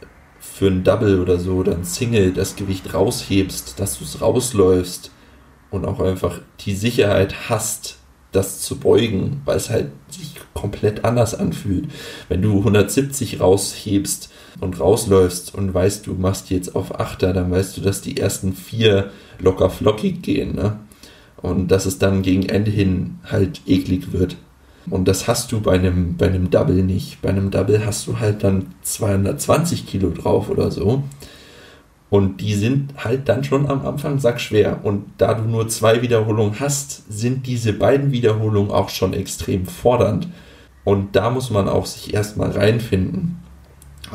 für 0.58 0.66
ein 0.66 0.82
Double 0.82 1.20
oder 1.20 1.38
so 1.38 1.54
oder 1.58 1.72
ein 1.72 1.84
Single 1.84 2.32
das 2.32 2.56
Gewicht 2.56 2.92
raushebst, 2.92 3.78
dass 3.78 3.96
du 3.98 4.04
es 4.04 4.20
rausläufst 4.20 5.12
und 5.70 5.84
auch 5.84 6.00
einfach 6.00 6.40
die 6.58 6.74
Sicherheit 6.74 7.48
hast, 7.48 7.98
das 8.32 8.60
zu 8.60 8.76
beugen, 8.76 9.40
weil 9.44 9.56
es 9.56 9.70
halt 9.70 9.92
sich 10.08 10.34
komplett 10.54 11.04
anders 11.04 11.36
anfühlt. 11.36 11.86
Wenn 12.28 12.42
du 12.42 12.58
170 12.58 13.38
raushebst 13.38 14.32
und 14.60 14.80
rausläufst 14.80 15.54
und 15.54 15.72
weißt, 15.72 16.08
du 16.08 16.14
machst 16.14 16.50
jetzt 16.50 16.74
auf 16.74 16.98
Achter, 16.98 17.32
dann 17.32 17.52
weißt 17.52 17.76
du, 17.76 17.80
dass 17.80 18.00
die 18.00 18.16
ersten 18.16 18.52
vier 18.52 19.12
locker 19.38 19.70
flockig 19.70 20.22
gehen, 20.22 20.56
ne? 20.56 20.80
Und 21.36 21.68
dass 21.68 21.86
es 21.86 22.00
dann 22.00 22.22
gegen 22.22 22.48
Ende 22.48 22.72
hin 22.72 23.20
halt 23.22 23.60
eklig 23.64 24.10
wird. 24.10 24.36
Und 24.90 25.06
das 25.06 25.28
hast 25.28 25.52
du 25.52 25.60
bei 25.60 25.74
einem, 25.74 26.16
bei 26.16 26.26
einem 26.26 26.50
Double 26.50 26.82
nicht. 26.82 27.20
Bei 27.22 27.28
einem 27.30 27.50
Double 27.50 27.84
hast 27.84 28.06
du 28.06 28.18
halt 28.18 28.44
dann 28.44 28.74
220 28.82 29.86
Kilo 29.86 30.10
drauf 30.10 30.48
oder 30.50 30.70
so. 30.70 31.02
Und 32.10 32.40
die 32.40 32.54
sind 32.54 33.04
halt 33.04 33.28
dann 33.28 33.44
schon 33.44 33.68
am 33.68 33.84
Anfang 33.86 34.18
sackschwer. 34.18 34.80
Und 34.82 35.04
da 35.18 35.34
du 35.34 35.42
nur 35.42 35.68
zwei 35.68 36.00
Wiederholungen 36.00 36.58
hast, 36.58 37.04
sind 37.12 37.46
diese 37.46 37.74
beiden 37.74 38.12
Wiederholungen 38.12 38.70
auch 38.70 38.88
schon 38.88 39.12
extrem 39.12 39.66
fordernd. 39.66 40.28
Und 40.84 41.16
da 41.16 41.28
muss 41.28 41.50
man 41.50 41.68
auch 41.68 41.84
sich 41.84 42.14
erstmal 42.14 42.50
reinfinden, 42.50 43.38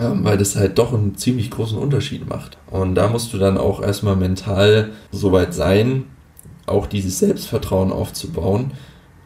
ähm, 0.01 0.23
weil 0.23 0.39
das 0.39 0.55
halt 0.55 0.79
doch 0.79 0.91
einen 0.91 1.15
ziemlich 1.17 1.51
großen 1.51 1.77
Unterschied 1.77 2.27
macht. 2.27 2.57
Und 2.71 2.95
da 2.95 3.09
musst 3.09 3.31
du 3.31 3.37
dann 3.37 3.59
auch 3.59 3.79
erstmal 3.79 4.15
mental 4.15 4.89
so 5.11 5.31
weit 5.31 5.53
sein, 5.53 6.05
auch 6.65 6.87
dieses 6.87 7.19
Selbstvertrauen 7.19 7.91
aufzubauen, 7.91 8.71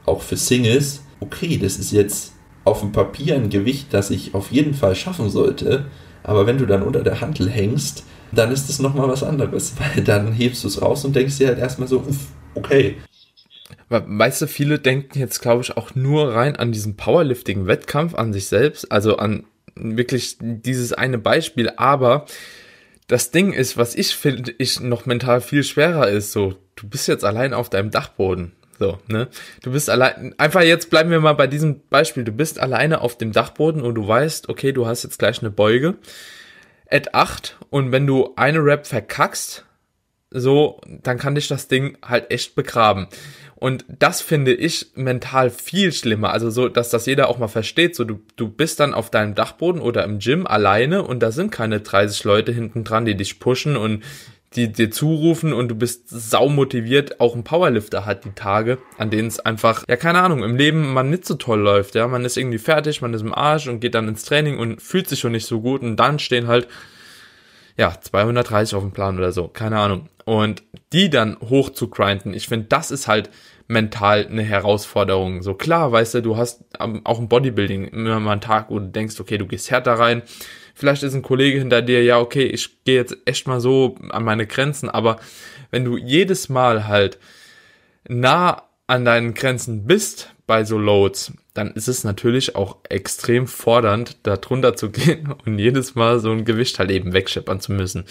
auch 0.05 0.21
für 0.21 0.35
Singles, 0.35 1.03
okay, 1.19 1.57
das 1.57 1.77
ist 1.77 1.91
jetzt 1.91 2.33
auf 2.63 2.81
dem 2.81 2.91
Papier 2.91 3.35
ein 3.35 3.49
Gewicht, 3.49 3.93
das 3.93 4.09
ich 4.09 4.33
auf 4.33 4.51
jeden 4.51 4.73
Fall 4.73 4.95
schaffen 4.95 5.29
sollte, 5.29 5.85
aber 6.23 6.45
wenn 6.45 6.57
du 6.57 6.65
dann 6.65 6.83
unter 6.83 7.01
der 7.01 7.21
Handel 7.21 7.49
hängst, 7.49 8.03
dann 8.31 8.51
ist 8.51 8.67
das 8.67 8.79
nochmal 8.79 9.07
was 9.07 9.23
anderes, 9.23 9.73
weil 9.95 10.03
dann 10.03 10.33
hebst 10.33 10.63
du 10.63 10.67
es 10.67 10.81
raus 10.81 11.05
und 11.05 11.15
denkst 11.15 11.37
dir 11.37 11.47
halt 11.47 11.59
erstmal 11.59 11.87
so, 11.87 11.99
uff, 11.99 12.27
okay. 12.55 12.97
Weißt 13.89 14.41
du, 14.41 14.47
viele 14.47 14.79
denken 14.79 15.17
jetzt, 15.17 15.41
glaube 15.41 15.61
ich, 15.61 15.77
auch 15.77 15.95
nur 15.95 16.33
rein 16.33 16.57
an 16.57 16.73
diesen 16.73 16.97
Powerlifting-Wettkampf 16.97 18.15
an 18.15 18.33
sich 18.33 18.47
selbst, 18.47 18.91
also 18.91 19.15
an 19.15 19.45
wirklich 19.75 20.37
dieses 20.41 20.91
eine 20.91 21.17
Beispiel, 21.17 21.71
aber 21.77 22.25
das 23.07 23.31
Ding 23.31 23.53
ist, 23.53 23.77
was 23.77 23.95
ich 23.95 24.15
finde, 24.15 24.53
ich 24.57 24.81
noch 24.81 25.05
mental 25.05 25.39
viel 25.39 25.63
schwerer 25.63 26.09
ist, 26.09 26.33
so, 26.33 26.55
du 26.75 26.87
bist 26.89 27.07
jetzt 27.07 27.23
allein 27.23 27.53
auf 27.53 27.69
deinem 27.69 27.91
Dachboden. 27.91 28.51
So, 28.79 28.99
ne? 29.07 29.27
Du 29.63 29.71
bist 29.71 29.89
allein, 29.89 30.35
einfach 30.37 30.61
jetzt 30.61 30.89
bleiben 30.89 31.09
wir 31.09 31.19
mal 31.19 31.33
bei 31.33 31.47
diesem 31.47 31.81
Beispiel. 31.89 32.23
Du 32.23 32.31
bist 32.31 32.59
alleine 32.59 33.01
auf 33.01 33.17
dem 33.17 33.31
Dachboden 33.31 33.81
und 33.81 33.95
du 33.95 34.07
weißt, 34.07 34.49
okay, 34.49 34.71
du 34.71 34.85
hast 34.85 35.03
jetzt 35.03 35.19
gleich 35.19 35.39
eine 35.41 35.51
Beuge. 35.51 35.95
At 36.89 37.13
8 37.13 37.57
und 37.69 37.91
wenn 37.91 38.07
du 38.07 38.33
eine 38.35 38.59
Rap 38.59 38.87
verkackst, 38.87 39.65
so, 40.29 40.79
dann 40.85 41.17
kann 41.17 41.35
dich 41.35 41.47
das 41.47 41.67
Ding 41.67 41.97
halt 42.01 42.31
echt 42.31 42.55
begraben. 42.55 43.07
Und 43.55 43.85
das 43.87 44.21
finde 44.21 44.53
ich 44.53 44.91
mental 44.93 45.49
viel 45.49 45.91
schlimmer. 45.91 46.31
Also 46.31 46.51
so, 46.51 46.69
dass 46.69 46.89
das 46.89 47.07
jeder 47.07 47.27
auch 47.27 47.39
mal 47.39 47.47
versteht. 47.47 47.95
So, 47.95 48.03
du, 48.03 48.19
du 48.35 48.49
bist 48.49 48.79
dann 48.79 48.93
auf 48.93 49.09
deinem 49.09 49.33
Dachboden 49.33 49.81
oder 49.81 50.03
im 50.03 50.19
Gym 50.19 50.45
alleine 50.45 51.03
und 51.03 51.21
da 51.23 51.31
sind 51.31 51.51
keine 51.51 51.79
30 51.79 52.23
Leute 52.23 52.51
hinten 52.51 52.83
dran, 52.83 53.05
die 53.05 53.15
dich 53.15 53.39
pushen 53.39 53.75
und 53.75 54.03
die 54.55 54.71
dir 54.71 54.89
zurufen 54.91 55.53
und 55.53 55.67
du 55.67 55.75
bist 55.75 56.09
sau 56.09 56.47
motiviert. 56.49 57.19
Auch 57.19 57.35
ein 57.35 57.43
Powerlifter 57.43 58.05
hat 58.05 58.25
die 58.25 58.31
Tage, 58.31 58.77
an 58.97 59.09
denen 59.09 59.27
es 59.27 59.39
einfach, 59.39 59.83
ja, 59.87 59.97
keine 59.97 60.21
Ahnung, 60.21 60.43
im 60.43 60.55
Leben 60.55 60.93
man 60.93 61.09
nicht 61.09 61.25
so 61.25 61.35
toll 61.35 61.59
läuft. 61.59 61.95
Ja, 61.95 62.07
man 62.07 62.25
ist 62.25 62.37
irgendwie 62.37 62.57
fertig, 62.57 63.01
man 63.01 63.13
ist 63.13 63.21
im 63.21 63.33
Arsch 63.33 63.67
und 63.67 63.81
geht 63.81 63.95
dann 63.95 64.07
ins 64.07 64.23
Training 64.23 64.57
und 64.57 64.81
fühlt 64.81 65.09
sich 65.09 65.19
schon 65.19 65.33
nicht 65.33 65.45
so 65.45 65.61
gut 65.61 65.81
und 65.81 65.97
dann 65.97 66.19
stehen 66.19 66.47
halt, 66.47 66.67
ja, 67.77 67.93
230 67.99 68.75
auf 68.75 68.83
dem 68.83 68.91
Plan 68.91 69.17
oder 69.17 69.31
so, 69.31 69.47
keine 69.47 69.79
Ahnung. 69.79 70.09
Und 70.25 70.63
die 70.93 71.09
dann 71.09 71.37
hoch 71.39 71.69
zu 71.69 71.89
grinden, 71.89 72.33
ich 72.33 72.47
finde, 72.47 72.67
das 72.67 72.89
ist 72.89 73.07
halt 73.07 73.29
mental 73.67 74.25
eine 74.27 74.43
Herausforderung. 74.43 75.43
So 75.43 75.53
klar, 75.53 75.91
weißt 75.91 76.15
du, 76.15 76.21
du 76.21 76.37
hast 76.37 76.63
auch 76.79 77.19
im 77.19 77.27
Bodybuilding 77.27 77.85
immer 77.85 78.19
mal 78.19 78.33
einen 78.33 78.41
Tag, 78.41 78.69
wo 78.69 78.79
du 78.79 78.87
denkst, 78.87 79.19
okay, 79.19 79.37
du 79.37 79.45
gehst 79.45 79.69
härter 79.69 79.93
rein. 79.93 80.23
Vielleicht 80.77 81.01
ist 81.01 81.15
ein 81.15 81.23
Kollege 81.23 81.57
hinter 81.57 81.81
dir, 81.81 82.03
ja, 82.03 82.19
okay, 82.19 82.45
ich 82.45 82.83
gehe 82.83 82.97
jetzt 82.97 83.17
echt 83.25 83.47
mal 83.47 83.59
so 83.59 83.95
an 84.11 84.23
meine 84.23 84.45
Grenzen, 84.45 84.89
aber 84.89 85.17
wenn 85.71 85.83
du 85.83 85.97
jedes 85.97 86.49
Mal 86.49 86.87
halt 86.87 87.17
nah 88.07 88.61
an 88.85 89.03
deinen 89.03 89.33
Grenzen 89.33 89.87
bist 89.87 90.35
bei 90.45 90.65
so 90.65 90.77
Loads, 90.77 91.33
dann 91.55 91.71
ist 91.71 91.87
es 91.87 92.03
natürlich 92.03 92.55
auch 92.55 92.77
extrem 92.89 93.47
fordernd, 93.47 94.17
da 94.21 94.37
drunter 94.37 94.75
zu 94.75 94.89
gehen 94.91 95.33
und 95.47 95.57
jedes 95.57 95.95
Mal 95.95 96.19
so 96.19 96.29
ein 96.29 96.45
Gewicht 96.45 96.77
halt 96.77 96.91
eben 96.91 97.11
wegscheppern 97.11 97.59
zu 97.59 97.71
müssen. 97.71 98.05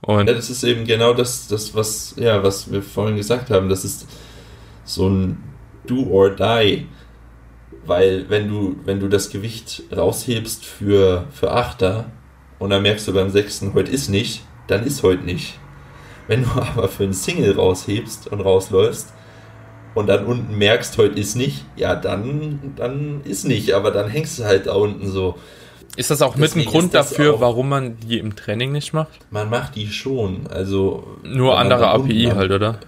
Und 0.00 0.26
ja, 0.26 0.34
das 0.34 0.50
ist 0.50 0.64
eben 0.64 0.84
genau 0.84 1.14
das, 1.14 1.46
das 1.46 1.72
was, 1.76 2.16
ja, 2.16 2.42
was 2.42 2.72
wir 2.72 2.82
vorhin 2.82 3.14
gesagt 3.14 3.48
haben. 3.50 3.68
Das 3.68 3.84
ist 3.84 4.08
so 4.84 5.08
ein 5.08 5.40
Do 5.86 6.08
or 6.10 6.30
Die. 6.30 6.88
Weil 7.84 8.26
wenn 8.28 8.48
du, 8.48 8.76
wenn 8.84 9.00
du 9.00 9.08
das 9.08 9.30
Gewicht 9.30 9.82
raushebst 9.94 10.64
für, 10.64 11.24
für 11.32 11.50
Achter 11.50 12.06
und 12.58 12.70
dann 12.70 12.82
merkst 12.82 13.08
du 13.08 13.12
beim 13.12 13.30
sechsten, 13.30 13.74
heute 13.74 13.90
ist 13.90 14.08
nicht, 14.08 14.44
dann 14.68 14.84
ist 14.84 15.02
heute 15.02 15.24
nicht. 15.24 15.58
Wenn 16.28 16.44
du 16.44 16.50
aber 16.54 16.88
für 16.88 17.04
einen 17.04 17.12
Single 17.12 17.56
raushebst 17.56 18.28
und 18.28 18.40
rausläufst 18.40 19.12
und 19.94 20.06
dann 20.06 20.24
unten 20.24 20.56
merkst, 20.56 20.96
heute 20.98 21.18
ist 21.18 21.34
nicht, 21.34 21.64
ja, 21.76 21.94
dann, 21.96 22.74
dann 22.76 23.22
ist 23.24 23.44
nicht, 23.44 23.72
aber 23.72 23.90
dann 23.90 24.08
hängst 24.08 24.38
du 24.38 24.44
halt 24.44 24.66
da 24.66 24.74
unten 24.74 25.08
so. 25.08 25.36
Ist 25.96 26.10
das 26.10 26.22
auch 26.22 26.34
Deswegen 26.36 26.60
mit 26.60 26.68
ein 26.68 26.70
Grund 26.70 26.94
dafür, 26.94 27.40
warum 27.40 27.68
man 27.68 27.98
die 27.98 28.18
im 28.18 28.34
Training 28.34 28.72
nicht 28.72 28.94
macht? 28.94 29.26
Man 29.30 29.50
macht 29.50 29.74
die 29.76 29.88
schon, 29.88 30.46
also. 30.48 31.18
Nur 31.22 31.58
andere 31.58 31.88
API 31.88 32.32
halt, 32.34 32.50
oder? 32.50 32.78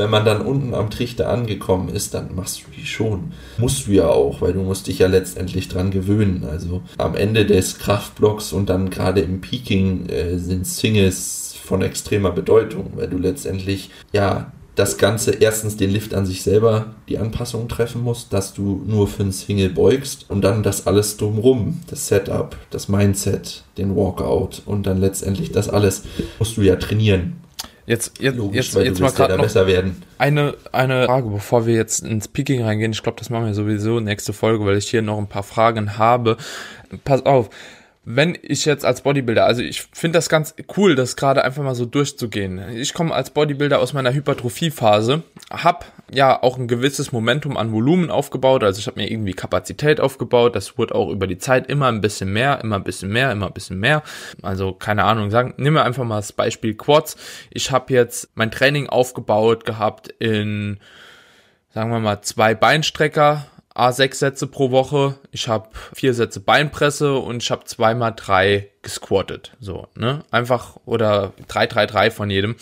Wenn 0.00 0.08
man 0.08 0.24
dann 0.24 0.40
unten 0.40 0.72
am 0.72 0.88
Trichter 0.88 1.28
angekommen 1.28 1.90
ist, 1.90 2.14
dann 2.14 2.34
machst 2.34 2.62
du 2.62 2.70
die 2.74 2.86
schon. 2.86 3.32
Musst 3.58 3.86
du 3.86 3.92
ja 3.92 4.08
auch, 4.08 4.40
weil 4.40 4.54
du 4.54 4.60
musst 4.60 4.86
dich 4.86 5.00
ja 5.00 5.08
letztendlich 5.08 5.68
dran 5.68 5.90
gewöhnen. 5.90 6.46
Also 6.50 6.80
am 6.96 7.14
Ende 7.14 7.44
des 7.44 7.78
Kraftblocks 7.78 8.54
und 8.54 8.70
dann 8.70 8.88
gerade 8.88 9.20
im 9.20 9.42
Peaking 9.42 10.06
äh, 10.08 10.38
sind 10.38 10.66
Singles 10.66 11.54
von 11.62 11.82
extremer 11.82 12.30
Bedeutung, 12.30 12.92
weil 12.94 13.08
du 13.08 13.18
letztendlich 13.18 13.90
ja 14.10 14.52
das 14.74 14.96
Ganze 14.96 15.32
erstens 15.32 15.76
den 15.76 15.90
Lift 15.90 16.14
an 16.14 16.24
sich 16.24 16.42
selber 16.42 16.94
die 17.10 17.18
Anpassung 17.18 17.68
treffen 17.68 18.02
muss, 18.02 18.30
dass 18.30 18.54
du 18.54 18.82
nur 18.86 19.06
für 19.06 19.24
ein 19.24 19.32
Single 19.32 19.68
beugst 19.68 20.30
und 20.30 20.40
dann 20.40 20.62
das 20.62 20.86
alles 20.86 21.18
drumrum, 21.18 21.82
das 21.88 22.08
Setup, 22.08 22.56
das 22.70 22.88
Mindset, 22.88 23.64
den 23.76 23.94
Walkout 23.94 24.62
und 24.64 24.86
dann 24.86 24.98
letztendlich 24.98 25.52
das 25.52 25.68
alles 25.68 26.04
musst 26.38 26.56
du 26.56 26.62
ja 26.62 26.76
trainieren. 26.76 27.34
Jetzt, 27.90 28.20
jetzt, 28.20 28.36
Logisch, 28.36 28.72
jetzt, 28.72 28.84
jetzt 28.84 29.00
mal 29.00 29.10
gerade 29.10 29.36
noch 29.36 29.42
besser 29.42 29.66
werden. 29.66 30.00
Eine, 30.16 30.54
eine 30.70 31.06
Frage, 31.06 31.28
bevor 31.28 31.66
wir 31.66 31.74
jetzt 31.74 32.04
ins 32.04 32.28
Peaking 32.28 32.62
reingehen. 32.62 32.92
Ich 32.92 33.02
glaube, 33.02 33.18
das 33.18 33.30
machen 33.30 33.46
wir 33.46 33.54
sowieso 33.54 33.98
nächste 33.98 34.32
Folge, 34.32 34.64
weil 34.64 34.76
ich 34.76 34.88
hier 34.88 35.02
noch 35.02 35.18
ein 35.18 35.26
paar 35.26 35.42
Fragen 35.42 35.98
habe. 35.98 36.36
Pass 37.02 37.26
auf 37.26 37.50
wenn 38.02 38.36
ich 38.40 38.64
jetzt 38.64 38.84
als 38.84 39.02
Bodybuilder, 39.02 39.44
also 39.44 39.60
ich 39.60 39.82
finde 39.92 40.16
das 40.16 40.30
ganz 40.30 40.54
cool, 40.76 40.94
das 40.94 41.16
gerade 41.16 41.44
einfach 41.44 41.62
mal 41.62 41.74
so 41.74 41.84
durchzugehen. 41.84 42.60
Ich 42.74 42.94
komme 42.94 43.14
als 43.14 43.30
Bodybuilder 43.30 43.78
aus 43.78 43.92
meiner 43.92 44.14
Hypertrophiephase, 44.14 45.22
habe 45.50 45.84
ja 46.10 46.42
auch 46.42 46.56
ein 46.56 46.66
gewisses 46.66 47.12
Momentum 47.12 47.58
an 47.58 47.72
Volumen 47.72 48.10
aufgebaut, 48.10 48.64
also 48.64 48.78
ich 48.78 48.86
habe 48.86 48.98
mir 48.98 49.10
irgendwie 49.10 49.34
Kapazität 49.34 50.00
aufgebaut, 50.00 50.56
das 50.56 50.78
wurde 50.78 50.94
auch 50.94 51.10
über 51.10 51.26
die 51.26 51.38
Zeit 51.38 51.68
immer 51.68 51.88
ein 51.88 52.00
bisschen 52.00 52.32
mehr, 52.32 52.60
immer 52.62 52.76
ein 52.76 52.84
bisschen 52.84 53.10
mehr, 53.10 53.32
immer 53.32 53.48
ein 53.48 53.52
bisschen 53.52 53.78
mehr. 53.78 54.02
Also 54.40 54.72
keine 54.72 55.04
Ahnung, 55.04 55.30
sagen, 55.30 55.52
nehmen 55.58 55.76
wir 55.76 55.84
einfach 55.84 56.04
mal 56.04 56.16
das 56.16 56.32
Beispiel 56.32 56.74
Quads. 56.74 57.16
Ich 57.50 57.70
habe 57.70 57.92
jetzt 57.92 58.30
mein 58.34 58.50
Training 58.50 58.88
aufgebaut 58.88 59.66
gehabt 59.66 60.08
in 60.08 60.78
sagen 61.72 61.90
wir 61.90 62.00
mal 62.00 62.22
zwei 62.22 62.54
Beinstrecker, 62.54 63.46
A6 63.74 64.14
Sätze 64.14 64.46
pro 64.46 64.70
Woche, 64.70 65.18
ich 65.30 65.48
habe 65.48 65.68
vier 65.94 66.12
Sätze 66.12 66.40
Beinpresse 66.40 67.14
und 67.14 67.42
ich 67.42 67.50
habe 67.50 67.64
zweimal 67.64 68.12
drei 68.16 68.70
gesquattet. 68.82 69.52
So, 69.60 69.86
ne? 69.94 70.24
Einfach 70.30 70.76
oder 70.86 71.32
drei, 71.46 71.66
drei, 71.66 71.86
drei 71.86 72.10
von 72.10 72.30
jedem. 72.30 72.56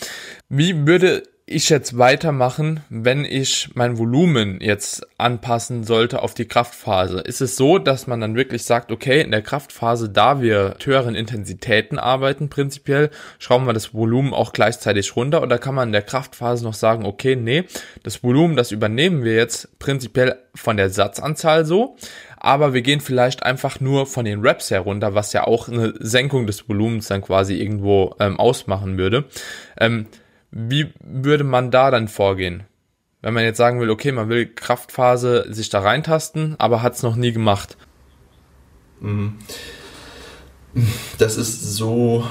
Wie 0.49 0.85
würde 0.85 1.23
ich 1.49 1.69
jetzt 1.69 1.97
weitermachen, 1.97 2.81
wenn 2.89 3.25
ich 3.25 3.69
mein 3.73 3.97
Volumen 3.97 4.61
jetzt 4.61 5.07
anpassen 5.17 5.83
sollte 5.83 6.21
auf 6.21 6.33
die 6.33 6.45
Kraftphase? 6.45 7.19
Ist 7.19 7.41
es 7.41 7.55
so, 7.55 7.79
dass 7.79 8.05
man 8.05 8.21
dann 8.21 8.35
wirklich 8.35 8.63
sagt, 8.63 8.91
okay, 8.91 9.21
in 9.21 9.31
der 9.31 9.41
Kraftphase, 9.41 10.09
da 10.09 10.41
wir 10.41 10.69
mit 10.69 10.85
höheren 10.85 11.15
Intensitäten 11.15 11.97
arbeiten, 11.97 12.49
prinzipiell, 12.49 13.09
schrauben 13.39 13.65
wir 13.65 13.73
das 13.73 13.93
Volumen 13.93 14.33
auch 14.33 14.53
gleichzeitig 14.53 15.15
runter 15.15 15.41
oder 15.41 15.57
kann 15.57 15.75
man 15.75 15.89
in 15.89 15.93
der 15.93 16.03
Kraftphase 16.03 16.63
noch 16.63 16.75
sagen, 16.75 17.05
okay, 17.05 17.35
nee, 17.35 17.63
das 18.03 18.23
Volumen, 18.23 18.55
das 18.55 18.71
übernehmen 18.71 19.23
wir 19.23 19.33
jetzt 19.33 19.79
prinzipiell 19.79 20.37
von 20.53 20.77
der 20.77 20.89
Satzanzahl 20.91 21.65
so, 21.65 21.95
aber 22.37 22.73
wir 22.73 22.83
gehen 22.83 23.01
vielleicht 23.01 23.43
einfach 23.43 23.79
nur 23.79 24.05
von 24.05 24.25
den 24.25 24.41
Reps 24.41 24.69
herunter, 24.69 25.15
was 25.15 25.33
ja 25.33 25.45
auch 25.45 25.67
eine 25.67 25.93
Senkung 25.99 26.45
des 26.45 26.69
Volumens 26.69 27.07
dann 27.07 27.21
quasi 27.21 27.55
irgendwo 27.55 28.15
ähm, 28.19 28.39
ausmachen 28.39 28.97
würde. 28.97 29.25
Ähm, 29.79 30.05
wie 30.51 30.93
würde 31.01 31.43
man 31.43 31.71
da 31.71 31.91
dann 31.91 32.07
vorgehen? 32.07 32.63
Wenn 33.21 33.33
man 33.33 33.43
jetzt 33.43 33.57
sagen 33.57 33.79
will, 33.81 33.89
okay, 33.89 34.11
man 34.11 34.29
will 34.29 34.47
Kraftphase 34.47 35.45
sich 35.49 35.69
da 35.69 35.81
reintasten, 35.81 36.55
aber 36.57 36.81
hat 36.81 36.93
es 36.93 37.03
noch 37.03 37.15
nie 37.15 37.33
gemacht. 37.33 37.77
Mhm. 39.01 39.39
Das 41.17 41.35
ist 41.35 41.75
so 41.75 42.25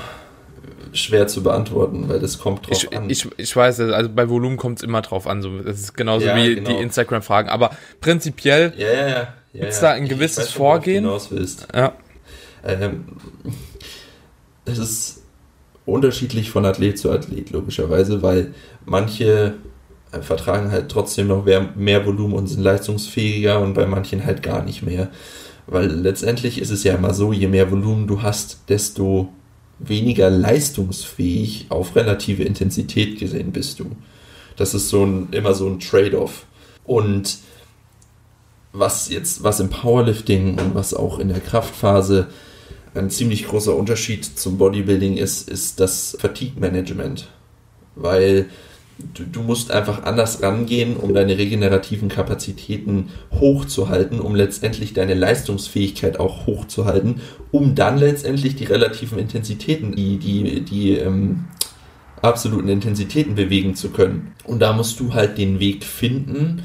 schwer 0.93 1.27
zu 1.27 1.43
beantworten, 1.43 2.09
weil 2.09 2.21
das 2.21 2.39
kommt 2.39 2.67
drauf 2.69 2.85
ich, 2.85 2.97
an. 2.97 3.11
Ich, 3.11 3.29
ich 3.37 3.55
weiß, 3.55 3.81
also 3.81 4.11
bei 4.11 4.29
Volumen 4.29 4.57
kommt 4.57 4.79
es 4.79 4.83
immer 4.83 5.03
drauf 5.03 5.27
an. 5.27 5.43
So, 5.43 5.59
das 5.59 5.81
ist 5.81 5.95
genauso 5.95 6.27
ja, 6.27 6.37
wie 6.37 6.55
genau. 6.55 6.71
die 6.71 6.77
Instagram-Fragen. 6.77 7.49
Aber 7.51 7.71
prinzipiell 8.01 8.73
ja, 8.77 8.89
ja, 8.89 9.09
ja, 9.09 9.35
gibt 9.53 9.73
es 9.73 9.81
da 9.81 9.91
ein 9.91 10.09
gewisses 10.09 10.47
weiß, 10.47 10.53
Vorgehen. 10.53 11.05
Du 11.05 11.21
willst. 11.31 11.69
Ja. 11.75 11.93
Ähm, 12.65 13.05
es 14.65 14.79
ist 14.79 15.23
unterschiedlich 15.89 16.51
von 16.51 16.65
Athlet 16.65 16.99
zu 16.99 17.11
Athlet, 17.11 17.51
logischerweise, 17.51 18.23
weil 18.23 18.55
manche 18.85 19.55
äh, 20.13 20.21
vertragen 20.21 20.71
halt 20.71 20.91
trotzdem 20.91 21.29
noch 21.29 21.45
mehr, 21.45 21.71
mehr 21.77 22.07
Volumen 22.07 22.35
und 22.35 22.47
sind 22.47 22.63
leistungsfähiger 22.63 23.61
und 23.61 23.75
bei 23.75 23.87
manchen 23.87 24.25
halt 24.25 24.43
gar 24.43 24.63
nicht 24.63 24.83
mehr. 24.83 25.11
Weil 25.67 25.91
letztendlich 25.91 26.61
ist 26.61 26.71
es 26.71 26.85
ja 26.85 26.95
immer 26.95 27.15
so, 27.15 27.33
je 27.33 27.49
mehr 27.49 27.71
Volumen 27.71 28.07
du 28.07 28.23
hast, 28.23 28.61
desto 28.69 29.33
weniger 29.79 30.31
leistungsfähig 30.31 31.67
auf 31.69 31.95
relative 31.95 32.43
Intensität 32.43 33.19
gesehen 33.19 33.53
bist 33.53 33.81
du. 33.81 33.91
Das 34.57 34.75
ist 34.75 34.89
so 34.89 35.05
ein, 35.05 35.29
immer 35.31 35.55
so 35.55 35.69
ein 35.69 35.79
Trade-off. 35.79 36.47
Und 36.85 37.39
was 38.73 39.09
jetzt, 39.09 39.43
was 39.43 39.61
im 39.61 39.71
Powerlifting 39.71 40.59
und 40.59 40.75
was 40.75 40.95
auch 40.95 41.19
in 41.19 41.29
der 41.29 41.41
Kraftphase 41.41 42.29
ein 42.99 43.11
ziemlich 43.11 43.47
großer 43.47 43.75
Unterschied 43.75 44.25
zum 44.25 44.59
Bodybuilding 44.59 45.17
ist, 45.17 45.49
ist 45.49 45.81
das 45.81 46.17
Fatigue-Management. 46.21 47.29
Weil 47.95 48.47
du, 49.15 49.25
du, 49.25 49.43
musst 49.43 49.71
einfach 49.71 50.05
anders 50.05 50.43
rangehen, 50.43 50.97
um 50.97 51.15
deine 51.15 51.39
regenerativen 51.39 52.09
Kapazitäten 52.09 53.11
hochzuhalten, 53.33 54.21
um 54.21 54.35
letztendlich 54.35 54.93
deine 54.93 55.15
Leistungsfähigkeit 55.15 56.21
auch 56.21 56.47
hochzuhalten, 56.47 57.21
um 57.51 57.75
dann 57.75 57.99
letztendlich 57.99 58.57
die 58.57 58.65
relativen 58.65 59.19
Intensitäten, 59.19 59.95
die, 59.95 60.19
die, 60.19 60.61
die 60.63 60.93
ähm, 60.93 61.47
absoluten 62.23 62.69
Intensitäten 62.69 63.35
bewegen 63.35 63.75
zu 63.75 63.91
können. 63.91 64.33
Und 64.45 64.61
da 64.61 64.73
musst 64.73 65.01
du 65.01 65.15
halt 65.15 65.39
den 65.39 65.61
Weg 65.61 65.85
finden, 65.85 66.63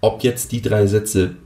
ob 0.00 0.22
jetzt 0.22 0.52
die 0.52 0.62
drei 0.62 0.86
Sätze 0.86 1.36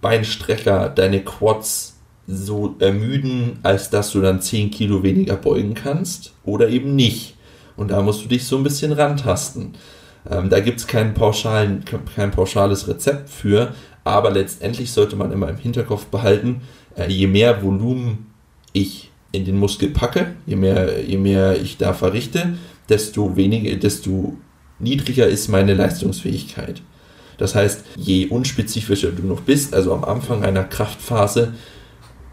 Beinstrecker, 0.00 0.88
deine 0.88 1.22
Quads 1.22 1.99
so 2.26 2.76
ermüden, 2.78 3.58
als 3.62 3.90
dass 3.90 4.12
du 4.12 4.20
dann 4.20 4.40
10 4.40 4.70
Kilo 4.70 5.02
weniger 5.02 5.36
beugen 5.36 5.74
kannst 5.74 6.32
oder 6.44 6.68
eben 6.68 6.94
nicht. 6.94 7.34
Und 7.76 7.90
da 7.90 8.02
musst 8.02 8.24
du 8.24 8.28
dich 8.28 8.44
so 8.44 8.56
ein 8.56 8.62
bisschen 8.62 8.92
rantasten. 8.92 9.74
Ähm, 10.30 10.50
da 10.50 10.60
gibt 10.60 10.80
es 10.80 10.86
kein, 10.86 11.14
kein 11.14 12.30
pauschales 12.30 12.88
Rezept 12.88 13.30
für, 13.30 13.74
aber 14.04 14.30
letztendlich 14.30 14.92
sollte 14.92 15.16
man 15.16 15.32
immer 15.32 15.48
im 15.48 15.56
Hinterkopf 15.56 16.06
behalten, 16.06 16.62
äh, 16.96 17.10
je 17.10 17.26
mehr 17.26 17.62
Volumen 17.62 18.26
ich 18.72 19.10
in 19.32 19.44
den 19.44 19.58
Muskel 19.58 19.90
packe, 19.90 20.34
je 20.46 20.56
mehr, 20.56 21.02
je 21.04 21.16
mehr 21.16 21.60
ich 21.60 21.78
da 21.78 21.92
verrichte, 21.92 22.54
desto 22.88 23.36
weniger, 23.36 23.76
desto 23.76 24.36
niedriger 24.78 25.26
ist 25.26 25.48
meine 25.48 25.74
Leistungsfähigkeit. 25.74 26.82
Das 27.38 27.54
heißt, 27.54 27.84
je 27.96 28.26
unspezifischer 28.26 29.12
du 29.12 29.26
noch 29.26 29.40
bist, 29.40 29.72
also 29.72 29.94
am 29.94 30.04
Anfang 30.04 30.44
einer 30.44 30.64
Kraftphase, 30.64 31.54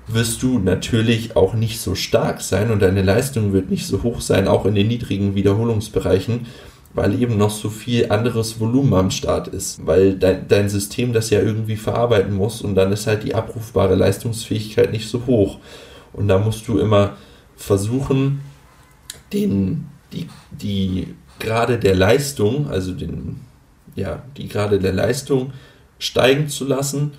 wirst 0.07 0.41
du 0.41 0.59
natürlich 0.59 1.35
auch 1.35 1.53
nicht 1.53 1.79
so 1.79 1.95
stark 1.95 2.41
sein 2.41 2.71
und 2.71 2.81
deine 2.81 3.01
Leistung 3.01 3.51
wird 3.53 3.69
nicht 3.69 3.87
so 3.87 4.03
hoch 4.03 4.21
sein, 4.21 4.47
auch 4.47 4.65
in 4.65 4.75
den 4.75 4.87
niedrigen 4.87 5.35
Wiederholungsbereichen, 5.35 6.47
weil 6.93 7.21
eben 7.21 7.37
noch 7.37 7.49
so 7.49 7.69
viel 7.69 8.11
anderes 8.11 8.59
Volumen 8.59 8.93
am 8.93 9.11
Start 9.11 9.49
ist, 9.49 9.85
weil 9.85 10.15
dein, 10.15 10.47
dein 10.47 10.69
System 10.69 11.13
das 11.13 11.29
ja 11.29 11.41
irgendwie 11.41 11.75
verarbeiten 11.75 12.33
muss 12.33 12.61
und 12.61 12.75
dann 12.75 12.91
ist 12.91 13.05
halt 13.05 13.23
die 13.23 13.35
abrufbare 13.35 13.95
Leistungsfähigkeit 13.95 14.91
nicht 14.91 15.09
so 15.09 15.25
hoch. 15.27 15.59
Und 16.13 16.29
da 16.29 16.39
musst 16.39 16.67
du 16.67 16.79
immer 16.79 17.17
versuchen, 17.55 18.39
den, 19.33 19.87
die, 20.13 20.27
die 20.51 21.15
gerade 21.39 21.77
der 21.77 21.95
Leistung, 21.95 22.69
also 22.69 22.93
den, 22.93 23.41
ja, 23.95 24.23
die 24.37 24.47
gerade 24.47 24.79
der 24.79 24.93
Leistung 24.93 25.51
steigen 25.99 26.47
zu 26.47 26.65
lassen. 26.65 27.13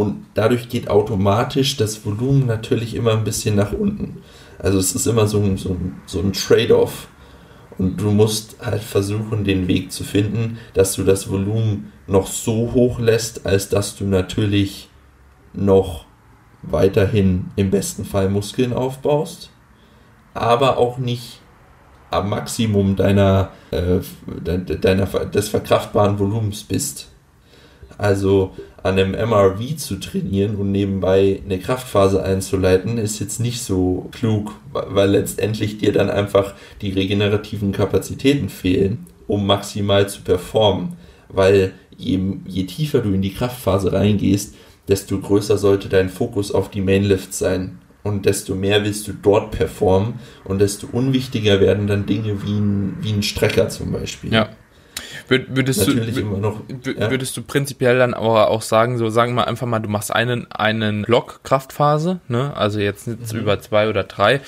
Und 0.00 0.24
dadurch 0.32 0.70
geht 0.70 0.88
automatisch 0.88 1.76
das 1.76 2.06
Volumen 2.06 2.46
natürlich 2.46 2.94
immer 2.94 3.12
ein 3.12 3.22
bisschen 3.22 3.54
nach 3.54 3.72
unten. 3.72 4.22
Also 4.58 4.78
es 4.78 4.94
ist 4.94 5.06
immer 5.06 5.26
so 5.26 5.42
ein, 5.42 5.58
so 5.58 5.74
ein, 5.74 6.00
so 6.06 6.20
ein 6.20 6.32
Trade-off. 6.32 7.08
Und 7.76 8.00
du 8.00 8.10
musst 8.10 8.56
halt 8.64 8.82
versuchen, 8.82 9.44
den 9.44 9.68
Weg 9.68 9.92
zu 9.92 10.02
finden, 10.02 10.56
dass 10.72 10.94
du 10.94 11.04
das 11.04 11.28
Volumen 11.28 11.92
noch 12.06 12.28
so 12.28 12.72
hoch 12.72 12.98
lässt, 12.98 13.44
als 13.44 13.68
dass 13.68 13.94
du 13.94 14.04
natürlich 14.06 14.88
noch 15.52 16.06
weiterhin 16.62 17.50
im 17.56 17.70
besten 17.70 18.06
Fall 18.06 18.30
Muskeln 18.30 18.72
aufbaust, 18.72 19.50
aber 20.32 20.78
auch 20.78 20.96
nicht 20.96 21.40
am 22.10 22.30
Maximum 22.30 22.96
deiner, 22.96 23.50
äh, 23.70 24.00
deiner, 24.80 25.04
des 25.26 25.50
verkraftbaren 25.50 26.18
Volumens 26.18 26.62
bist. 26.62 27.09
Also 27.98 28.52
an 28.82 28.98
einem 28.98 29.12
MRV 29.12 29.76
zu 29.76 29.96
trainieren 29.96 30.56
und 30.56 30.72
nebenbei 30.72 31.40
eine 31.44 31.58
Kraftphase 31.58 32.22
einzuleiten, 32.22 32.98
ist 32.98 33.20
jetzt 33.20 33.40
nicht 33.40 33.62
so 33.62 34.08
klug, 34.12 34.52
weil 34.72 35.10
letztendlich 35.10 35.78
dir 35.78 35.92
dann 35.92 36.10
einfach 36.10 36.54
die 36.80 36.90
regenerativen 36.90 37.72
Kapazitäten 37.72 38.48
fehlen, 38.48 39.06
um 39.26 39.46
maximal 39.46 40.08
zu 40.08 40.22
performen. 40.22 40.94
Weil 41.28 41.72
je, 41.96 42.18
je 42.46 42.64
tiefer 42.64 43.00
du 43.00 43.12
in 43.12 43.22
die 43.22 43.34
Kraftphase 43.34 43.92
reingehst, 43.92 44.54
desto 44.88 45.18
größer 45.18 45.58
sollte 45.58 45.88
dein 45.88 46.08
Fokus 46.08 46.52
auf 46.52 46.70
die 46.70 46.80
Mainlift 46.80 47.34
sein. 47.34 47.78
Und 48.02 48.24
desto 48.24 48.54
mehr 48.54 48.82
willst 48.84 49.06
du 49.08 49.12
dort 49.12 49.50
performen 49.50 50.14
und 50.44 50.58
desto 50.58 50.86
unwichtiger 50.90 51.60
werden 51.60 51.86
dann 51.86 52.06
Dinge 52.06 52.42
wie 52.42 52.58
ein, 52.58 52.96
wie 53.02 53.12
ein 53.12 53.22
Strecker 53.22 53.68
zum 53.68 53.92
Beispiel. 53.92 54.32
Ja. 54.32 54.48
Würdest 55.28 55.86
Natürlich 55.86 56.14
du, 56.14 56.20
immer 56.20 56.38
noch, 56.38 56.62
ja? 56.84 57.10
würdest 57.10 57.36
du 57.36 57.42
prinzipiell 57.42 57.98
dann 57.98 58.14
aber 58.14 58.48
auch 58.48 58.62
sagen, 58.62 58.98
so 58.98 59.10
sagen 59.10 59.34
wir 59.34 59.46
einfach 59.46 59.66
mal, 59.66 59.78
du 59.80 59.88
machst 59.88 60.12
einen, 60.12 60.50
einen 60.50 61.02
Block 61.02 61.40
Kraftphase, 61.42 62.20
ne? 62.28 62.56
Also 62.56 62.80
jetzt 62.80 63.06
nicht 63.06 63.32
mhm. 63.32 63.40
über 63.40 63.60
zwei 63.60 63.88
oder 63.88 64.04
drei. 64.04 64.40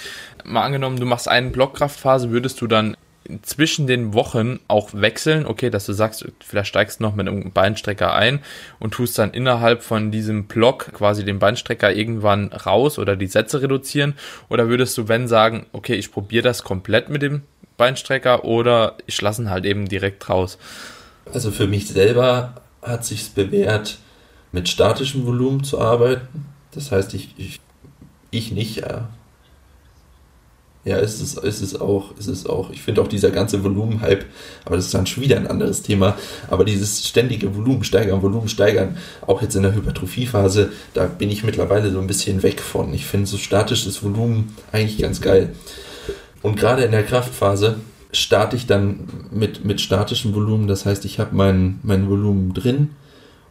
Mal 0.45 0.63
angenommen, 0.63 0.99
du 0.99 1.07
machst 1.07 1.29
einen 1.29 1.53
Block 1.53 1.75
Kraftphase, 1.75 2.31
würdest 2.31 2.61
du 2.61 2.67
dann 2.67 2.97
zwischen 3.43 3.87
den 3.87 4.15
Wochen 4.15 4.61
auch 4.69 4.91
wechseln, 4.93 5.47
okay, 5.47 5.71
dass 5.71 5.87
du 5.87 5.93
sagst, 5.93 6.27
vielleicht 6.41 6.69
steigst 6.69 7.01
du 7.01 7.05
noch 7.05 7.15
mit 7.15 7.29
einem 7.29 7.53
Beinstrecker 7.53 8.13
ein 8.15 8.41
und 8.79 8.95
tust 8.95 9.19
dann 9.19 9.33
innerhalb 9.33 9.83
von 9.83 10.11
diesem 10.11 10.45
Block 10.45 10.93
quasi 10.93 11.25
den 11.25 11.39
Beinstrecker 11.39 11.93
irgendwann 11.93 12.49
raus 12.49 12.99
oder 12.99 13.17
die 13.17 13.27
Sätze 13.27 13.63
reduzieren 13.63 14.15
oder 14.49 14.69
würdest 14.69 14.99
du, 14.99 15.09
wenn 15.09 15.29
sagen, 15.29 15.67
okay, 15.73 15.95
ich 15.95 16.13
probiere 16.13 16.43
das 16.43 16.65
komplett 16.65 17.09
mit 17.09 17.23
dem 17.23 17.43
Beinstrecker 17.83 18.45
oder 18.45 18.97
ich 19.07 19.21
lasse 19.21 19.43
ihn 19.43 19.51
halt 19.51 19.65
eben 19.65 19.89
direkt 19.89 20.29
raus? 20.29 20.57
Also 21.35 21.51
für 21.51 21.67
mich 21.67 21.89
selber 21.89 22.55
hat 22.81 23.05
sich's 23.05 23.29
bewährt, 23.29 23.99
mit 24.53 24.69
statischem 24.69 25.27
Volumen 25.27 25.65
zu 25.65 25.81
arbeiten. 25.81 26.47
Das 26.71 26.93
heißt, 26.93 27.13
ich, 27.15 27.35
ich, 27.37 27.61
ich 28.31 28.53
nicht, 28.53 28.77
ja, 28.77 29.09
ja, 30.85 30.97
ist 30.99 31.21
es, 31.21 31.35
ist 31.35 31.61
es 31.61 31.81
auch, 31.81 32.17
ist 32.19 32.29
es 32.29 32.47
auch. 32.47 32.71
Ich 32.71 32.83
finde 32.83 33.03
auch 33.03 33.09
dieser 33.09 33.33
ganze 33.33 33.65
Volumenhype, 33.65 34.27
aber 34.65 34.77
das 34.77 34.87
ist 34.87 34.95
dann 34.95 35.07
schon 35.07 35.25
wieder 35.25 35.37
ein 35.37 35.49
anderes 35.49 35.83
Thema. 35.83 36.17
Aber 36.51 36.65
dieses 36.65 37.05
ständige 37.07 37.57
Volumen 37.57 37.83
steigern, 37.83 38.23
Volumen 38.23 38.49
steigern, 38.49 38.97
auch 39.27 39.43
jetzt 39.43 39.57
in 39.57 39.63
der 39.63 39.75
Hypertrophiephase, 39.75 40.71
da 40.95 41.07
bin 41.07 41.31
ich 41.31 41.43
mittlerweile 41.43 41.91
so 41.91 42.01
ein 42.01 42.07
bisschen 42.07 42.45
weg 42.45 42.61
von. 42.61 42.95
Ich 42.95 43.07
finde 43.07 43.27
so 43.27 43.39
statisches 43.39 44.05
Volumen 44.05 44.57
eigentlich 44.71 44.99
ganz 44.99 45.21
geil. 45.21 45.55
Und 46.43 46.57
gerade 46.57 46.83
in 46.83 46.91
der 46.91 47.05
Kraftphase 47.05 47.77
starte 48.13 48.57
ich 48.57 48.67
dann 48.67 49.09
mit, 49.31 49.65
mit 49.65 49.81
statischem 49.81 50.35
Volumen. 50.35 50.67
Das 50.67 50.85
heißt, 50.85 51.05
ich 51.05 51.19
habe 51.19 51.35
mein, 51.35 51.79
mein 51.83 52.09
Volumen 52.09 52.53
drin. 52.53 52.91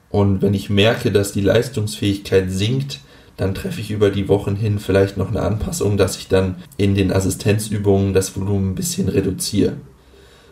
Und 0.10 0.42
wenn 0.42 0.54
ich 0.54 0.70
merke, 0.70 1.12
dass 1.12 1.32
die 1.32 1.42
Leistungsfähigkeit 1.42 2.52
sinkt, 2.52 3.00
dann 3.38 3.56
treffe 3.56 3.82
ich 3.82 3.92
über 3.92 4.12
die 4.12 4.28
Wochen 4.28 4.56
hin 4.56 4.78
vielleicht 4.78 5.18
noch 5.18 5.30
eine 5.30 5.42
Anpassung, 5.42 5.98
dass 5.98 6.18
ich 6.18 6.28
dann 6.28 6.58
in 6.78 6.96
den 6.96 7.12
Assistenzübungen 7.12 8.14
das 8.14 8.36
Volumen 8.36 8.72
ein 8.72 8.76
bisschen 8.76 9.08
reduziere. 9.08 9.78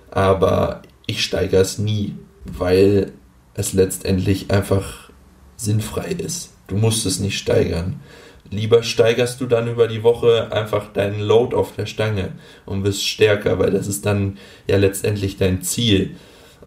Aber 0.10 0.82
ich 1.06 1.24
steigere 1.24 1.62
es 1.62 1.78
nie, 1.78 2.16
weil 2.46 3.12
es 3.54 3.74
letztendlich 3.74 4.50
einfach 4.50 5.09
sinnfrei 5.60 6.12
ist. 6.12 6.52
Du 6.68 6.76
musst 6.76 7.06
es 7.06 7.20
nicht 7.20 7.38
steigern. 7.38 8.00
Lieber 8.52 8.82
steigerst 8.82 9.42
du 9.42 9.46
dann 9.46 9.68
über 9.68 9.88
die 9.88 10.02
Woche 10.02 10.52
einfach 10.52 10.92
deinen 10.94 11.20
Load 11.20 11.56
auf 11.56 11.76
der 11.76 11.86
Stange 11.86 12.30
und 12.66 12.84
wirst 12.84 13.06
stärker, 13.06 13.60
weil 13.60 13.72
das 13.72 13.88
ist 13.88 14.06
dann 14.06 14.38
ja 14.68 14.78
letztendlich 14.78 15.38
dein 15.38 15.62
Ziel. 15.62 16.16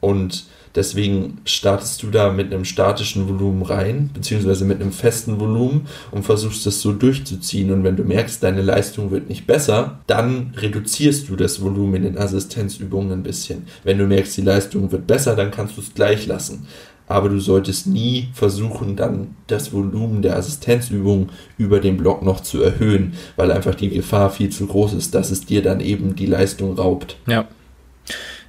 Und 0.00 0.46
Deswegen 0.74 1.38
startest 1.44 2.02
du 2.02 2.10
da 2.10 2.32
mit 2.32 2.52
einem 2.52 2.64
statischen 2.64 3.28
Volumen 3.28 3.62
rein, 3.62 4.10
beziehungsweise 4.14 4.64
mit 4.64 4.80
einem 4.80 4.92
festen 4.92 5.38
Volumen 5.38 5.86
und 6.10 6.24
versuchst 6.24 6.64
das 6.64 6.80
so 6.80 6.92
durchzuziehen. 6.92 7.70
Und 7.70 7.84
wenn 7.84 7.96
du 7.96 8.04
merkst, 8.04 8.42
deine 8.42 8.62
Leistung 8.62 9.10
wird 9.10 9.28
nicht 9.28 9.46
besser, 9.46 10.00
dann 10.06 10.54
reduzierst 10.56 11.28
du 11.28 11.36
das 11.36 11.60
Volumen 11.60 11.96
in 11.96 12.02
den 12.04 12.18
Assistenzübungen 12.18 13.12
ein 13.12 13.22
bisschen. 13.22 13.66
Wenn 13.84 13.98
du 13.98 14.06
merkst, 14.06 14.36
die 14.38 14.42
Leistung 14.42 14.90
wird 14.92 15.06
besser, 15.06 15.36
dann 15.36 15.50
kannst 15.50 15.76
du 15.76 15.82
es 15.82 15.92
gleich 15.92 16.26
lassen. 16.26 16.66
Aber 17.12 17.28
du 17.28 17.38
solltest 17.38 17.86
nie 17.86 18.28
versuchen, 18.32 18.96
dann 18.96 19.36
das 19.46 19.72
Volumen 19.72 20.22
der 20.22 20.36
Assistenzübung 20.36 21.28
über 21.58 21.78
den 21.78 21.98
Block 21.98 22.22
noch 22.22 22.40
zu 22.40 22.62
erhöhen, 22.62 23.14
weil 23.36 23.52
einfach 23.52 23.74
die 23.74 23.90
Gefahr 23.90 24.30
viel 24.30 24.48
zu 24.48 24.66
groß 24.66 24.94
ist, 24.94 25.14
dass 25.14 25.30
es 25.30 25.44
dir 25.44 25.62
dann 25.62 25.80
eben 25.80 26.16
die 26.16 26.26
Leistung 26.26 26.74
raubt. 26.74 27.16
Ja. 27.26 27.46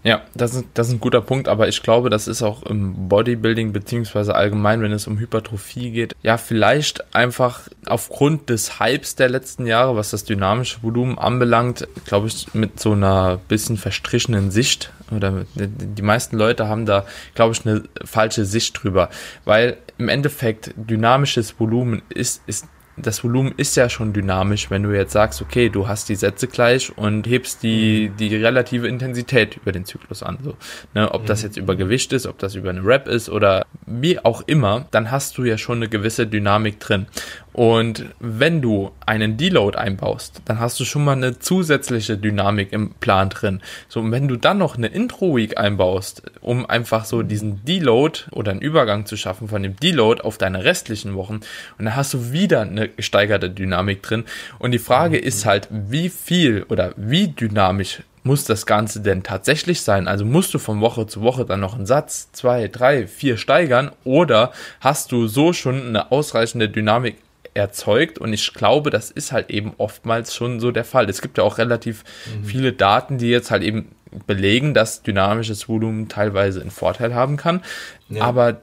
Ja, 0.03 0.21
das 0.35 0.53
ist, 0.53 0.65
das 0.73 0.89
ist 0.89 0.93
ein 0.93 0.99
guter 0.99 1.21
Punkt, 1.21 1.47
aber 1.47 1.69
ich 1.69 1.81
glaube, 1.81 2.09
das 2.09 2.27
ist 2.27 2.41
auch 2.41 2.63
im 2.63 3.07
Bodybuilding 3.07 3.71
beziehungsweise 3.71 4.35
allgemein, 4.35 4.81
wenn 4.81 4.91
es 4.91 5.07
um 5.07 5.17
Hypertrophie 5.17 5.91
geht, 5.91 6.13
ja, 6.21 6.37
vielleicht 6.37 7.15
einfach 7.15 7.61
aufgrund 7.85 8.49
des 8.49 8.81
Hypes 8.81 9.15
der 9.15 9.29
letzten 9.29 9.65
Jahre, 9.65 9.95
was 9.95 10.11
das 10.11 10.25
dynamische 10.25 10.83
Volumen 10.83 11.17
anbelangt, 11.17 11.87
glaube 12.05 12.27
ich, 12.27 12.53
mit 12.53 12.81
so 12.81 12.91
einer 12.91 13.39
bisschen 13.47 13.77
verstrichenen 13.77 14.51
Sicht 14.51 14.91
oder 15.09 15.45
die 15.55 16.01
meisten 16.01 16.37
Leute 16.37 16.67
haben 16.67 16.85
da, 16.85 17.05
glaube 17.33 17.53
ich, 17.53 17.65
eine 17.65 17.83
falsche 18.03 18.43
Sicht 18.43 18.83
drüber, 18.83 19.09
weil 19.45 19.77
im 19.97 20.09
Endeffekt 20.09 20.71
dynamisches 20.75 21.59
Volumen 21.59 22.01
ist, 22.09 22.41
ist 22.45 22.67
das 22.97 23.23
Volumen 23.23 23.53
ist 23.57 23.75
ja 23.75 23.89
schon 23.89 24.13
dynamisch, 24.13 24.69
wenn 24.69 24.83
du 24.83 24.91
jetzt 24.91 25.13
sagst, 25.13 25.41
okay, 25.41 25.69
du 25.69 25.87
hast 25.87 26.09
die 26.09 26.15
Sätze 26.15 26.47
gleich 26.47 26.95
und 26.95 27.25
hebst 27.27 27.63
die, 27.63 28.09
mhm. 28.09 28.17
die 28.17 28.35
relative 28.35 28.87
Intensität 28.87 29.57
über 29.57 29.71
den 29.71 29.85
Zyklus 29.85 30.21
an. 30.21 30.37
So, 30.43 30.55
ne, 30.93 31.11
ob 31.11 31.25
das 31.25 31.41
mhm. 31.41 31.47
jetzt 31.47 31.57
über 31.57 31.75
Gewicht 31.75 32.13
ist, 32.13 32.27
ob 32.27 32.37
das 32.39 32.55
über 32.55 32.69
eine 32.69 32.85
Rap 32.85 33.07
ist 33.07 33.29
oder 33.29 33.65
wie 33.85 34.23
auch 34.23 34.43
immer, 34.45 34.85
dann 34.91 35.11
hast 35.11 35.37
du 35.37 35.43
ja 35.43 35.57
schon 35.57 35.77
eine 35.77 35.89
gewisse 35.89 36.27
Dynamik 36.27 36.79
drin. 36.79 37.07
Und 37.53 38.05
wenn 38.19 38.61
du 38.61 38.91
einen 39.05 39.37
Deload 39.37 39.77
einbaust, 39.77 40.41
dann 40.45 40.59
hast 40.59 40.79
du 40.79 40.85
schon 40.85 41.05
mal 41.05 41.13
eine 41.13 41.39
zusätzliche 41.39 42.17
Dynamik 42.17 42.73
im 42.73 42.91
Plan 42.95 43.29
drin. 43.29 43.61
So, 43.87 43.99
und 43.99 44.11
wenn 44.11 44.27
du 44.27 44.37
dann 44.37 44.57
noch 44.57 44.75
eine 44.75 44.87
Intro-Week 44.87 45.57
einbaust, 45.57 46.23
um 46.41 46.65
einfach 46.65 47.05
so 47.05 47.21
diesen 47.21 47.63
Deload 47.63 48.21
oder 48.31 48.51
einen 48.51 48.61
Übergang 48.61 49.05
zu 49.05 49.15
schaffen 49.17 49.47
von 49.47 49.61
dem 49.61 49.75
Deload 49.75 50.21
auf 50.21 50.37
deine 50.39 50.63
restlichen 50.63 51.15
Wochen, 51.15 51.41
und 51.77 51.85
dann 51.85 51.95
hast 51.95 52.13
du 52.13 52.31
wieder 52.31 52.61
eine 52.61 52.89
gesteigerte 52.89 53.51
Dynamik 53.51 54.01
drin. 54.01 54.25
Und 54.57 54.71
die 54.71 54.79
Frage 54.79 55.17
ist 55.17 55.45
halt, 55.45 55.67
wie 55.69 56.09
viel 56.09 56.63
oder 56.69 56.93
wie 56.97 57.27
dynamisch 57.27 58.01
muss 58.23 58.45
das 58.45 58.65
Ganze 58.65 59.01
denn 59.01 59.21
tatsächlich 59.21 59.81
sein? 59.81 60.07
Also 60.07 60.25
musst 60.25 60.53
du 60.53 60.59
von 60.59 60.81
Woche 60.81 61.05
zu 61.07 61.21
Woche 61.21 61.45
dann 61.45 61.59
noch 61.59 61.75
einen 61.75 61.85
Satz, 61.85 62.31
zwei, 62.31 62.67
drei, 62.67 63.05
vier 63.05 63.37
steigern 63.37 63.91
oder 64.03 64.51
hast 64.79 65.11
du 65.11 65.27
so 65.27 65.53
schon 65.53 65.87
eine 65.87 66.11
ausreichende 66.11 66.69
Dynamik 66.69 67.17
erzeugt 67.53 68.17
und 68.19 68.33
ich 68.33 68.53
glaube, 68.53 68.89
das 68.89 69.11
ist 69.11 69.31
halt 69.31 69.49
eben 69.49 69.73
oftmals 69.77 70.33
schon 70.35 70.59
so 70.59 70.71
der 70.71 70.85
Fall. 70.85 71.09
Es 71.09 71.21
gibt 71.21 71.37
ja 71.37 71.43
auch 71.43 71.57
relativ 71.57 72.03
mhm. 72.25 72.45
viele 72.45 72.73
Daten, 72.73 73.17
die 73.17 73.29
jetzt 73.29 73.51
halt 73.51 73.63
eben 73.63 73.89
belegen, 74.27 74.73
dass 74.73 75.01
dynamisches 75.03 75.67
Volumen 75.67 76.07
teilweise 76.07 76.61
einen 76.61 76.71
Vorteil 76.71 77.15
haben 77.15 77.37
kann, 77.37 77.63
ja. 78.09 78.23
aber 78.23 78.61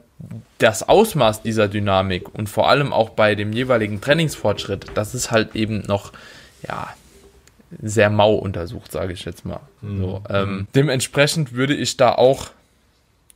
das 0.57 0.87
Ausmaß 0.87 1.41
dieser 1.41 1.67
Dynamik 1.67 2.33
und 2.33 2.47
vor 2.47 2.69
allem 2.69 2.93
auch 2.93 3.09
bei 3.09 3.35
dem 3.35 3.53
jeweiligen 3.53 4.01
Trainingsfortschritt, 4.01 4.85
das 4.93 5.15
ist 5.15 5.31
halt 5.31 5.55
eben 5.55 5.81
noch, 5.87 6.13
ja, 6.67 6.93
sehr 7.81 8.09
mau 8.09 8.35
untersucht, 8.35 8.91
sage 8.91 9.13
ich 9.13 9.25
jetzt 9.25 9.45
mal. 9.45 9.61
Mhm. 9.81 10.01
So, 10.01 10.23
ähm, 10.29 10.67
dementsprechend 10.75 11.53
würde 11.53 11.73
ich 11.73 11.97
da 11.97 12.13
auch 12.13 12.51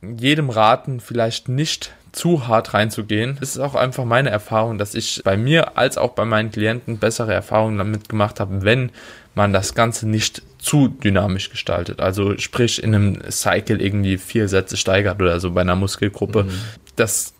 jedem 0.02 0.50
raten, 0.50 1.00
vielleicht 1.00 1.48
nicht 1.48 1.94
zu 2.16 2.48
hart 2.48 2.72
reinzugehen. 2.72 3.36
Es 3.42 3.50
ist 3.50 3.58
auch 3.58 3.74
einfach 3.74 4.04
meine 4.04 4.30
Erfahrung, 4.30 4.78
dass 4.78 4.94
ich 4.94 5.20
bei 5.22 5.36
mir 5.36 5.76
als 5.76 5.98
auch 5.98 6.12
bei 6.12 6.24
meinen 6.24 6.50
Klienten 6.50 6.98
bessere 6.98 7.34
Erfahrungen 7.34 7.76
damit 7.76 8.08
gemacht 8.08 8.40
habe, 8.40 8.62
wenn 8.62 8.90
man 9.34 9.52
das 9.52 9.74
Ganze 9.74 10.08
nicht 10.08 10.42
zu 10.58 10.88
dynamisch 10.88 11.50
gestaltet. 11.50 12.00
Also 12.00 12.38
sprich 12.38 12.82
in 12.82 12.94
einem 12.94 13.30
Cycle 13.30 13.82
irgendwie 13.82 14.16
vier 14.16 14.48
Sätze 14.48 14.78
steigert 14.78 15.20
oder 15.20 15.40
so 15.40 15.50
bei 15.50 15.60
einer 15.60 15.76
Muskelgruppe. 15.76 16.44
Mhm. 16.44 16.60
Das 16.96 17.34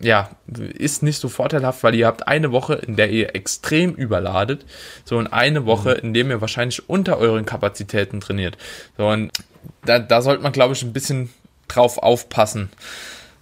ja, 0.00 0.30
ist 0.46 1.02
nicht 1.02 1.18
so 1.18 1.28
vorteilhaft, 1.28 1.82
weil 1.82 1.96
ihr 1.96 2.06
habt 2.06 2.28
eine 2.28 2.52
Woche, 2.52 2.74
in 2.74 2.94
der 2.94 3.10
ihr 3.10 3.34
extrem 3.34 3.94
überladet, 3.94 4.64
so 5.04 5.18
und 5.18 5.26
eine 5.26 5.66
Woche, 5.66 5.94
mhm. 5.94 6.08
in 6.08 6.14
dem 6.14 6.30
ihr 6.30 6.40
wahrscheinlich 6.40 6.88
unter 6.88 7.18
euren 7.18 7.44
Kapazitäten 7.44 8.20
trainiert. 8.20 8.56
So 8.96 9.08
und 9.08 9.32
da, 9.84 9.98
da 9.98 10.22
sollte 10.22 10.44
man, 10.44 10.52
glaube 10.52 10.74
ich, 10.74 10.82
ein 10.84 10.92
bisschen 10.92 11.30
drauf 11.66 11.98
aufpassen. 11.98 12.70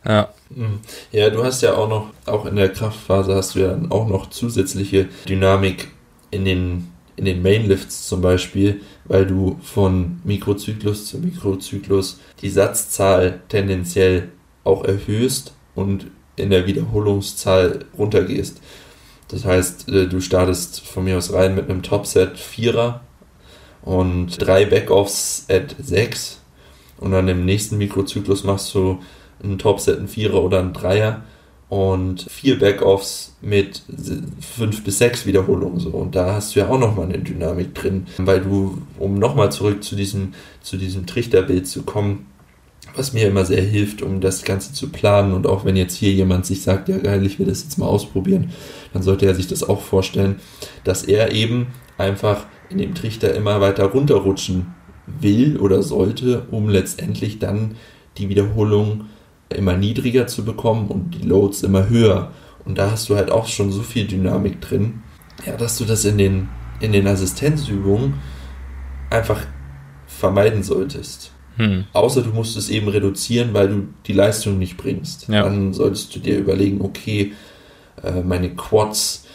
Ja. 0.06 0.28
Mhm. 0.50 0.80
Ja, 1.10 1.30
du 1.30 1.42
hast 1.42 1.62
ja 1.62 1.74
auch 1.74 1.88
noch, 1.88 2.10
auch 2.26 2.46
in 2.46 2.56
der 2.56 2.68
Kraftphase 2.68 3.34
hast 3.34 3.54
du 3.54 3.60
ja 3.60 3.78
auch 3.90 4.06
noch 4.06 4.30
zusätzliche 4.30 5.08
Dynamik 5.28 5.88
in 6.30 6.44
den, 6.44 6.92
in 7.16 7.24
den 7.24 7.42
Mainlifts 7.42 8.06
zum 8.06 8.20
Beispiel, 8.20 8.80
weil 9.04 9.26
du 9.26 9.58
von 9.62 10.20
Mikrozyklus 10.24 11.06
zu 11.06 11.18
Mikrozyklus 11.18 12.20
die 12.40 12.50
Satzzahl 12.50 13.40
tendenziell 13.48 14.28
auch 14.64 14.84
erhöhst 14.84 15.54
und 15.74 16.06
in 16.36 16.50
der 16.50 16.66
Wiederholungszahl 16.66 17.86
runtergehst. 17.96 18.60
Das 19.28 19.44
heißt, 19.44 19.88
äh, 19.88 20.06
du 20.06 20.20
startest 20.20 20.86
von 20.86 21.04
mir 21.04 21.18
aus 21.18 21.32
rein 21.32 21.54
mit 21.54 21.68
einem 21.68 21.82
Topset 21.82 22.38
Vierer 22.38 23.00
und 23.82 24.40
drei 24.40 24.66
Backoffs 24.66 25.46
at 25.48 25.74
6 25.82 26.40
und 26.98 27.12
dann 27.12 27.28
im 27.28 27.44
nächsten 27.44 27.78
Mikrozyklus 27.78 28.44
machst 28.44 28.74
du 28.74 29.00
einen 29.42 29.58
Topset, 29.58 29.98
einen 29.98 30.08
Vierer 30.08 30.42
oder 30.42 30.60
einen 30.60 30.72
Dreier 30.72 31.22
und 31.68 32.26
vier 32.30 32.58
Backoffs 32.58 33.36
mit 33.40 33.82
fünf 34.40 34.84
bis 34.84 34.98
sechs 34.98 35.26
Wiederholungen 35.26 35.80
so 35.80 35.90
und 35.90 36.14
da 36.14 36.34
hast 36.34 36.54
du 36.54 36.60
ja 36.60 36.68
auch 36.68 36.78
nochmal 36.78 37.06
eine 37.06 37.18
Dynamik 37.18 37.74
drin, 37.74 38.06
weil 38.18 38.40
du, 38.40 38.78
um 38.98 39.18
nochmal 39.18 39.50
zurück 39.50 39.82
zu 39.82 39.96
diesem, 39.96 40.34
zu 40.62 40.76
diesem 40.76 41.06
Trichterbild 41.06 41.66
zu 41.66 41.82
kommen, 41.82 42.26
was 42.94 43.12
mir 43.12 43.26
immer 43.26 43.44
sehr 43.44 43.62
hilft, 43.62 44.02
um 44.02 44.20
das 44.20 44.44
Ganze 44.44 44.72
zu 44.72 44.88
planen. 44.88 45.34
Und 45.34 45.46
auch 45.46 45.64
wenn 45.64 45.76
jetzt 45.76 45.96
hier 45.96 46.12
jemand 46.12 46.46
sich 46.46 46.62
sagt, 46.62 46.88
ja 46.88 46.98
geil, 46.98 47.26
ich 47.26 47.38
will 47.38 47.46
das 47.46 47.64
jetzt 47.64 47.78
mal 47.78 47.86
ausprobieren, 47.86 48.50
dann 48.92 49.02
sollte 49.02 49.26
er 49.26 49.34
sich 49.34 49.48
das 49.48 49.62
auch 49.62 49.82
vorstellen, 49.82 50.36
dass 50.84 51.02
er 51.02 51.32
eben 51.32 51.68
einfach 51.98 52.46
in 52.70 52.78
dem 52.78 52.94
Trichter 52.94 53.34
immer 53.34 53.60
weiter 53.60 53.86
runterrutschen 53.86 54.74
will 55.06 55.56
oder 55.58 55.82
sollte, 55.82 56.46
um 56.50 56.68
letztendlich 56.68 57.38
dann 57.38 57.76
die 58.18 58.28
Wiederholung 58.28 59.06
immer 59.54 59.76
niedriger 59.76 60.26
zu 60.26 60.44
bekommen 60.44 60.88
und 60.88 61.10
die 61.10 61.26
Loads 61.26 61.62
immer 61.62 61.88
höher. 61.88 62.32
Und 62.64 62.78
da 62.78 62.90
hast 62.90 63.08
du 63.08 63.16
halt 63.16 63.30
auch 63.30 63.46
schon 63.46 63.70
so 63.70 63.82
viel 63.82 64.06
Dynamik 64.06 64.60
drin, 64.60 65.02
ja, 65.46 65.56
dass 65.56 65.78
du 65.78 65.84
das 65.84 66.04
in 66.04 66.18
den, 66.18 66.48
in 66.80 66.92
den 66.92 67.06
Assistenzübungen 67.06 68.14
einfach 69.10 69.46
vermeiden 70.06 70.62
solltest. 70.62 71.32
Hm. 71.56 71.84
Außer 71.92 72.22
du 72.22 72.30
musst 72.30 72.56
es 72.56 72.68
eben 72.68 72.88
reduzieren, 72.88 73.54
weil 73.54 73.68
du 73.68 73.88
die 74.06 74.12
Leistung 74.12 74.58
nicht 74.58 74.76
bringst. 74.76 75.28
Ja. 75.28 75.42
Dann 75.42 75.72
solltest 75.72 76.14
du 76.14 76.20
dir 76.20 76.38
überlegen, 76.38 76.80
okay, 76.80 77.32
äh, 78.02 78.22
meine 78.22 78.50
Quads, 78.54 79.25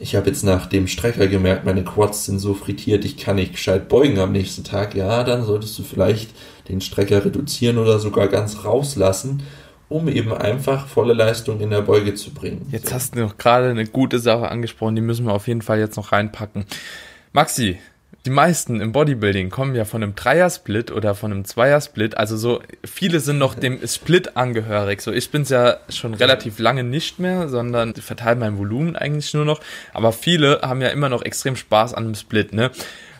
ich 0.00 0.14
habe 0.14 0.28
jetzt 0.28 0.44
nach 0.44 0.66
dem 0.66 0.86
Strecker 0.86 1.26
gemerkt, 1.26 1.64
meine 1.64 1.84
Quads 1.84 2.26
sind 2.26 2.38
so 2.38 2.54
frittiert, 2.54 3.04
ich 3.04 3.16
kann 3.16 3.36
nicht 3.36 3.52
gescheit 3.52 3.88
beugen 3.88 4.18
am 4.18 4.32
nächsten 4.32 4.64
Tag. 4.64 4.94
Ja, 4.94 5.24
dann 5.24 5.44
solltest 5.44 5.78
du 5.78 5.82
vielleicht 5.82 6.30
den 6.68 6.80
Strecker 6.80 7.24
reduzieren 7.24 7.78
oder 7.78 7.98
sogar 7.98 8.28
ganz 8.28 8.64
rauslassen, 8.64 9.42
um 9.88 10.08
eben 10.08 10.32
einfach 10.32 10.86
volle 10.86 11.14
Leistung 11.14 11.60
in 11.60 11.70
der 11.70 11.82
Beuge 11.82 12.14
zu 12.14 12.30
bringen. 12.30 12.66
Jetzt 12.70 12.88
so. 12.88 12.94
hast 12.94 13.14
du 13.14 13.20
noch 13.20 13.36
gerade 13.36 13.70
eine 13.70 13.86
gute 13.86 14.18
Sache 14.18 14.48
angesprochen, 14.48 14.96
die 14.96 15.02
müssen 15.02 15.26
wir 15.26 15.32
auf 15.32 15.48
jeden 15.48 15.62
Fall 15.62 15.78
jetzt 15.78 15.96
noch 15.96 16.12
reinpacken. 16.12 16.64
Maxi, 17.32 17.78
die 18.26 18.30
meisten 18.30 18.80
im 18.80 18.90
Bodybuilding 18.90 19.50
kommen 19.50 19.76
ja 19.76 19.84
von 19.84 20.02
einem 20.02 20.16
Dreiersplit 20.16 20.90
oder 20.90 21.14
von 21.14 21.30
einem 21.30 21.44
Zweiersplit. 21.44 22.16
Also 22.16 22.36
so 22.36 22.60
viele 22.84 23.20
sind 23.20 23.38
noch 23.38 23.54
dem 23.54 23.86
Split 23.86 24.36
angehörig. 24.36 25.00
So 25.00 25.12
ich 25.12 25.30
bin 25.30 25.42
es 25.42 25.48
ja 25.48 25.76
schon 25.88 26.12
relativ 26.12 26.58
lange 26.58 26.82
nicht 26.82 27.20
mehr, 27.20 27.48
sondern 27.48 27.94
verteile 27.94 28.36
mein 28.36 28.58
Volumen 28.58 28.96
eigentlich 28.96 29.32
nur 29.32 29.44
noch. 29.44 29.60
Aber 29.94 30.12
viele 30.12 30.60
haben 30.62 30.82
ja 30.82 30.88
immer 30.88 31.08
noch 31.08 31.22
extrem 31.22 31.54
Spaß 31.54 31.94
an 31.94 32.04
einem 32.04 32.14
Split. 32.16 32.52
Ne? 32.52 32.72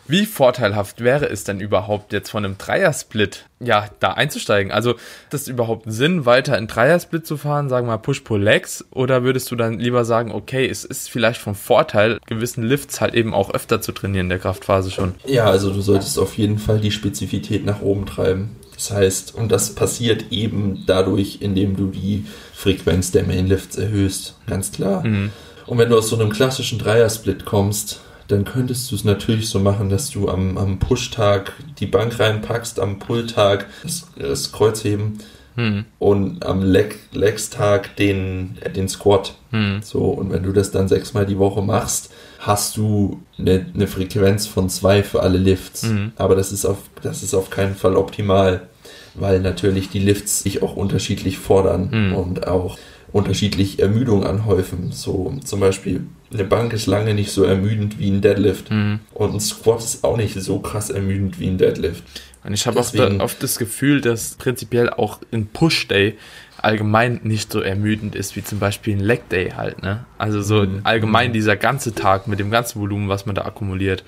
Wie 0.07 0.25
vorteilhaft 0.25 1.03
wäre 1.03 1.29
es 1.29 1.43
denn 1.43 1.59
überhaupt 1.59 2.13
jetzt 2.13 2.29
von 2.29 2.45
einem 2.45 2.57
Dreiersplit, 2.57 3.45
ja, 3.59 3.89
da 3.99 4.13
einzusteigen? 4.13 4.71
Also, 4.71 4.95
das 5.29 5.47
überhaupt 5.47 5.83
Sinn, 5.87 6.25
weiter 6.25 6.57
in 6.57 6.67
Dreiersplit 6.67 7.27
zu 7.27 7.37
fahren, 7.37 7.67
sagen 7.67 7.87
wir 7.87 7.93
mal 7.93 7.97
Push-Pull-Legs? 7.97 8.85
Oder 8.91 9.23
würdest 9.23 9.51
du 9.51 9.55
dann 9.55 9.79
lieber 9.79 10.05
sagen, 10.05 10.31
okay, 10.31 10.67
es 10.67 10.85
ist 10.85 11.09
vielleicht 11.09 11.41
vom 11.41 11.55
Vorteil, 11.55 12.19
gewissen 12.25 12.63
Lifts 12.63 13.01
halt 13.01 13.15
eben 13.15 13.33
auch 13.33 13.53
öfter 13.53 13.81
zu 13.81 13.91
trainieren 13.91 14.27
in 14.27 14.29
der 14.29 14.39
Kraftphase 14.39 14.91
schon? 14.91 15.15
Ja, 15.25 15.45
also 15.45 15.71
du 15.71 15.81
solltest 15.81 16.17
auf 16.19 16.37
jeden 16.37 16.59
Fall 16.59 16.79
die 16.79 16.91
Spezifität 16.91 17.65
nach 17.65 17.81
oben 17.81 18.05
treiben. 18.05 18.55
Das 18.77 18.91
heißt, 18.91 19.35
und 19.35 19.51
das 19.51 19.73
passiert 19.73 20.31
eben 20.31 20.83
dadurch, 20.85 21.39
indem 21.41 21.75
du 21.75 21.87
die 21.87 22.25
Frequenz 22.53 23.11
der 23.11 23.23
Mainlifts 23.23 23.75
erhöhst, 23.75 24.35
ganz 24.45 24.71
klar. 24.71 25.05
Mhm. 25.05 25.31
Und 25.65 25.77
wenn 25.79 25.89
du 25.89 25.97
aus 25.97 26.09
so 26.09 26.17
einem 26.17 26.29
klassischen 26.29 26.79
Dreiersplit 26.79 27.43
kommst, 27.43 27.99
dann 28.27 28.45
könntest 28.45 28.91
du 28.91 28.95
es 28.95 29.03
natürlich 29.03 29.49
so 29.49 29.59
machen, 29.59 29.89
dass 29.89 30.09
du 30.09 30.29
am, 30.29 30.57
am 30.57 30.79
Push-Tag 30.79 31.53
die 31.79 31.85
Bank 31.85 32.19
reinpackst, 32.19 32.79
am 32.79 32.99
Pull-Tag 32.99 33.67
das, 33.83 34.07
das 34.17 34.51
Kreuzheben 34.51 35.19
hm. 35.55 35.85
und 35.97 36.45
am 36.45 36.61
Leg, 36.61 36.99
Legs-Tag 37.13 37.95
den, 37.95 38.57
äh, 38.61 38.69
den 38.69 38.89
Squat. 38.89 39.35
Hm. 39.51 39.81
So, 39.81 40.05
und 40.05 40.31
wenn 40.31 40.43
du 40.43 40.51
das 40.51 40.71
dann 40.71 40.87
sechsmal 40.87 41.25
die 41.25 41.37
Woche 41.37 41.61
machst, 41.61 42.11
hast 42.39 42.77
du 42.77 43.21
eine, 43.39 43.65
eine 43.73 43.87
Frequenz 43.87 44.45
von 44.45 44.69
zwei 44.69 45.03
für 45.03 45.21
alle 45.21 45.37
Lifts. 45.37 45.83
Hm. 45.83 46.11
Aber 46.17 46.35
das 46.35 46.51
ist, 46.51 46.65
auf, 46.65 46.77
das 47.01 47.23
ist 47.23 47.33
auf 47.33 47.49
keinen 47.49 47.75
Fall 47.75 47.95
optimal, 47.95 48.67
weil 49.15 49.39
natürlich 49.39 49.89
die 49.89 49.99
Lifts 49.99 50.43
sich 50.43 50.61
auch 50.61 50.75
unterschiedlich 50.75 51.37
fordern 51.37 51.91
hm. 51.91 52.15
und 52.15 52.47
auch 52.47 52.77
unterschiedlich 53.11 53.79
Ermüdung 53.79 54.23
anhäufen. 54.25 54.91
So 54.91 55.33
zum 55.43 55.59
Beispiel 55.59 56.05
eine 56.31 56.43
Bank 56.43 56.73
ist 56.73 56.87
lange 56.87 57.13
nicht 57.13 57.31
so 57.31 57.43
ermüdend 57.43 57.99
wie 57.99 58.09
ein 58.09 58.21
Deadlift 58.21 58.69
mhm. 58.71 58.99
und 59.13 59.33
ein 59.35 59.39
Squat 59.39 59.79
ist 59.79 60.03
auch 60.03 60.17
nicht 60.17 60.39
so 60.39 60.59
krass 60.59 60.89
ermüdend 60.89 61.39
wie 61.39 61.47
ein 61.47 61.57
Deadlift. 61.57 62.03
Und 62.43 62.53
ich 62.53 62.65
habe 62.65 62.79
oft, 62.79 63.43
das 63.43 63.57
Gefühl, 63.57 63.99
dass 63.99 64.35
prinzipiell 64.35 64.89
auch 64.89 65.19
ein 65.33 65.47
Push 65.47 65.89
Day 65.89 66.15
allgemein 66.61 67.19
nicht 67.23 67.51
so 67.51 67.59
ermüdend 67.59 68.15
ist 68.15 68.35
wie 68.35 68.43
zum 68.43 68.59
Beispiel 68.59 68.95
ein 68.95 69.01
Leg 69.01 69.27
Day 69.29 69.51
halt. 69.51 69.81
Ne? 69.81 70.05
Also 70.17 70.41
so 70.41 70.63
mhm. 70.63 70.79
allgemein 70.83 71.33
dieser 71.33 71.57
ganze 71.57 71.93
Tag 71.93 72.27
mit 72.27 72.39
dem 72.39 72.49
ganzen 72.49 72.79
Volumen, 72.79 73.09
was 73.09 73.25
man 73.25 73.35
da 73.35 73.43
akkumuliert. 73.43 74.03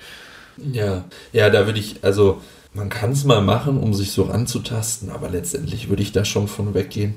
Ja, 0.56 1.04
ja, 1.32 1.50
da 1.50 1.66
würde 1.66 1.78
ich 1.78 2.02
also 2.02 2.40
man 2.72 2.88
kann 2.88 3.12
es 3.12 3.24
mal 3.24 3.42
machen, 3.42 3.78
um 3.78 3.94
sich 3.94 4.12
so 4.12 4.24
ranzutasten, 4.24 5.10
aber 5.10 5.28
letztendlich 5.28 5.88
würde 5.88 6.02
ich 6.02 6.12
da 6.12 6.24
schon 6.24 6.48
von 6.48 6.72
weggehen, 6.74 7.16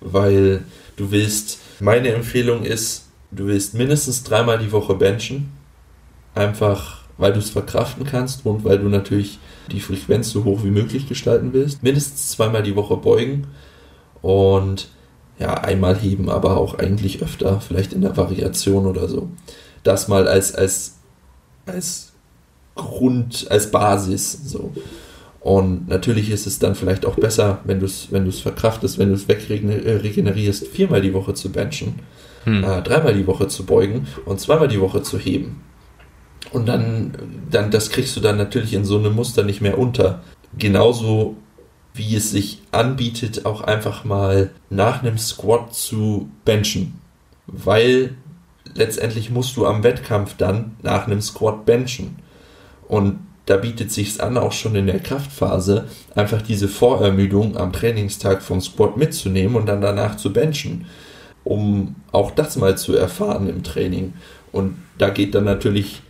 weil 0.00 0.62
du 0.96 1.10
willst, 1.10 1.58
meine 1.80 2.08
Empfehlung 2.08 2.64
ist, 2.64 3.06
du 3.30 3.46
willst 3.46 3.74
mindestens 3.74 4.22
dreimal 4.22 4.58
die 4.58 4.72
Woche 4.72 4.94
benchen, 4.94 5.50
einfach 6.34 7.02
weil 7.18 7.32
du 7.32 7.38
es 7.38 7.50
verkraften 7.50 8.04
kannst 8.04 8.46
und 8.46 8.64
weil 8.64 8.78
du 8.78 8.88
natürlich 8.88 9.38
die 9.70 9.80
Frequenz 9.80 10.30
so 10.30 10.44
hoch 10.44 10.64
wie 10.64 10.70
möglich 10.70 11.08
gestalten 11.08 11.52
willst. 11.52 11.82
Mindestens 11.82 12.30
zweimal 12.30 12.62
die 12.62 12.74
Woche 12.74 12.96
beugen 12.96 13.46
und 14.22 14.88
ja, 15.38 15.54
einmal 15.54 15.96
heben, 15.96 16.28
aber 16.28 16.56
auch 16.56 16.78
eigentlich 16.78 17.22
öfter, 17.22 17.60
vielleicht 17.60 17.92
in 17.92 18.00
der 18.00 18.16
Variation 18.16 18.86
oder 18.86 19.08
so. 19.08 19.28
Das 19.82 20.08
mal 20.08 20.28
als, 20.28 20.54
als, 20.54 20.98
als 21.66 22.12
Grund, 22.74 23.46
als 23.50 23.70
Basis 23.70 24.38
so. 24.44 24.72
Und 25.42 25.88
natürlich 25.88 26.30
ist 26.30 26.46
es 26.46 26.60
dann 26.60 26.76
vielleicht 26.76 27.04
auch 27.04 27.16
besser, 27.16 27.60
wenn 27.64 27.80
du 27.80 27.86
es 27.86 28.12
wenn 28.12 28.30
verkraftest, 28.30 28.98
wenn 28.98 29.08
du 29.08 29.14
es 29.14 29.26
wegregenerierst, 29.26 30.68
viermal 30.68 31.00
die 31.00 31.12
Woche 31.12 31.34
zu 31.34 31.50
benchen, 31.50 31.98
hm. 32.44 32.62
äh, 32.62 32.80
dreimal 32.82 33.14
die 33.14 33.26
Woche 33.26 33.48
zu 33.48 33.66
beugen 33.66 34.06
und 34.24 34.40
zweimal 34.40 34.68
die 34.68 34.80
Woche 34.80 35.02
zu 35.02 35.18
heben. 35.18 35.60
Und 36.52 36.66
dann, 36.66 37.12
dann, 37.50 37.72
das 37.72 37.90
kriegst 37.90 38.16
du 38.16 38.20
dann 38.20 38.36
natürlich 38.36 38.72
in 38.74 38.84
so 38.84 38.98
einem 38.98 39.14
Muster 39.14 39.42
nicht 39.42 39.60
mehr 39.60 39.78
unter. 39.78 40.22
Genauso 40.56 41.36
wie 41.94 42.14
es 42.14 42.30
sich 42.30 42.62
anbietet, 42.70 43.44
auch 43.44 43.62
einfach 43.62 44.04
mal 44.04 44.50
nach 44.70 45.02
einem 45.02 45.18
Squat 45.18 45.74
zu 45.74 46.30
benchen. 46.44 47.00
Weil 47.46 48.14
letztendlich 48.74 49.30
musst 49.30 49.56
du 49.56 49.66
am 49.66 49.82
Wettkampf 49.82 50.36
dann 50.36 50.76
nach 50.82 51.06
einem 51.06 51.20
Squat 51.20 51.66
benchen. 51.66 52.16
Und 52.86 53.18
da 53.46 53.56
bietet 53.56 53.90
sich 53.90 54.22
an, 54.22 54.36
auch 54.38 54.52
schon 54.52 54.76
in 54.76 54.86
der 54.86 55.00
Kraftphase, 55.00 55.86
einfach 56.14 56.42
diese 56.42 56.68
Vorermüdung 56.68 57.56
am 57.56 57.72
Trainingstag 57.72 58.42
vom 58.42 58.60
Squat 58.60 58.96
mitzunehmen 58.96 59.56
und 59.56 59.66
dann 59.66 59.80
danach 59.80 60.16
zu 60.16 60.32
benchen, 60.32 60.86
um 61.44 61.96
auch 62.12 62.30
das 62.30 62.56
mal 62.56 62.78
zu 62.78 62.94
erfahren 62.94 63.48
im 63.48 63.64
Training. 63.64 64.12
Und 64.52 64.76
da 64.98 65.10
geht 65.10 65.34
dann 65.34 65.44
natürlich, 65.44 66.02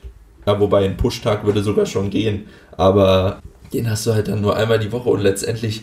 ja, 0.47 0.61
wobei 0.61 0.85
ein 0.85 0.97
Pushtag 0.97 1.45
würde 1.45 1.63
sogar 1.63 1.87
schon 1.87 2.11
gehen, 2.11 2.47
aber 2.77 3.41
den 3.73 3.89
hast 3.89 4.07
du 4.07 4.13
halt 4.13 4.29
dann 4.29 4.43
nur 4.43 4.57
einmal 4.57 4.79
die 4.79 4.93
Woche 4.93 5.09
und 5.09 5.21
letztendlich, 5.21 5.83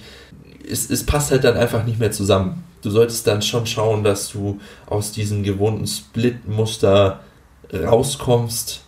es, 0.70 0.90
es 0.92 1.04
passt 1.04 1.32
halt 1.32 1.44
dann 1.44 1.58
einfach 1.58 1.84
nicht 1.84 2.00
mehr 2.00 2.12
zusammen. 2.12 2.64
Du 2.84 2.92
solltest 2.92 3.26
dann 3.26 3.42
schon 3.42 3.66
schauen, 3.66 4.04
dass 4.04 4.32
du 4.32 4.60
aus 4.86 5.12
diesem 5.12 5.44
gewohnten 5.44 5.88
Split-Muster 5.88 7.22
rauskommst 7.74 8.82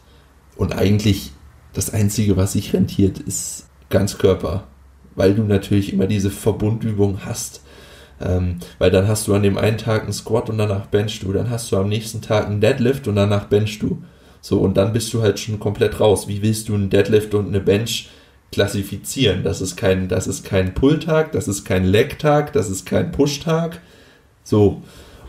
und 0.56 0.74
eigentlich 0.74 1.32
das 1.74 1.94
Einzige, 1.94 2.38
was 2.38 2.54
sich 2.54 2.74
rentiert, 2.74 3.20
ist 3.20 3.68
Ganzkörper, 3.90 4.66
weil 5.16 5.34
du 5.34 5.44
natürlich 5.44 5.94
immer 5.94 6.08
diese 6.08 6.30
Verbundübung 6.30 7.26
hast. 7.26 7.62
Ähm, 8.20 8.58
weil 8.78 8.92
dann 8.92 9.08
hast 9.08 9.28
du 9.28 9.34
an 9.34 9.44
dem 9.44 9.58
einen 9.58 9.78
Tag 9.78 10.04
einen 10.04 10.14
Squat 10.14 10.50
und 10.50 10.58
danach 10.58 10.86
benchst 10.88 11.24
du, 11.24 11.34
dann 11.34 11.50
hast 11.50 11.72
du 11.72 11.78
am 11.78 11.90
nächsten 11.90 12.22
Tag 12.22 12.46
einen 12.46 12.62
Deadlift 12.62 13.08
und 13.08 13.16
danach 13.16 13.46
benchst 13.46 13.82
du. 13.82 14.04
So, 14.42 14.60
und 14.60 14.76
dann 14.78 14.94
bist 14.94 15.14
du 15.14 15.22
halt 15.22 15.40
schon 15.40 15.60
komplett 15.60 16.00
raus. 16.00 16.28
Wie 16.28 16.42
willst 16.42 16.70
du 16.70 16.76
einen 16.76 16.90
Deadlift 16.90 17.34
und 17.34 17.48
eine 17.48 17.60
Bench 17.60 18.10
klassifizieren? 18.52 19.44
Das 19.44 19.62
ist 19.62 19.76
kein, 19.76 20.08
das 20.08 20.28
ist 20.28 20.44
kein 20.44 20.74
Pull-Tag, 20.74 21.32
das 21.32 21.48
ist 21.48 21.64
kein 21.64 21.86
Leg-Tag, 21.86 22.54
das 22.54 22.70
ist 22.70 22.86
kein 22.86 23.12
Push-Tag. 23.12 23.80
So, 24.44 24.82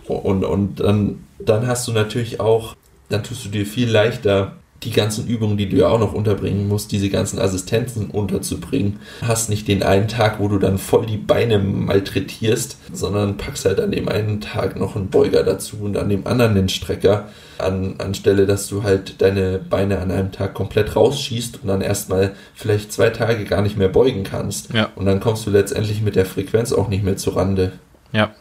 und, 0.07 0.45
und 0.45 0.81
dann, 0.81 1.25
dann 1.39 1.67
hast 1.67 1.89
du 1.89 1.93
natürlich 1.93 2.41
auch, 2.41 2.75
dann 3.09 3.23
tust 3.23 3.45
du 3.45 3.49
dir 3.51 3.67
viel 3.67 3.91
leichter, 3.91 4.57
die 4.85 4.91
ganzen 4.91 5.27
Übungen, 5.27 5.57
die 5.57 5.69
du 5.69 5.77
ja 5.77 5.89
auch 5.89 5.99
noch 5.99 6.13
unterbringen 6.13 6.69
musst, 6.69 6.93
diese 6.93 7.09
ganzen 7.09 7.39
Assistenzen 7.39 8.11
unterzubringen. 8.11 8.99
Hast 9.23 9.49
nicht 9.49 9.69
den 9.69 9.83
einen 9.83 10.09
Tag, 10.09 10.41
wo 10.41 10.49
du 10.49 10.59
dann 10.59 10.79
voll 10.79 11.07
die 11.07 11.17
Beine 11.17 11.59
malträtierst, 11.59 12.77
sondern 12.93 13.37
packst 13.37 13.65
halt 13.65 13.81
an 13.81 13.93
dem 13.93 14.09
einen 14.09 14.41
Tag 14.41 14.79
noch 14.79 14.97
einen 14.97 15.09
Beuger 15.09 15.45
dazu 15.45 15.77
und 15.83 15.97
an 15.97 16.09
dem 16.09 16.27
anderen 16.27 16.55
den 16.55 16.69
Strecker, 16.69 17.29
an, 17.59 17.95
anstelle, 17.99 18.47
dass 18.47 18.67
du 18.69 18.83
halt 18.83 19.21
deine 19.23 19.59
Beine 19.59 19.99
an 20.01 20.11
einem 20.11 20.33
Tag 20.33 20.55
komplett 20.55 20.97
rausschießt 20.97 21.61
und 21.63 21.69
dann 21.69 21.81
erstmal 21.81 22.33
vielleicht 22.55 22.93
zwei 22.93 23.11
Tage 23.11 23.45
gar 23.45 23.63
nicht 23.63 23.77
mehr 23.77 23.89
beugen 23.89 24.25
kannst. 24.25 24.73
Ja. 24.73 24.91
Und 24.97 25.07
dann 25.07 25.21
kommst 25.21 25.47
du 25.47 25.51
letztendlich 25.51 26.03
mit 26.03 26.17
der 26.17 26.27
Frequenz 26.27 26.73
auch 26.73 26.89
nicht 26.89 27.05
mehr 27.05 27.17
zu 27.17 27.31
Rande. 27.31 27.73
Ja. 28.13 28.33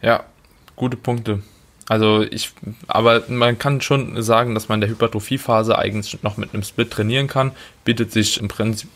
Ja, 0.00 0.24
gute 0.76 0.96
Punkte. 0.96 1.40
Also 1.88 2.22
ich, 2.22 2.50
aber 2.86 3.24
man 3.28 3.58
kann 3.58 3.80
schon 3.82 4.22
sagen, 4.22 4.54
dass 4.54 4.68
man 4.68 4.78
in 4.78 4.80
der 4.82 4.90
Hypertrophiephase 4.90 5.78
eigentlich 5.78 6.22
noch 6.22 6.38
mit 6.38 6.54
einem 6.54 6.62
Split 6.62 6.90
trainieren 6.90 7.26
kann. 7.26 7.52
Bietet 7.84 8.10
sich 8.10 8.40
im 8.40 8.48
Prinzip 8.48 8.88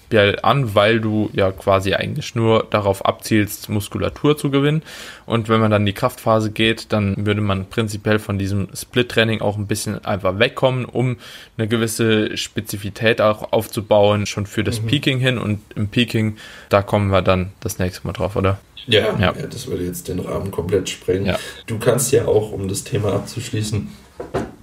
an, 0.42 0.74
weil 0.74 0.98
du 1.00 1.28
ja 1.34 1.52
quasi 1.52 1.92
eigentlich 1.92 2.34
nur 2.34 2.66
darauf 2.70 3.04
abzielst, 3.04 3.68
Muskulatur 3.68 4.38
zu 4.38 4.50
gewinnen. 4.50 4.82
Und 5.26 5.50
wenn 5.50 5.60
man 5.60 5.70
dann 5.70 5.82
in 5.82 5.86
die 5.86 5.92
Kraftphase 5.92 6.50
geht, 6.50 6.90
dann 6.94 7.26
würde 7.26 7.42
man 7.42 7.66
prinzipiell 7.66 8.18
von 8.18 8.38
diesem 8.38 8.68
Split-Training 8.74 9.42
auch 9.42 9.58
ein 9.58 9.66
bisschen 9.66 10.02
einfach 10.06 10.38
wegkommen, 10.38 10.86
um 10.86 11.18
eine 11.58 11.68
gewisse 11.68 12.38
Spezifität 12.38 13.20
auch 13.20 13.52
aufzubauen, 13.52 14.24
schon 14.24 14.46
für 14.46 14.64
das 14.64 14.80
mhm. 14.80 14.86
Peaking 14.86 15.18
hin. 15.18 15.36
Und 15.36 15.60
im 15.74 15.88
Peaking, 15.88 16.38
da 16.70 16.80
kommen 16.80 17.10
wir 17.10 17.20
dann 17.20 17.52
das 17.60 17.78
nächste 17.78 18.06
Mal 18.06 18.14
drauf, 18.14 18.36
oder? 18.36 18.58
Ja, 18.88 19.18
ja. 19.18 19.34
ja, 19.38 19.46
das 19.46 19.66
würde 19.66 19.84
jetzt 19.84 20.08
den 20.08 20.18
Rahmen 20.20 20.50
komplett 20.50 20.88
sprengen. 20.88 21.26
Ja. 21.26 21.38
Du 21.66 21.78
kannst 21.78 22.10
ja 22.12 22.26
auch, 22.26 22.52
um 22.52 22.68
das 22.68 22.84
Thema 22.84 23.12
abzuschließen, 23.12 23.88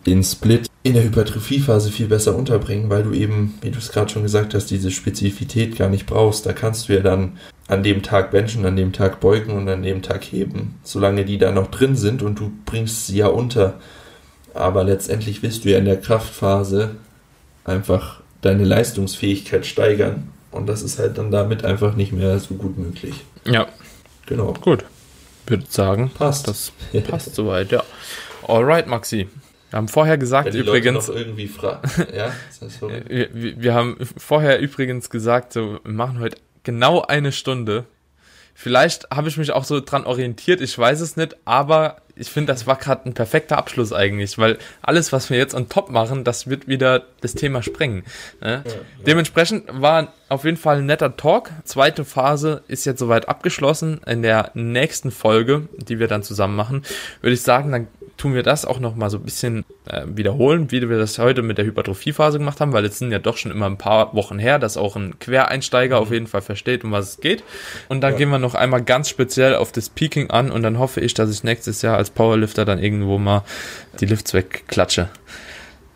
den 0.06 0.24
Split 0.24 0.68
in 0.84 0.94
der 0.94 1.04
Hypertrophiephase 1.04 1.92
viel 1.92 2.08
besser 2.08 2.36
unterbringen, 2.36 2.90
weil 2.90 3.04
du 3.04 3.14
eben, 3.14 3.58
wie 3.62 3.72
du 3.72 3.80
es 3.80 3.92
gerade 3.92 4.10
schon 4.10 4.24
gesagt 4.24 4.54
hast, 4.54 4.70
diese 4.70 4.92
Spezifität 4.92 5.78
gar 5.78 5.90
nicht 5.90 6.06
brauchst. 6.06 6.46
Da 6.46 6.54
kannst 6.54 6.90
du 6.90 6.94
ja 6.94 7.00
dann 7.00 7.38
an 7.68 7.82
dem 7.82 8.04
Tag 8.04 8.32
benchen, 8.32 8.66
an 8.66 8.76
dem 8.76 8.94
Tag 8.94 9.20
beugen 9.20 9.54
und 9.54 9.68
an 9.68 9.82
dem 9.82 10.02
Tag 10.04 10.24
heben, 10.24 10.76
solange 10.84 11.26
die 11.26 11.40
da 11.40 11.52
noch 11.52 11.72
drin 11.72 11.96
sind 11.96 12.22
und 12.22 12.40
du 12.40 12.52
bringst 12.66 13.08
sie 13.08 13.18
ja 13.18 13.28
unter. 13.28 13.80
Aber 14.54 14.84
letztendlich 14.84 15.42
willst 15.42 15.66
du 15.66 15.70
ja 15.70 15.80
in 15.80 15.86
der 15.86 16.00
Kraftphase 16.00 16.92
einfach 17.64 18.22
deine 18.42 18.64
Leistungsfähigkeit 18.64 19.66
steigern 19.66 20.30
und 20.52 20.68
das 20.68 20.84
ist 20.84 21.00
halt 21.00 21.18
dann 21.18 21.32
damit 21.32 21.66
einfach 21.66 21.96
nicht 21.96 22.14
mehr 22.14 22.40
so 22.40 22.54
gut 22.54 22.78
möglich. 22.78 23.16
Ja, 23.46 23.68
Genau. 24.26 24.54
Gut. 24.54 24.86
Würde 25.48 25.66
sagen, 25.70 26.12
passt. 26.14 26.48
Das 26.48 26.72
passt 27.08 27.36
soweit, 27.36 27.72
ja. 27.72 27.84
Alright, 28.48 28.88
Maxi. 28.88 29.28
Wir 29.70 29.78
haben 29.78 29.88
vorher 29.88 30.18
gesagt, 30.18 30.54
übrigens. 30.54 31.08
ja, 32.14 32.32
wir, 33.34 33.62
wir 33.62 33.74
haben 33.74 33.98
vorher 34.18 34.60
übrigens 34.60 35.10
gesagt, 35.10 35.54
so, 35.54 35.80
wir 35.84 35.92
machen 35.92 36.20
heute 36.20 36.38
genau 36.64 37.02
eine 37.02 37.32
Stunde. 37.32 37.86
Vielleicht 38.54 39.10
habe 39.12 39.28
ich 39.28 39.38
mich 39.38 39.52
auch 39.52 39.66
so 39.66 39.82
dran 39.82 40.06
orientiert, 40.06 40.62
ich 40.62 40.78
weiß 40.78 41.02
es 41.02 41.18
nicht, 41.18 41.36
aber 41.44 41.98
ich 42.16 42.30
finde, 42.30 42.54
das 42.54 42.66
war 42.66 42.78
gerade 42.78 43.10
ein 43.10 43.14
perfekter 43.14 43.58
Abschluss 43.58 43.92
eigentlich, 43.92 44.38
weil 44.38 44.58
alles, 44.82 45.12
was 45.12 45.30
wir 45.30 45.38
jetzt 45.38 45.54
on 45.54 45.70
top 45.70 45.90
machen, 45.90 46.24
das 46.24 46.48
wird 46.48 46.68
wieder 46.68 47.04
das 47.22 47.34
Thema 47.34 47.62
sprengen. 47.62 48.04
Ne? 48.42 48.64
Ja, 48.66 48.72
ja. 48.72 48.78
Dementsprechend 49.06 49.64
war 49.70 50.14
auf 50.30 50.46
jeden 50.46 50.58
Fall 50.58 50.78
ein 50.78 50.86
netter 50.86 51.18
Talk. 51.18 51.52
Zweite 51.66 52.06
Phase 52.06 52.64
ist 52.68 52.86
jetzt 52.86 53.00
soweit 53.00 53.28
abgeschlossen. 53.28 54.00
In 54.06 54.22
der 54.22 54.52
nächsten 54.54 55.12
Folge, 55.12 55.68
die 55.78 56.00
wir 56.00 56.08
dann 56.08 56.24
zusammen 56.24 56.56
machen, 56.56 56.84
würde 57.22 57.34
ich 57.34 57.42
sagen, 57.42 57.72
dann 57.72 57.88
tun 58.18 58.34
wir 58.34 58.44
das 58.44 58.66
auch 58.66 58.80
noch 58.80 58.96
mal 58.96 59.10
so 59.10 59.18
ein 59.18 59.24
bisschen 59.24 59.66
äh, 59.88 60.04
wiederholen, 60.08 60.72
wie 60.72 60.88
wir 60.90 60.98
das 60.98 61.20
heute 61.20 61.42
mit 61.42 61.58
der 61.58 61.66
Hypertrophiephase 61.66 62.40
gemacht 62.40 62.62
haben, 62.62 62.74
weil 62.74 62.86
es 62.86 62.98
sind 62.98 63.12
ja 63.12 63.20
doch 63.20 63.38
schon 63.38 63.52
immer 63.52 63.66
ein 63.66 63.78
paar 63.78 64.14
Wochen 64.14 64.40
her, 64.40 64.60
dass 64.60 64.78
auch 64.78 64.96
ein 64.96 65.20
Quereinsteiger 65.20 66.00
auf 66.00 66.12
jeden 66.12 66.28
Fall 66.28 66.42
versteht, 66.42 66.84
um 66.84 66.92
was 66.92 67.10
es 67.10 67.18
geht. 67.20 67.44
Und 67.90 68.02
dann 68.02 68.14
ja. 68.14 68.18
gehen 68.20 68.30
wir 68.30 68.40
noch 68.40 68.56
einmal 68.56 68.84
ganz 68.84 69.10
speziell 69.10 69.56
auf 69.56 69.72
das 69.72 69.90
Peaking 69.90 70.30
an 70.30 70.52
und 70.52 70.64
dann 70.64 70.80
hoffe 70.80 71.02
ich, 71.02 71.14
dass 71.14 71.32
ich 71.32 71.44
nächstes 71.44 71.82
Jahr 71.82 71.98
als 71.98 72.10
Powerlifter 72.10 72.66
dann 72.66 72.80
irgendwo 72.80 73.18
mal 73.18 73.44
die 74.00 74.06
Lifts 74.06 74.34
wegklatsche. 74.34 75.10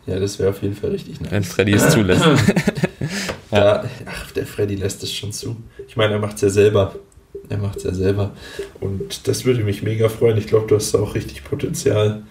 Ja, 0.06 0.18
das 0.18 0.38
wäre 0.38 0.50
auf 0.50 0.62
jeden 0.62 0.74
Fall 0.74 0.90
richtig 0.90 1.20
nice. 1.20 1.30
Wenn 1.30 1.44
Freddy 1.44 1.72
es 1.74 1.90
zulässt. 1.90 2.24
ja. 3.50 3.84
ach, 4.06 4.30
der 4.32 4.46
Freddy 4.46 4.74
lässt 4.74 5.02
es 5.02 5.12
schon 5.12 5.32
zu. 5.32 5.56
Ich 5.86 5.96
meine, 5.96 6.14
er 6.14 6.18
macht 6.18 6.36
es 6.36 6.42
ja 6.42 6.50
selber. 6.50 6.94
Er 7.50 7.58
macht 7.58 7.78
es 7.78 7.82
ja 7.82 7.92
selber. 7.92 8.30
Und 8.78 9.26
das 9.26 9.44
würde 9.44 9.64
mich 9.64 9.82
mega 9.82 10.08
freuen. 10.08 10.38
Ich 10.38 10.46
glaube, 10.46 10.68
du 10.68 10.76
hast 10.76 10.94
auch 10.94 11.16
richtig 11.16 11.42
Potenzial, 11.42 12.22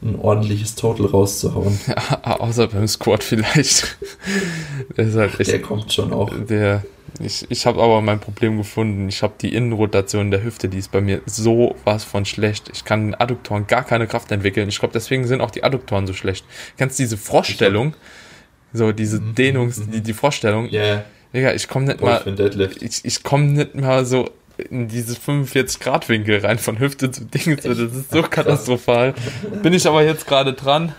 ein 0.00 0.14
ordentliches 0.16 0.76
Total 0.76 1.06
rauszuhauen. 1.06 1.78
Ja, 1.88 2.40
außer 2.40 2.68
beim 2.68 2.86
Squad 2.86 3.24
vielleicht. 3.24 3.98
der, 4.96 5.12
halt 5.12 5.40
echt, 5.40 5.50
der 5.50 5.60
kommt 5.60 5.92
schon 5.92 6.12
auch. 6.12 6.32
Der, 6.48 6.84
ich 7.18 7.44
ich 7.48 7.66
habe 7.66 7.82
aber 7.82 8.00
mein 8.00 8.20
Problem 8.20 8.56
gefunden. 8.56 9.08
Ich 9.08 9.24
habe 9.24 9.34
die 9.40 9.52
Innenrotation 9.52 10.30
der 10.30 10.44
Hüfte, 10.44 10.68
die 10.68 10.78
ist 10.78 10.92
bei 10.92 11.00
mir 11.00 11.22
so 11.26 11.74
was 11.84 12.04
von 12.04 12.24
schlecht. 12.24 12.70
Ich 12.72 12.84
kann 12.84 13.08
in 13.08 13.14
Adduktoren 13.16 13.66
gar 13.66 13.82
keine 13.82 14.06
Kraft 14.06 14.30
entwickeln. 14.30 14.68
Ich 14.68 14.78
glaube, 14.78 14.92
deswegen 14.92 15.26
sind 15.26 15.40
auch 15.40 15.50
die 15.50 15.64
Adduktoren 15.64 16.06
so 16.06 16.12
schlecht. 16.12 16.44
Kennst 16.76 17.00
diese 17.00 17.16
Froschstellung? 17.16 17.94
So 18.72 18.92
diese 18.92 19.20
mhm. 19.20 19.34
Dehnungs, 19.34 19.78
mhm. 19.78 19.90
die, 19.90 20.00
die 20.02 20.14
Froschstellung. 20.14 20.68
Ja. 20.68 20.82
Yeah. 20.82 21.04
Digga, 21.34 21.52
ich 21.52 21.68
komme 21.68 21.86
nicht 21.86 22.00
mal. 22.00 22.22
Ich, 22.80 23.04
ich 23.04 23.22
komme 23.22 23.44
nicht 23.46 23.74
mal 23.74 24.06
so 24.06 24.30
in 24.70 24.88
dieses 24.88 25.20
45-Grad-Winkel 25.20 26.40
rein 26.40 26.58
von 26.58 26.78
Hüfte 26.78 27.10
zu 27.10 27.24
Ding. 27.24 27.56
Das 27.56 27.78
ist 27.78 28.10
so 28.10 28.22
katastrophal. 28.22 29.14
Bin 29.62 29.72
ich 29.72 29.86
aber 29.86 30.02
jetzt 30.02 30.26
gerade 30.26 30.52
dran. 30.52 30.94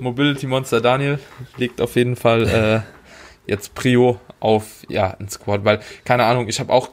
Mobility 0.00 0.46
Monster 0.46 0.80
Daniel 0.80 1.18
legt 1.56 1.80
auf 1.80 1.96
jeden 1.96 2.16
Fall 2.16 2.48
äh, 2.48 2.80
jetzt 3.48 3.74
Prio 3.74 4.20
auf 4.40 4.84
ja 4.88 5.16
ein 5.18 5.28
Squad, 5.28 5.64
weil 5.64 5.80
keine 6.04 6.24
Ahnung, 6.24 6.48
ich 6.48 6.60
habe 6.60 6.72
auch 6.72 6.90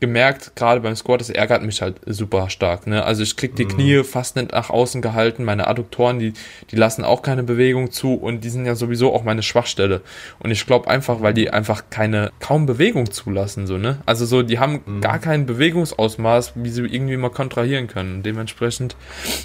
gemerkt, 0.00 0.54
gerade 0.54 0.80
beim 0.80 0.94
Squat, 0.94 1.20
das 1.20 1.30
ärgert 1.30 1.62
mich 1.62 1.80
halt 1.80 1.96
super 2.04 2.50
stark. 2.50 2.86
Ne? 2.86 3.02
Also 3.02 3.22
ich 3.22 3.36
krieg 3.36 3.56
die 3.56 3.64
mhm. 3.64 3.68
Knie 3.68 4.04
fast 4.04 4.36
nicht 4.36 4.52
nach 4.52 4.68
außen 4.70 5.00
gehalten, 5.00 5.44
meine 5.44 5.66
Adduktoren, 5.66 6.18
die, 6.18 6.34
die 6.70 6.76
lassen 6.76 7.04
auch 7.04 7.22
keine 7.22 7.42
Bewegung 7.42 7.90
zu 7.90 8.14
und 8.14 8.44
die 8.44 8.50
sind 8.50 8.66
ja 8.66 8.74
sowieso 8.74 9.14
auch 9.14 9.24
meine 9.24 9.42
Schwachstelle. 9.42 10.02
Und 10.40 10.50
ich 10.50 10.66
glaube 10.66 10.88
einfach, 10.88 11.22
weil 11.22 11.32
die 11.32 11.50
einfach 11.50 11.84
keine, 11.90 12.32
kaum 12.38 12.66
Bewegung 12.66 13.10
zulassen, 13.10 13.66
so, 13.66 13.78
ne? 13.78 13.98
Also 14.04 14.26
so, 14.26 14.42
die 14.42 14.58
haben 14.58 14.82
mhm. 14.84 15.00
gar 15.00 15.18
kein 15.18 15.46
Bewegungsausmaß, 15.46 16.52
wie 16.56 16.68
sie 16.68 16.82
irgendwie 16.82 17.16
mal 17.16 17.30
kontrahieren 17.30 17.86
können. 17.86 18.22
Dementsprechend, 18.22 18.96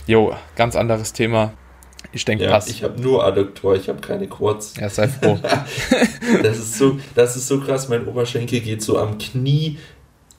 jo, 0.07 0.35
ganz 0.55 0.75
anderes 0.75 1.13
Thema. 1.13 1.53
Ich 2.11 2.25
denke, 2.25 2.45
ja, 2.45 2.51
passt. 2.51 2.69
Ich 2.69 2.83
habe 2.83 2.99
nur 3.01 3.23
Adduktor, 3.23 3.75
ich 3.75 3.87
habe 3.87 4.01
keine 4.01 4.27
Quads. 4.27 4.73
Ja, 4.79 4.89
sei 4.89 5.07
froh. 5.07 5.37
das, 6.43 6.57
ist 6.57 6.77
so, 6.77 6.99
das 7.13 7.35
ist 7.35 7.47
so 7.47 7.59
krass, 7.59 7.87
mein 7.89 8.07
Oberschenkel 8.07 8.61
geht 8.61 8.81
so 8.81 8.97
am 8.97 9.17
Knie 9.17 9.77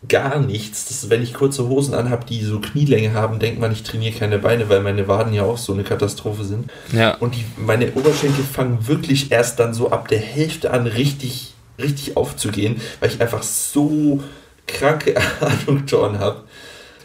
gar 0.08 0.40
nichts. 0.40 0.88
Das, 0.88 1.10
wenn 1.10 1.22
ich 1.22 1.34
kurze 1.34 1.68
Hosen 1.68 1.94
anhabe, 1.94 2.24
die 2.24 2.42
so 2.42 2.60
Knielänge 2.60 3.12
haben, 3.12 3.38
denkt 3.38 3.60
man, 3.60 3.70
ich 3.72 3.82
trainiere 3.82 4.18
keine 4.18 4.38
Beine, 4.38 4.68
weil 4.68 4.80
meine 4.80 5.06
Waden 5.08 5.32
ja 5.32 5.44
auch 5.44 5.58
so 5.58 5.72
eine 5.72 5.84
Katastrophe 5.84 6.44
sind. 6.44 6.70
Ja. 6.92 7.14
Und 7.16 7.34
die, 7.34 7.44
meine 7.56 7.92
Oberschenkel 7.92 8.44
fangen 8.44 8.88
wirklich 8.88 9.30
erst 9.30 9.60
dann 9.60 9.74
so 9.74 9.90
ab 9.90 10.08
der 10.08 10.20
Hälfte 10.20 10.70
an 10.72 10.86
richtig, 10.86 11.54
richtig 11.78 12.16
aufzugehen, 12.16 12.80
weil 13.00 13.10
ich 13.10 13.20
einfach 13.20 13.42
so 13.42 14.22
kranke 14.66 15.14
Adduktoren 15.40 16.18
habe. 16.18 16.44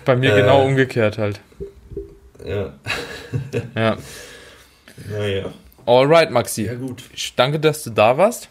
Bei 0.06 0.16
mir 0.16 0.34
äh, 0.34 0.42
genau 0.42 0.64
umgekehrt 0.64 1.18
halt. 1.18 1.42
Ja. 2.46 2.74
ja. 3.76 3.98
Naja. 5.10 5.54
Alright, 5.86 6.32
Maxi. 6.32 6.64
Ja, 6.66 6.76
gut. 6.76 7.04
Ich 7.14 7.36
danke, 7.36 7.60
dass 7.60 7.84
du 7.84 7.92
da 7.92 8.18
warst. 8.18 8.50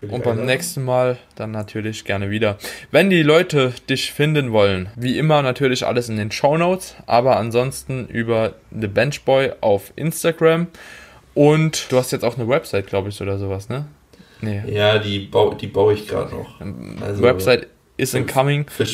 Und 0.00 0.22
beim 0.22 0.46
nächsten 0.46 0.84
Mal 0.84 1.18
dann 1.34 1.50
natürlich 1.50 2.04
gerne 2.04 2.30
wieder. 2.30 2.56
Wenn 2.92 3.10
die 3.10 3.24
Leute 3.24 3.72
dich 3.90 4.12
finden 4.12 4.52
wollen, 4.52 4.90
wie 4.94 5.18
immer 5.18 5.42
natürlich 5.42 5.84
alles 5.84 6.08
in 6.08 6.16
den 6.16 6.30
Show 6.30 6.56
Notes, 6.56 6.94
aber 7.06 7.36
ansonsten 7.36 8.06
über 8.06 8.54
The 8.70 8.86
Benchboy 8.86 9.52
auf 9.60 9.92
Instagram. 9.96 10.68
Und 11.34 11.90
du 11.90 11.96
hast 11.96 12.12
jetzt 12.12 12.24
auch 12.24 12.38
eine 12.38 12.48
Website, 12.48 12.86
glaube 12.86 13.08
ich, 13.08 13.20
oder 13.20 13.38
sowas, 13.38 13.68
ne? 13.68 13.86
Nee. 14.40 14.62
Ja, 14.68 14.98
die, 14.98 15.18
bau, 15.18 15.54
die 15.54 15.66
baue 15.66 15.94
ich 15.94 16.06
gerade 16.06 16.32
noch. 16.32 16.60
Also 17.00 17.22
Website 17.22 17.66
is 17.96 18.14
incoming. 18.14 18.66
Für, 18.68 18.86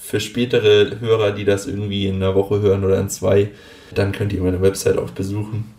für 0.00 0.20
spätere 0.20 1.00
Hörer, 1.00 1.32
die 1.32 1.44
das 1.44 1.66
irgendwie 1.66 2.06
in 2.06 2.16
einer 2.16 2.36
Woche 2.36 2.60
hören 2.60 2.84
oder 2.84 3.00
in 3.00 3.08
zwei, 3.08 3.50
dann 3.94 4.12
könnt 4.12 4.32
ihr 4.32 4.42
meine 4.42 4.60
Website 4.60 4.98
auch 4.98 5.10
besuchen. 5.10 5.72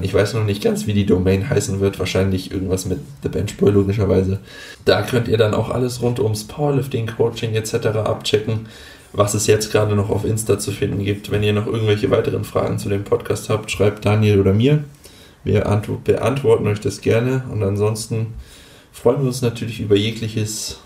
Ich 0.00 0.12
weiß 0.12 0.34
noch 0.34 0.44
nicht 0.44 0.62
ganz, 0.62 0.86
wie 0.86 0.94
die 0.94 1.06
Domain 1.06 1.48
heißen 1.48 1.80
wird. 1.80 1.98
Wahrscheinlich 1.98 2.50
irgendwas 2.50 2.86
mit 2.86 2.98
The 3.22 3.28
Benchboy 3.28 3.70
logischerweise. 3.70 4.40
Da 4.84 5.02
könnt 5.02 5.28
ihr 5.28 5.38
dann 5.38 5.54
auch 5.54 5.70
alles 5.70 6.02
rund 6.02 6.18
ums 6.20 6.44
Powerlifting, 6.44 7.06
Coaching 7.06 7.54
etc. 7.54 7.74
abchecken, 8.04 8.66
was 9.12 9.34
es 9.34 9.46
jetzt 9.46 9.70
gerade 9.70 9.94
noch 9.94 10.10
auf 10.10 10.24
Insta 10.24 10.58
zu 10.58 10.72
finden 10.72 11.04
gibt. 11.04 11.30
Wenn 11.30 11.42
ihr 11.42 11.52
noch 11.52 11.66
irgendwelche 11.66 12.10
weiteren 12.10 12.44
Fragen 12.44 12.78
zu 12.78 12.88
dem 12.88 13.04
Podcast 13.04 13.48
habt, 13.48 13.70
schreibt 13.70 14.04
Daniel 14.04 14.40
oder 14.40 14.52
mir. 14.52 14.84
Wir 15.44 15.60
beantworten 16.04 16.66
euch 16.66 16.80
das 16.80 17.00
gerne 17.00 17.44
und 17.50 17.62
ansonsten 17.62 18.34
freuen 18.92 19.20
wir 19.20 19.26
uns 19.26 19.42
natürlich 19.42 19.80
über 19.80 19.96
jegliches 19.96 20.80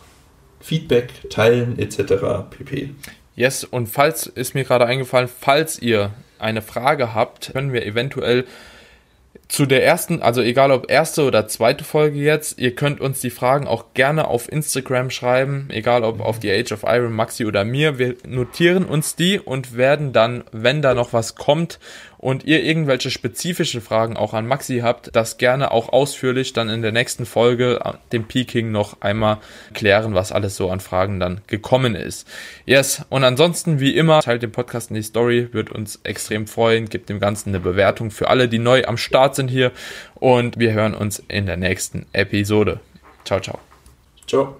Feedback, 0.61 1.11
Teilen 1.31 1.79
etc. 1.79 2.49
pp. 2.51 2.91
Yes, 3.35 3.65
und 3.65 3.87
falls 3.87 4.27
ist 4.27 4.55
mir 4.55 4.65
gerade 4.65 4.87
eingefallen, 4.87 5.29
falls 5.29 5.79
ihr 5.81 6.11
eine 6.39 6.63
Frage 6.63 7.15
habt, 7.15 7.53
können 7.53 7.73
wir 7.73 7.85
eventuell 7.87 8.45
zu 9.49 9.67
der 9.67 9.85
ersten, 9.85 10.23
also 10.23 10.41
egal 10.43 10.73
ob 10.73 10.91
erste 10.91 11.25
oder 11.25 11.47
zweite 11.47 11.85
Folge 11.85 12.19
jetzt, 12.19 12.59
ihr 12.59 12.75
könnt 12.75 13.01
uns 13.01 13.21
die 13.21 13.31
Fragen 13.31 13.67
auch 13.67 13.95
gerne 13.95 14.27
auf 14.27 14.51
Instagram 14.51 15.11
schreiben, 15.11 15.69
egal 15.71 16.03
ob 16.03 16.21
auf 16.21 16.41
die 16.41 16.51
Age 16.51 16.73
of 16.73 16.83
Iron, 16.85 17.13
Maxi 17.13 17.45
oder 17.45 17.65
mir. 17.65 17.99
Wir 17.99 18.17
notieren 18.27 18.85
uns 18.85 19.15
die 19.15 19.39
und 19.39 19.77
werden 19.77 20.13
dann, 20.13 20.45
wenn 20.51 20.83
da 20.83 20.95
noch 20.95 21.13
was 21.13 21.37
kommt 21.37 21.79
und 22.19 22.45
ihr 22.45 22.63
irgendwelche 22.63 23.11
spezifischen 23.11 23.81
Fragen 23.81 24.17
auch 24.17 24.35
an 24.35 24.47
Maxi 24.47 24.81
habt, 24.83 25.15
das 25.15 25.39
gerne 25.39 25.71
auch 25.71 25.91
ausführlich 25.91 26.53
dann 26.53 26.69
in 26.69 26.83
der 26.83 26.93
nächsten 26.93 27.27
Folge, 27.27 27.81
äh, 27.85 27.93
dem 28.13 28.25
Peking, 28.25 28.71
noch 28.71 29.01
einmal 29.01 29.39
klären, 29.75 30.15
was 30.15 30.33
alles 30.33 30.57
so 30.57 30.71
an 30.71 30.81
Fragen 30.81 31.21
dann 31.21 31.41
gekommen 31.47 31.95
ist. 31.95 32.27
Yes, 32.65 33.05
und 33.09 33.25
ansonsten 33.25 33.81
wie 33.81 33.97
immer, 33.97 34.21
teilt 34.21 34.43
den 34.43 34.53
Podcast 34.53 34.91
in 34.91 34.97
die 34.97 35.03
Story, 35.03 35.49
wird 35.53 35.71
uns 35.71 36.01
extrem 36.05 36.47
freuen, 36.47 36.89
gibt 36.89 37.09
dem 37.09 37.21
Ganzen 37.21 37.51
eine 37.51 37.61
Bewertung 37.61 38.11
für 38.11 38.29
alle, 38.29 38.49
die 38.49 38.59
neu 38.59 38.85
am 38.85 38.97
Start 38.97 39.35
sind 39.35 39.49
hier 39.49 39.73
und 40.15 40.59
wir 40.59 40.73
hören 40.73 40.95
uns 40.95 41.23
in 41.29 41.47
der 41.47 41.57
nächsten 41.57 42.07
Episode. 42.13 42.81
Ciao, 43.25 43.41
ciao. 43.41 43.59
Ciao. 44.27 44.57